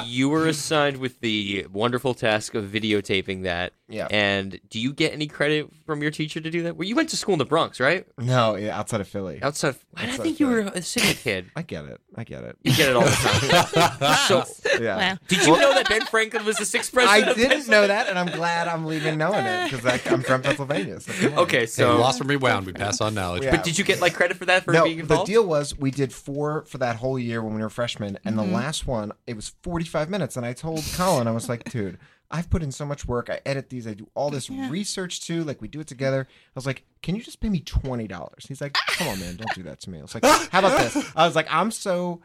you 0.07 0.29
were 0.29 0.47
assigned 0.47 0.97
with 0.99 1.21
the 1.21 1.67
wonderful 1.73 2.15
task 2.15 2.55
of 2.55 2.65
videotaping 2.65 3.43
that. 3.45 3.73
Yeah. 3.89 4.09
And 4.11 4.59
do 4.69 4.81
you 4.81 4.93
get 4.93 5.13
any 5.13 5.29
credit 5.29 5.69
from 5.87 6.03
your 6.03 6.11
teacher 6.11 6.41
to 6.41 6.51
do 6.51 6.65
that? 6.65 6.77
Well, 6.77 6.89
you 6.89 6.97
went 6.97 7.09
to 7.11 7.17
school 7.17 7.35
in 7.35 7.39
the 7.39 7.45
Bronx, 7.45 7.79
right? 7.79 8.05
No, 8.19 8.57
yeah, 8.57 8.77
outside 8.77 9.01
of 9.01 9.07
Philly. 9.07 9.39
Outside. 9.43 9.77
Why 9.93 10.03
did 10.03 10.09
I 10.09 10.13
Outside 10.15 10.23
think 10.25 10.41
you 10.41 10.49
Philly. 10.49 10.65
were 10.65 10.71
a 10.75 10.83
city 10.83 11.15
kid? 11.23 11.47
I 11.55 11.63
get 11.63 11.85
it. 11.85 12.01
I 12.17 12.25
get 12.25 12.43
it. 12.43 12.57
You 12.65 12.75
get 12.75 12.89
it 12.91 12.97
all 12.97 13.05
the 13.05 13.11
time. 13.11 14.17
so, 14.29 14.45
Yeah. 14.83 14.97
Wow. 15.13 15.19
did 15.29 15.47
you 15.47 15.57
know 15.59 15.73
that 15.75 15.89
Ben 15.89 16.05
Franklin 16.07 16.45
was 16.45 16.57
the 16.57 16.65
sixth 16.65 16.93
president? 16.93 17.29
I 17.29 17.33
didn't 17.35 17.51
Pennsylvania? 17.51 17.71
know 17.83 17.87
that, 17.87 18.09
and 18.09 18.19
I'm 18.19 18.27
glad 18.27 18.67
I'm 18.67 18.87
leaving 18.87 19.17
knowing 19.19 19.45
it 19.45 19.71
because 19.71 19.85
I'm 20.07 20.23
from 20.23 20.43
Pennsylvania. 20.43 20.99
So. 21.01 21.13
Okay, 21.43 21.67
So 21.67 21.95
so 21.95 22.01
lost 22.01 22.21
and 22.21 22.29
rewound. 22.29 22.67
We 22.67 22.73
pass 22.73 23.01
on 23.01 23.15
knowledge. 23.15 23.45
Yeah. 23.45 23.53
but 23.53 23.63
did 23.65 23.79
you 23.79 23.85
get 23.85 24.01
like 24.01 24.15
credit 24.15 24.37
for 24.37 24.47
that 24.47 24.65
for 24.65 24.73
no, 24.73 24.83
being 24.85 24.99
involved? 24.99 25.29
the 25.29 25.33
deal 25.33 25.47
was 25.47 25.79
we 25.79 25.93
did 25.93 26.13
four 26.13 26.65
for 26.65 26.79
that 26.79 26.97
whole 26.97 27.19
year 27.21 27.41
when 27.43 27.55
we 27.55 27.61
were 27.63 27.71
freshmen, 27.71 28.19
and 28.25 28.37
Mm-hmm. 28.37 28.45
Mm-hmm. 28.47 28.53
the 28.53 28.59
last 28.59 28.86
one 28.86 29.12
it 29.26 29.36
was 29.36 29.55
45 29.62 30.11
minutes. 30.11 30.36
And 30.36 30.44
I 30.47 30.53
told 30.53 30.84
Colin, 30.94 31.28
I 31.28 31.32
was 31.32 31.49
like, 31.49 31.64
dude, 31.70 31.99
I've 32.30 32.51
put 32.51 32.62
in 32.62 32.72
so 32.72 32.84
much 32.84 33.07
work. 33.07 33.30
I 33.30 33.40
edit 33.47 33.70
these. 33.70 33.86
I 33.86 33.94
do 33.94 34.09
all 34.14 34.30
this 34.30 34.51
research 34.51 35.20
too. 35.20 35.44
Like 35.44 35.61
we 35.62 35.68
do 35.68 35.80
it 35.80 35.86
together. 35.86 36.26
I 36.30 36.53
was 36.55 36.66
like, 36.66 36.84
can 37.03 37.14
you 37.14 37.22
just 37.22 37.40
pay 37.40 37.49
me 37.49 37.61
twenty 37.61 38.09
dollars? 38.09 38.47
He's 38.49 38.61
like, 38.61 38.74
come 38.88 39.09
on, 39.09 39.20
man, 39.20 39.36
don't 39.36 39.55
do 39.55 39.62
that 39.64 39.80
to 39.82 39.90
me. 39.90 39.99
I 39.99 40.03
was 40.03 40.14
like, 40.14 40.24
how 40.24 40.59
about 40.59 40.78
this? 40.78 41.12
I 41.14 41.26
was 41.26 41.36
like, 41.36 41.47
I'm 41.51 41.70
so 41.70 42.20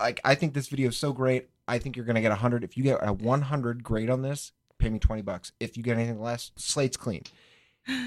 like, 0.00 0.20
I 0.24 0.34
think 0.34 0.52
this 0.54 0.68
video 0.68 0.88
is 0.88 0.96
so 0.96 1.12
great. 1.12 1.48
I 1.66 1.78
think 1.78 1.96
you're 1.96 2.04
gonna 2.04 2.20
get 2.20 2.32
a 2.32 2.36
hundred. 2.36 2.64
If 2.64 2.76
you 2.76 2.82
get 2.82 2.98
a 3.00 3.12
100 3.12 3.82
grade 3.82 4.10
on 4.10 4.22
this, 4.22 4.52
pay 4.78 4.90
me 4.90 4.98
20 4.98 5.22
bucks. 5.22 5.52
If 5.60 5.76
you 5.76 5.82
get 5.82 5.96
anything 5.96 6.20
less, 6.20 6.52
slate's 6.56 6.96
clean. 6.96 7.22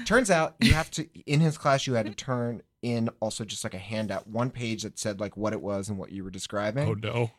Turns 0.04 0.30
out 0.30 0.54
you 0.60 0.74
have 0.74 0.90
to 0.92 1.08
in 1.26 1.40
his 1.40 1.58
class 1.58 1.86
you 1.88 1.94
had 1.94 2.06
to 2.06 2.14
turn 2.14 2.62
in 2.82 3.08
also 3.20 3.44
just 3.44 3.64
like 3.64 3.74
a 3.74 3.78
handout, 3.78 4.28
one 4.28 4.50
page 4.50 4.82
that 4.84 4.98
said 4.98 5.18
like 5.18 5.36
what 5.36 5.52
it 5.52 5.60
was 5.60 5.88
and 5.88 5.98
what 5.98 6.12
you 6.12 6.22
were 6.22 6.30
describing. 6.30 6.88
Oh 6.88 6.94
no. 6.94 7.30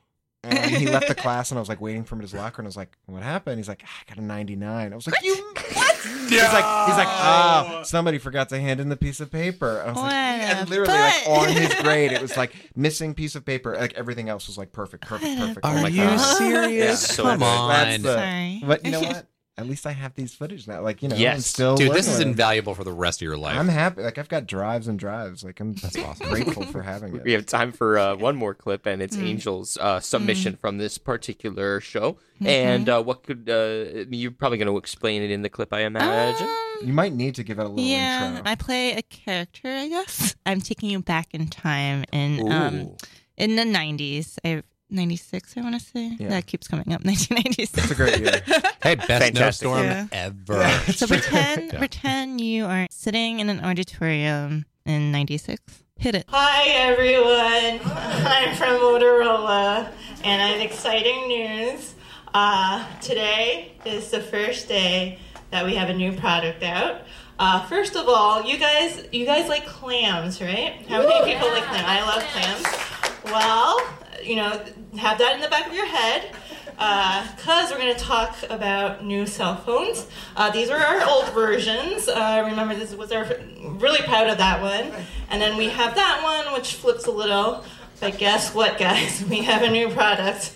And 0.45 0.75
he 0.75 0.87
left 0.89 1.07
the 1.07 1.15
class 1.15 1.51
and 1.51 1.57
I 1.57 1.61
was 1.61 1.69
like 1.69 1.79
waiting 1.79 2.03
for 2.03 2.15
him 2.15 2.19
in 2.19 2.23
his 2.23 2.33
locker 2.33 2.61
and 2.61 2.67
I 2.67 2.69
was 2.69 2.75
like, 2.77 2.97
What 3.05 3.23
happened? 3.23 3.57
He's 3.59 3.69
like, 3.69 3.81
"Ah, 3.85 3.89
I 4.01 4.09
got 4.09 4.17
a 4.17 4.25
99. 4.25 4.91
I 4.91 4.95
was 4.95 5.07
like, 5.07 5.23
You 5.23 5.35
what? 5.73 5.95
He's 6.03 6.41
like 6.41 6.87
he's 6.87 6.97
like, 6.97 7.07
ah, 7.07 7.81
somebody 7.85 8.17
forgot 8.17 8.49
to 8.49 8.59
hand 8.59 8.81
in 8.81 8.89
the 8.89 8.97
piece 8.97 9.21
of 9.21 9.31
paper. 9.31 9.79
And 9.79 9.89
I 9.89 9.93
was 9.93 10.01
like, 10.01 10.05
What 10.11 10.13
and 10.13 10.67
a 10.67 10.69
literally 10.69 10.93
like 10.99 11.27
on 11.27 11.49
his 11.49 11.73
grade, 11.81 12.11
it 12.11 12.21
was 12.21 12.35
like 12.35 12.53
missing 12.75 13.13
piece 13.13 13.35
of 13.35 13.45
paper. 13.45 13.75
Like 13.79 13.93
everything 13.93 14.27
else 14.27 14.47
was 14.47 14.57
like 14.57 14.73
perfect, 14.73 15.05
perfect, 15.05 15.39
perfect. 15.39 15.65
Are 15.65 15.75
I'm 15.75 15.81
like, 15.83 15.93
you 15.93 16.03
"Ah." 16.05 16.35
serious? 16.37 16.73
Yeah, 16.73 16.95
so 16.95 17.23
Come 17.23 17.43
on. 17.43 17.69
That's 17.69 18.03
the- 18.03 18.13
Sorry. 18.15 18.61
But 18.65 18.83
you 18.85 18.91
know 18.91 18.99
what? 19.01 19.25
At 19.55 19.67
least 19.67 19.85
I 19.85 19.91
have 19.91 20.15
these 20.15 20.33
footage 20.33 20.67
now. 20.67 20.81
Like, 20.81 21.03
you 21.03 21.09
know, 21.09 21.15
I'm 21.15 21.21
Yes. 21.21 21.45
still 21.45 21.75
Dude, 21.77 21.91
this 21.93 22.07
is 22.07 22.13
with 22.17 22.21
it. 22.25 22.29
invaluable 22.29 22.73
for 22.73 22.83
the 22.83 22.91
rest 22.91 23.19
of 23.21 23.25
your 23.27 23.37
life. 23.37 23.55
I'm 23.55 23.67
happy. 23.67 24.01
Like 24.01 24.17
I've 24.17 24.27
got 24.27 24.47
drives 24.47 24.87
and 24.87 24.97
drives. 24.97 25.43
Like 25.43 25.59
I'm 25.59 25.73
That's 25.75 25.95
awesome. 25.99 26.27
grateful 26.27 26.65
for 26.65 26.81
having 26.81 27.15
it. 27.15 27.23
We 27.23 27.33
have 27.33 27.45
time 27.45 27.71
for 27.71 27.99
uh, 27.99 28.15
one 28.15 28.35
more 28.35 28.55
clip, 28.55 28.87
and 28.87 28.99
it's 28.99 29.15
Angel's 29.15 29.77
uh, 29.77 29.99
submission 29.99 30.57
from 30.59 30.79
this 30.79 30.97
particular 30.97 31.79
show. 31.79 32.17
And 32.43 32.89
uh, 32.89 33.03
what 33.03 33.21
could 33.23 33.47
uh, 33.47 34.05
you're 34.09 34.31
probably 34.31 34.57
going 34.57 34.67
to 34.69 34.77
explain 34.77 35.21
it 35.21 35.29
in 35.29 35.43
the 35.43 35.49
clip, 35.49 35.71
I 35.71 35.81
imagine? 35.81 36.47
Um, 36.47 36.87
You 36.87 36.93
might 36.93 37.13
need 37.13 37.35
to 37.35 37.43
give 37.43 37.59
it 37.59 37.65
a 37.65 37.69
little 37.69 37.85
yeah, 37.85 38.37
intro. 38.37 38.41
I 38.51 38.55
play 38.55 38.93
a 38.95 39.03
character. 39.03 39.67
I 39.69 39.87
guess 39.87 40.35
I'm 40.47 40.61
taking 40.61 40.89
you 40.89 40.99
back 41.03 41.27
in 41.31 41.47
time 41.47 42.05
in 42.11 42.51
um 42.51 42.95
in 43.37 43.55
the 43.55 43.63
'90s. 43.63 44.37
I 44.43 44.63
96, 44.93 45.55
I 45.57 45.61
want 45.61 45.79
to 45.79 45.85
say. 45.85 46.15
Yeah. 46.19 46.29
That 46.29 46.45
keeps 46.47 46.67
coming 46.67 46.93
up. 46.93 47.01
1996. 47.05 47.77
It's 47.83 47.91
a 47.91 47.95
great 47.95 48.19
year. 48.19 48.41
hey, 48.83 48.95
best 48.95 49.07
Fantastic. 49.07 49.35
snowstorm 49.35 49.83
Yeah. 49.85 50.07
ever. 50.11 50.69
so 50.93 51.07
pretend 51.07 51.73
Yeah. 51.73 51.79
pretend 51.79 52.39
you 52.41 52.65
are 52.65 52.87
sitting 52.89 53.39
in 53.39 53.49
an 53.49 53.59
auditorium 53.63 54.65
in 54.85 55.11
96. 55.11 55.61
Hit 55.97 56.15
it. 56.15 56.25
Hi 56.29 56.63
everyone, 56.69 57.79
I'm 57.85 58.55
from 58.55 58.79
Motorola 58.79 59.91
and 60.23 60.41
I 60.41 60.47
have 60.47 60.61
exciting 60.61 61.27
news. 61.27 61.93
Uh, 62.33 62.85
today 62.99 63.73
is 63.85 64.09
the 64.09 64.19
first 64.19 64.67
day 64.67 65.19
that 65.51 65.63
we 65.65 65.75
have 65.75 65.89
a 65.89 65.93
new 65.93 66.11
product 66.13 66.63
out. 66.63 67.01
Uh, 67.39 67.63
first 67.67 67.95
of 67.95 68.07
all, 68.07 68.43
you 68.43 68.57
guys, 68.57 69.05
you 69.11 69.25
guys 69.25 69.47
like 69.47 69.65
clams, 69.65 70.41
right? 70.41 70.83
How 70.89 71.07
many 71.07 71.31
people 71.33 71.47
like 71.49 71.63
clams? 71.63 71.85
I 71.87 72.01
love 72.01 72.23
clams. 72.23 73.23
Well, 73.25 73.79
you 74.25 74.35
know, 74.35 74.63
have 74.97 75.17
that 75.17 75.35
in 75.35 75.41
the 75.41 75.49
back 75.49 75.67
of 75.67 75.73
your 75.73 75.85
head 75.85 76.31
because 76.75 77.71
we're 77.71 77.77
going 77.77 77.93
to 77.93 77.99
talk 77.99 78.35
about 78.49 79.05
new 79.05 79.25
cell 79.25 79.55
phones. 79.57 80.07
Uh, 80.35 80.49
these 80.49 80.69
are 80.69 80.77
our 80.77 81.07
old 81.07 81.29
versions. 81.33 82.07
Uh, 82.07 82.43
remember, 82.45 82.75
this 82.75 82.93
was 82.95 83.11
our 83.11 83.27
really 83.61 84.01
proud 84.01 84.27
of 84.27 84.37
that 84.37 84.61
one. 84.61 84.91
And 85.29 85.41
then 85.41 85.57
we 85.57 85.69
have 85.69 85.95
that 85.95 86.21
one, 86.23 86.53
which 86.53 86.75
flips 86.75 87.05
a 87.05 87.11
little. 87.11 87.63
But 87.99 88.17
guess 88.17 88.53
what, 88.53 88.77
guys? 88.77 89.23
We 89.29 89.41
have 89.43 89.61
a 89.61 89.69
new 89.69 89.89
product. 89.89 90.55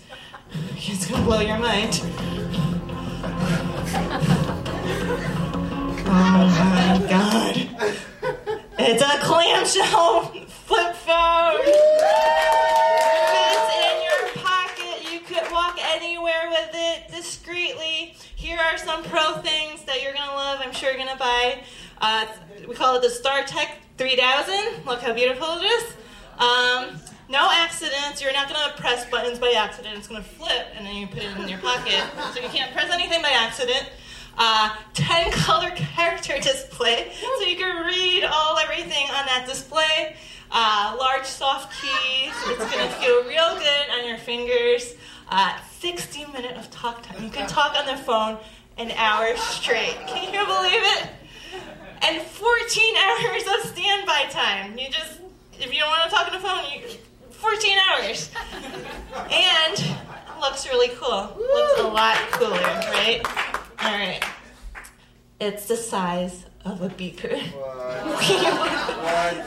It's 0.76 1.08
going 1.08 1.22
to 1.22 1.28
blow 1.28 1.40
your 1.42 1.58
mind. 1.58 2.02
Oh 6.10 7.00
my 7.00 7.08
god. 7.10 7.68
It's 8.80 9.02
a 9.02 9.20
clamshell 9.20 10.27
Uh, 22.00 22.26
we 22.68 22.76
call 22.76 22.96
it 22.96 23.02
the 23.02 23.08
StarTAC 23.10 23.68
3000. 23.98 24.86
Look 24.86 25.02
how 25.02 25.14
beautiful 25.14 25.48
it 25.60 25.64
is. 25.64 25.84
Um, 26.38 27.00
no 27.30 27.50
accidents. 27.52 28.22
You're 28.22 28.34
not 28.34 28.48
gonna 28.48 28.74
press 28.78 29.10
buttons 29.10 29.40
by 29.40 29.54
accident. 29.58 29.98
It's 29.98 30.08
gonna 30.08 30.24
flip, 30.24 30.68
and 30.76 30.86
then 30.86 30.96
you 30.96 31.08
put 31.08 31.24
it 31.24 31.38
in 31.38 31.48
your 31.50 31.60
pocket, 31.60 32.04
so 32.34 32.40
you 32.42 32.50
can't 32.50 32.72
press 32.74 32.92
anything 32.92 33.22
by 33.22 33.30
accident. 33.32 33.90
Uh, 34.38 34.76
10 34.94 35.32
color 35.46 35.72
character 35.72 36.40
display, 36.40 37.12
so 37.40 37.44
you 37.44 37.58
can 37.58 37.86
read 37.86 38.24
all 38.24 38.58
everything 38.60 39.08
on 39.10 39.26
that 39.26 39.46
display. 39.48 40.16
Uh, 40.52 40.96
large 40.98 41.26
soft 41.26 41.74
keys. 41.82 42.34
It's 42.46 42.72
gonna 42.72 42.90
feel 42.92 43.24
real 43.26 43.56
good 43.58 44.00
on 44.00 44.08
your 44.08 44.18
fingers. 44.18 44.94
Uh, 45.30 45.58
60 45.80 46.26
minute 46.28 46.56
of 46.56 46.72
talk 46.72 47.04
time. 47.04 47.22
You 47.22 47.30
can 47.30 47.48
talk 47.48 47.76
on 47.78 47.86
the 47.86 47.98
phone 48.02 48.38
an 48.78 48.92
hour 48.92 49.36
straight. 49.38 49.98
Can 50.08 50.34
you 50.34 50.46
believe 50.46 50.82
it? 50.84 51.10
And 52.04 52.22
14 52.22 52.96
hours 52.98 53.44
of 53.44 53.72
standby 53.72 54.26
time. 54.30 54.78
You 54.78 54.90
just, 54.90 55.20
if 55.60 55.74
you 55.74 55.80
don't 55.80 55.90
want 55.90 56.10
to 56.10 56.16
talk 56.16 56.28
on 56.28 56.34
the 56.34 56.40
phone, 56.40 56.64
you 56.72 56.88
14 57.32 57.78
hours. 57.90 58.32
And 59.32 59.96
looks 60.40 60.68
really 60.68 60.90
cool. 60.96 61.34
Looks 61.38 61.80
a 61.80 61.88
lot 61.88 62.18
cooler, 62.32 62.52
right? 62.52 63.22
All 63.80 63.92
right. 63.92 64.24
It's 65.40 65.68
the 65.68 65.78
size 65.78 66.46
of 66.66 66.82
a 66.82 66.90
beeper. 66.90 67.32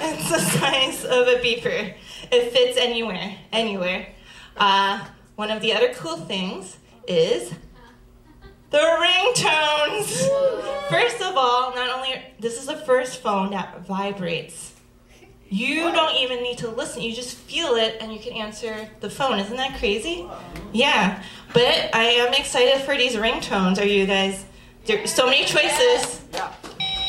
it's 0.00 0.30
the 0.30 0.38
size 0.38 1.04
of 1.04 1.28
a 1.28 1.40
beeper. 1.40 1.94
It 2.30 2.52
fits 2.52 2.78
anywhere, 2.78 3.36
anywhere. 3.52 4.06
Uh, 4.56 5.04
one 5.36 5.50
of 5.50 5.62
the 5.62 5.72
other 5.72 5.92
cool 5.94 6.16
things 6.16 6.76
is 7.08 7.52
the 8.70 8.78
ringtones. 8.78 10.28
First 10.88 11.20
of 11.20 11.36
all, 11.36 11.74
not 11.74 11.90
only 11.90 12.22
this 12.38 12.58
is 12.58 12.66
the 12.66 12.76
first 12.76 13.20
phone 13.22 13.50
that 13.50 13.86
vibrates. 13.86 14.74
You 15.48 15.90
don't 15.90 16.16
even 16.16 16.42
need 16.42 16.58
to 16.58 16.68
listen. 16.68 17.02
You 17.02 17.12
just 17.12 17.36
feel 17.36 17.74
it 17.74 17.96
and 18.00 18.12
you 18.12 18.20
can 18.20 18.34
answer 18.34 18.88
the 19.00 19.10
phone. 19.10 19.40
Isn't 19.40 19.56
that 19.56 19.78
crazy? 19.78 20.28
Yeah. 20.72 21.22
But 21.52 21.90
I 21.92 22.04
am 22.04 22.32
excited 22.34 22.82
for 22.82 22.96
these 22.96 23.16
ringtones. 23.16 23.80
Are 23.80 23.84
you 23.84 24.06
guys 24.06 24.44
there's 24.86 25.12
so 25.12 25.26
many 25.26 25.44
choices. 25.44 26.20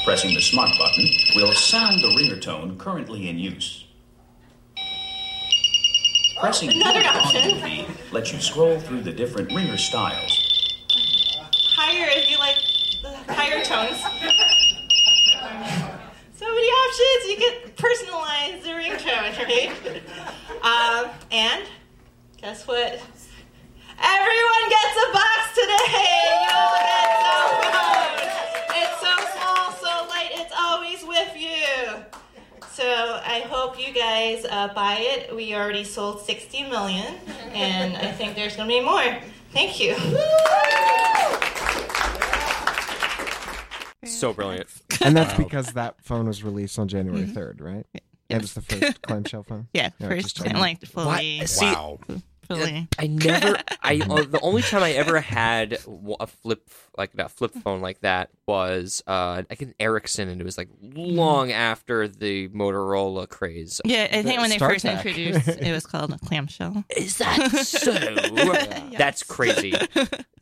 Pressing 0.03 0.33
the 0.33 0.41
smart 0.41 0.71
button 0.77 1.05
will 1.35 1.53
sound 1.53 2.01
the 2.01 2.13
ringer 2.17 2.39
tone 2.39 2.77
currently 2.77 3.29
in 3.29 3.39
use. 3.39 3.85
Pressing 6.39 6.71
Another 6.71 7.01
the 7.01 7.07
option. 7.07 7.95
lets 8.11 8.33
you 8.33 8.39
scroll 8.39 8.79
through 8.79 9.01
the 9.01 9.11
different 9.11 9.53
ringer 9.53 9.77
styles. 9.77 10.60
Higher 11.83 12.09
if 12.11 12.29
you 12.29 12.37
like 12.37 12.57
the 13.01 13.33
higher 13.33 13.63
tones. 13.65 13.97
So 16.35 16.45
many 16.45 16.67
options. 16.67 17.25
You 17.25 17.37
can 17.41 17.55
personalize 17.73 18.61
the 18.61 18.69
ringtone, 18.77 19.33
right? 19.41 19.71
Um, 20.61 21.09
and 21.31 21.63
guess 22.37 22.67
what? 22.67 23.01
Everyone 23.97 24.69
gets 24.69 24.95
a 24.95 25.11
box 25.11 25.55
today. 25.55 26.37
You 26.43 26.53
all 26.53 26.77
get. 26.77 28.29
It's 28.77 29.01
so 29.01 29.13
small, 29.33 29.71
so 29.71 30.07
light. 30.07 30.29
It's 30.33 30.53
always 30.55 31.03
with 31.03 31.35
you. 31.35 32.05
So 32.73 32.85
I 33.25 33.39
hope 33.49 33.79
you 33.79 33.91
guys 33.91 34.45
uh, 34.45 34.71
buy 34.75 34.97
it. 34.99 35.35
We 35.35 35.55
already 35.55 35.83
sold 35.83 36.21
60 36.21 36.69
million, 36.69 37.15
and 37.53 37.97
I 37.97 38.11
think 38.11 38.35
there's 38.35 38.55
going 38.55 38.69
to 38.69 38.75
be 38.75 38.81
more. 38.81 39.17
Thank 39.51 39.79
you. 39.79 39.95
So 44.21 44.33
brilliant. 44.33 44.69
And 45.03 45.17
that's 45.17 45.35
because 45.35 45.73
that 45.73 45.95
phone 46.03 46.27
was 46.27 46.43
released 46.43 46.77
on 46.77 46.87
January 46.87 47.23
mm-hmm. 47.23 47.35
3rd, 47.35 47.59
right? 47.59 47.87
It 48.29 48.39
was 48.39 48.53
the 48.53 48.61
first 48.61 49.01
clamshell 49.07 49.41
phone. 49.41 49.67
Yeah, 49.73 49.89
Yeah, 49.99 50.09
first 50.09 50.21
just 50.21 50.37
time, 50.37 50.45
checking. 50.45 50.61
like 50.61 50.85
fully, 50.85 51.47
See, 51.47 51.65
Wow. 51.65 51.99
Fully. 52.57 52.87
I 52.99 53.07
never. 53.07 53.57
I 53.83 54.01
uh, 54.07 54.23
the 54.23 54.39
only 54.41 54.61
time 54.61 54.83
I 54.83 54.91
ever 54.91 55.19
had 55.19 55.77
a 56.19 56.27
flip 56.27 56.69
like 56.97 57.13
that 57.13 57.31
flip 57.31 57.53
phone 57.63 57.81
like 57.81 58.01
that 58.01 58.29
was 58.47 59.01
uh 59.07 59.43
like 59.49 59.61
an 59.61 59.73
Ericsson, 59.79 60.27
and 60.29 60.39
it 60.41 60.43
was 60.43 60.57
like 60.57 60.69
long 60.81 61.51
after 61.51 62.07
the 62.07 62.49
Motorola 62.49 63.27
craze. 63.29 63.81
Yeah, 63.85 64.07
I 64.11 64.21
think 64.23 64.39
when 64.41 64.49
they 64.49 64.59
first 64.59 64.85
StarTAC. 64.85 64.97
introduced, 65.05 65.47
it 65.47 65.71
was 65.71 65.85
called 65.87 66.11
a 66.13 66.17
clamshell. 66.19 66.83
Is 66.95 67.17
that 67.17 67.49
so? 67.65 67.91
That's 68.97 69.23
crazy. 69.23 69.73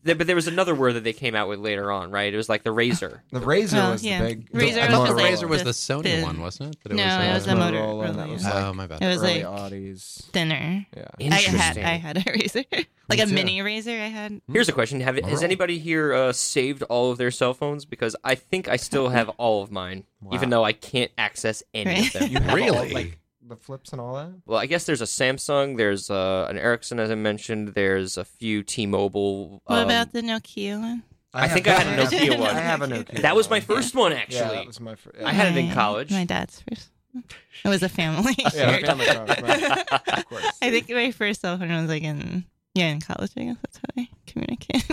But 0.03 0.25
there 0.27 0.35
was 0.35 0.47
another 0.47 0.73
word 0.73 0.93
that 0.93 1.03
they 1.03 1.13
came 1.13 1.35
out 1.35 1.49
with 1.49 1.59
later 1.59 1.91
on, 1.91 2.09
right? 2.09 2.33
It 2.33 2.37
was 2.37 2.49
like 2.49 2.63
the 2.63 2.71
razor. 2.71 3.23
The 3.31 3.39
Razor 3.41 3.77
Oh, 3.79 3.91
was 3.91 4.03
yeah. 4.03 4.21
the 4.21 4.27
big. 4.35 4.49
Razor 4.53 4.87
the 4.87 4.99
was 4.99 5.09
The 5.09 5.15
Razor 5.15 5.47
was 5.47 5.59
the 5.59 5.65
the 5.65 5.71
Sony 5.71 6.03
thin- 6.03 6.23
one, 6.23 6.39
wasn't 6.41 6.75
it? 6.75 6.83
That 6.83 6.93
No, 6.95 7.03
uh, 7.03 7.21
it 7.21 7.33
was 7.33 7.45
the 7.45 7.51
Motorola, 7.51 8.05
and 8.05 8.15
Motorola, 8.15 8.15
that 8.15 8.29
was 8.29 8.43
like 8.43 8.55
oh 8.55 8.73
my 8.73 8.87
bad. 8.87 9.01
It 9.01 9.07
was 9.07 9.17
early 9.23 9.43
like 9.43 9.71
Audis. 9.71 10.23
thinner. 10.31 10.85
Yeah. 10.95 11.05
I 11.19 11.23
had 11.23 11.43
Interesting. 11.43 11.85
I 11.85 11.93
had 11.99 12.17
a 12.17 12.23
razor, 12.31 12.63
like 13.07 13.19
a 13.19 13.25
too. 13.27 13.33
mini 13.33 13.61
razor. 13.61 13.91
I 13.91 14.07
had. 14.07 14.41
Here's 14.51 14.67
a 14.67 14.71
question: 14.73 14.99
Have 15.01 15.17
has 15.17 15.43
anybody 15.43 15.77
here 15.79 16.13
uh, 16.13 16.31
saved 16.33 16.81
all 16.83 17.11
of 17.11 17.17
their 17.17 17.31
cell 17.31 17.53
phones? 17.53 17.85
Because 17.85 18.15
I 18.23 18.35
think 18.35 18.67
I 18.67 18.75
still 18.75 19.09
have 19.17 19.29
all 19.37 19.61
of 19.63 19.71
mine, 19.71 20.03
even 20.33 20.49
though 20.49 20.63
I 20.63 20.73
can't 20.73 21.11
access 21.17 21.61
any 21.73 21.91
Right. 21.91 22.15
of 22.15 22.19
them. 22.21 22.31
You 22.31 22.39
have 22.39 22.49
all, 22.49 22.55
Really? 22.55 22.93
like, 22.93 23.19
the 23.47 23.55
flips 23.55 23.91
and 23.91 24.01
all 24.01 24.15
that? 24.15 24.31
Well, 24.45 24.59
I 24.59 24.65
guess 24.67 24.85
there's 24.85 25.01
a 25.01 25.05
Samsung, 25.05 25.77
there's 25.77 26.09
uh, 26.11 26.45
an 26.49 26.57
Ericsson, 26.57 26.99
as 26.99 27.09
I 27.09 27.15
mentioned. 27.15 27.69
There's 27.69 28.17
a 28.17 28.23
few 28.25 28.61
T-Mobile. 28.63 29.61
What 29.65 29.79
um, 29.79 29.85
about 29.85 30.11
the 30.13 30.21
Nokia 30.21 30.79
one? 30.79 31.03
I 31.33 31.47
think 31.47 31.67
I 31.67 31.73
had 31.73 31.87
a 31.99 32.03
that 32.03 32.11
Nokia 32.11 32.39
one. 32.39 32.55
I 32.55 32.59
have 32.59 32.81
a 32.81 32.87
Nokia. 32.87 33.21
That 33.21 33.35
was 33.35 33.49
my 33.49 33.57
one. 33.57 33.61
first 33.61 33.95
one, 33.95 34.11
Yeah, 34.11 34.17
actually. 34.19 34.55
that 34.55 34.67
was 34.67 34.79
my 34.79 34.95
first. 34.95 35.21
I 35.23 35.31
had 35.31 35.55
it 35.55 35.57
in 35.59 35.71
college. 35.71 36.11
My 36.11 36.25
dad's 36.25 36.61
first. 36.69 36.89
It 37.15 37.67
was 37.69 37.83
a 37.83 37.89
family. 37.89 38.33
Yeah, 38.39 38.49
shared. 38.49 38.85
family 38.85 39.05
phone, 39.05 39.27
right. 39.27 39.87
Of 40.17 40.25
course. 40.27 40.45
I 40.61 40.69
think 40.69 40.89
my 40.89 41.11
first 41.11 41.41
cell 41.41 41.57
phone 41.57 41.69
was 41.69 41.89
like 41.89 42.03
in 42.03 42.45
yeah 42.75 42.89
in 42.89 43.01
college. 43.01 43.31
I 43.37 43.43
guess 43.45 43.57
that's 43.63 43.77
how 43.77 44.01
I 44.03 44.09
communicate. 44.27 44.85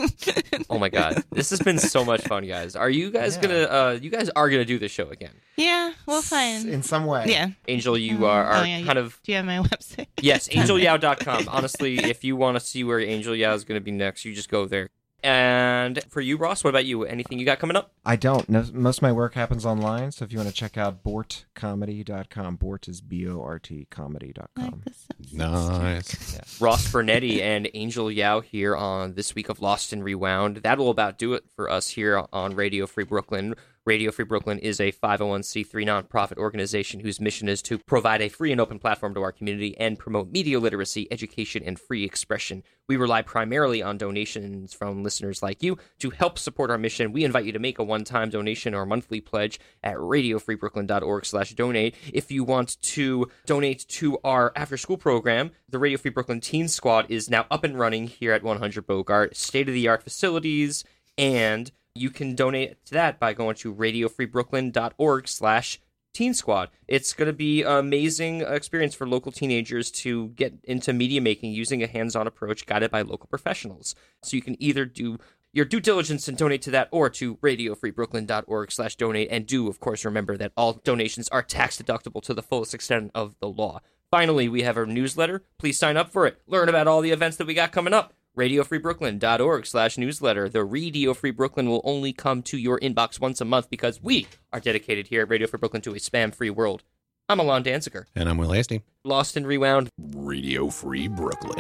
Oh 0.70 0.78
my 0.78 0.88
god, 0.88 1.22
this 1.30 1.50
has 1.50 1.60
been 1.60 1.78
so 1.78 2.04
much 2.04 2.22
fun, 2.22 2.44
guys. 2.46 2.74
Are 2.74 2.90
you 2.90 3.10
guys 3.10 3.36
Yeah. 3.36 3.42
gonna? 3.42 3.62
Uh, 3.64 3.98
you 4.00 4.10
guys 4.10 4.28
are 4.30 4.48
gonna 4.50 4.64
do 4.64 4.78
this 4.78 4.90
show 4.90 5.08
again? 5.10 5.32
yeah, 5.56 5.92
we'll 6.06 6.22
find. 6.22 6.68
In 6.68 6.82
some 6.82 7.06
way. 7.06 7.26
Yeah. 7.28 7.50
Angel, 7.68 7.96
you 7.96 8.16
Um, 8.16 8.24
are, 8.24 8.44
are 8.44 8.62
oh, 8.62 8.64
yeah, 8.64 8.82
kind 8.82 8.98
you- 8.98 9.04
of 9.04 9.20
Do 9.22 9.32
you 9.32 9.36
have 9.36 9.44
my 9.46 9.58
website? 9.58 10.06
yes, 10.20 10.48
angelyao.com. 10.48 11.48
Honestly, 11.48 11.98
if 11.98 12.24
you 12.24 12.34
want 12.36 12.56
to 12.58 12.60
see 12.64 12.82
where 12.84 13.00
Angel 13.00 13.34
Yao 13.36 13.54
is 13.54 13.64
gonna 13.64 13.80
be 13.80 13.92
next, 13.92 14.24
you 14.24 14.34
just 14.34 14.48
go 14.50 14.66
there. 14.66 14.88
And 15.22 16.02
for 16.04 16.20
you, 16.20 16.36
Ross, 16.36 16.62
what 16.62 16.70
about 16.70 16.84
you? 16.84 17.04
Anything 17.04 17.38
you 17.38 17.44
got 17.46 17.58
coming 17.58 17.76
up? 17.76 17.90
I 18.04 18.16
don't. 18.16 18.48
No, 18.48 18.64
most 18.72 18.98
of 18.98 19.02
my 19.02 19.12
work 19.12 19.34
happens 19.34 19.66
online, 19.66 20.12
so 20.12 20.24
if 20.24 20.32
you 20.32 20.38
want 20.38 20.48
to 20.48 20.54
check 20.54 20.76
out 20.76 21.02
bortcomedy.com, 21.02 22.56
Bort 22.56 22.86
is 22.86 23.00
B 23.00 23.26
O 23.28 23.40
R 23.40 23.58
T 23.58 23.86
comedy.com. 23.90 24.46
Like 24.56 24.84
the 24.84 24.94
Simpsons. 24.94 25.32
Nice. 25.34 26.60
Ross 26.60 26.86
Bernetti 26.92 27.40
and 27.40 27.68
Angel 27.74 28.10
Yao 28.10 28.40
here 28.40 28.76
on 28.76 29.14
this 29.14 29.34
week 29.34 29.48
of 29.48 29.60
Lost 29.60 29.92
and 29.92 30.04
Rewound. 30.04 30.58
That 30.58 30.78
will 30.78 30.90
about 30.90 31.18
do 31.18 31.34
it 31.34 31.44
for 31.54 31.70
us 31.70 31.88
here 31.88 32.24
on 32.32 32.54
Radio 32.54 32.86
Free 32.86 33.04
Brooklyn. 33.04 33.54
Radio 33.86 34.10
Free 34.10 34.24
Brooklyn 34.24 34.58
is 34.58 34.80
a 34.80 34.90
501c3 34.90 35.86
nonprofit 35.86 36.38
organization 36.38 36.98
whose 36.98 37.20
mission 37.20 37.48
is 37.48 37.62
to 37.62 37.78
provide 37.78 38.20
a 38.20 38.28
free 38.28 38.50
and 38.50 38.60
open 38.60 38.80
platform 38.80 39.14
to 39.14 39.22
our 39.22 39.30
community 39.30 39.78
and 39.78 39.96
promote 39.96 40.32
media 40.32 40.58
literacy, 40.58 41.06
education, 41.12 41.62
and 41.64 41.78
free 41.78 42.02
expression. 42.02 42.64
We 42.88 42.96
rely 42.96 43.22
primarily 43.22 43.84
on 43.84 43.96
donations 43.96 44.74
from 44.74 45.04
listeners 45.04 45.40
like 45.40 45.62
you 45.62 45.78
to 46.00 46.10
help 46.10 46.36
support 46.36 46.72
our 46.72 46.78
mission. 46.78 47.12
We 47.12 47.22
invite 47.22 47.44
you 47.44 47.52
to 47.52 47.60
make 47.60 47.78
a 47.78 47.84
one-time 47.84 48.28
donation 48.28 48.74
or 48.74 48.86
monthly 48.86 49.20
pledge 49.20 49.60
at 49.84 49.94
radiofreebrooklyn.org/donate. 49.94 51.94
If 52.12 52.32
you 52.32 52.42
want 52.42 52.82
to 52.82 53.30
donate 53.46 53.86
to 53.86 54.18
our 54.24 54.52
after-school 54.56 54.96
program, 54.96 55.52
the 55.68 55.78
Radio 55.78 55.98
Free 55.98 56.10
Brooklyn 56.10 56.40
Teen 56.40 56.66
Squad 56.66 57.08
is 57.08 57.30
now 57.30 57.46
up 57.52 57.62
and 57.62 57.78
running 57.78 58.08
here 58.08 58.32
at 58.32 58.42
100 58.42 58.84
Bogart. 58.84 59.36
State-of-the-art 59.36 60.02
facilities 60.02 60.82
and 61.16 61.70
you 61.96 62.10
can 62.10 62.34
donate 62.34 62.84
to 62.86 62.94
that 62.94 63.18
by 63.18 63.32
going 63.32 63.56
to 63.56 63.74
radiofreebrooklyn.org 63.74 65.28
slash 65.28 65.80
teen 66.16 66.32
squad. 66.32 66.70
It's 66.88 67.12
going 67.12 67.26
to 67.26 67.32
be 67.34 67.62
an 67.62 67.76
amazing 67.76 68.40
experience 68.40 68.94
for 68.94 69.06
local 69.06 69.30
teenagers 69.32 69.90
to 69.92 70.28
get 70.28 70.54
into 70.64 70.94
media 70.94 71.20
making 71.20 71.52
using 71.52 71.82
a 71.82 71.86
hands-on 71.86 72.26
approach 72.26 72.64
guided 72.64 72.90
by 72.90 73.02
local 73.02 73.26
professionals. 73.26 73.94
So 74.22 74.36
you 74.36 74.42
can 74.42 74.60
either 74.62 74.86
do 74.86 75.18
your 75.52 75.66
due 75.66 75.80
diligence 75.80 76.26
and 76.26 76.36
donate 76.36 76.62
to 76.62 76.70
that 76.70 76.88
or 76.90 77.10
to 77.10 77.36
radiofreebrooklyn.org 77.36 78.72
slash 78.72 78.96
donate. 78.96 79.28
And 79.30 79.46
do 79.46 79.68
of 79.68 79.78
course 79.78 80.04
remember 80.04 80.36
that 80.38 80.52
all 80.56 80.74
donations 80.74 81.28
are 81.28 81.42
tax 81.42 81.80
deductible 81.80 82.22
to 82.22 82.34
the 82.34 82.42
fullest 82.42 82.72
extent 82.72 83.10
of 83.14 83.36
the 83.40 83.48
law. 83.48 83.80
Finally 84.10 84.48
we 84.48 84.62
have 84.62 84.76
our 84.76 84.86
newsletter. 84.86 85.42
Please 85.58 85.78
sign 85.78 85.96
up 85.98 86.10
for 86.10 86.26
it. 86.26 86.40
Learn 86.46 86.68
about 86.68 86.86
all 86.86 87.02
the 87.02 87.10
events 87.10 87.36
that 87.36 87.46
we 87.46 87.54
got 87.54 87.72
coming 87.72 87.92
up 87.94 88.14
radiofreebrooklyn.org 88.36 89.66
slash 89.66 89.98
newsletter. 89.98 90.48
The 90.48 90.64
Radio 90.64 91.14
Free 91.14 91.30
Brooklyn 91.30 91.68
will 91.68 91.80
only 91.84 92.12
come 92.12 92.42
to 92.44 92.58
your 92.58 92.78
inbox 92.80 93.18
once 93.20 93.40
a 93.40 93.44
month 93.44 93.70
because 93.70 94.02
we 94.02 94.26
are 94.52 94.60
dedicated 94.60 95.08
here 95.08 95.22
at 95.22 95.30
Radio 95.30 95.46
Free 95.46 95.58
Brooklyn 95.58 95.82
to 95.82 95.92
a 95.92 95.98
spam-free 95.98 96.50
world. 96.50 96.82
I'm 97.28 97.40
Alon 97.40 97.64
Danziger. 97.64 98.04
And 98.14 98.28
I'm 98.28 98.38
Will 98.38 98.52
Hasty. 98.52 98.82
Lost 99.04 99.36
and 99.36 99.46
Rewound. 99.46 99.88
Radio 99.98 100.68
Free 100.68 101.08
Brooklyn. 101.08 101.58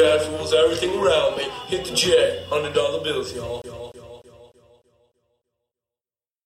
careful 0.00 0.38
with 0.38 0.39
everything 0.52 0.98
around 0.98 1.36
me. 1.36 1.44
Hit 1.68 1.84
the 1.84 1.94
J, 1.94 2.44
hundred 2.48 2.74
dollar 2.74 3.02
bills, 3.02 3.34
y'all. 3.34 3.79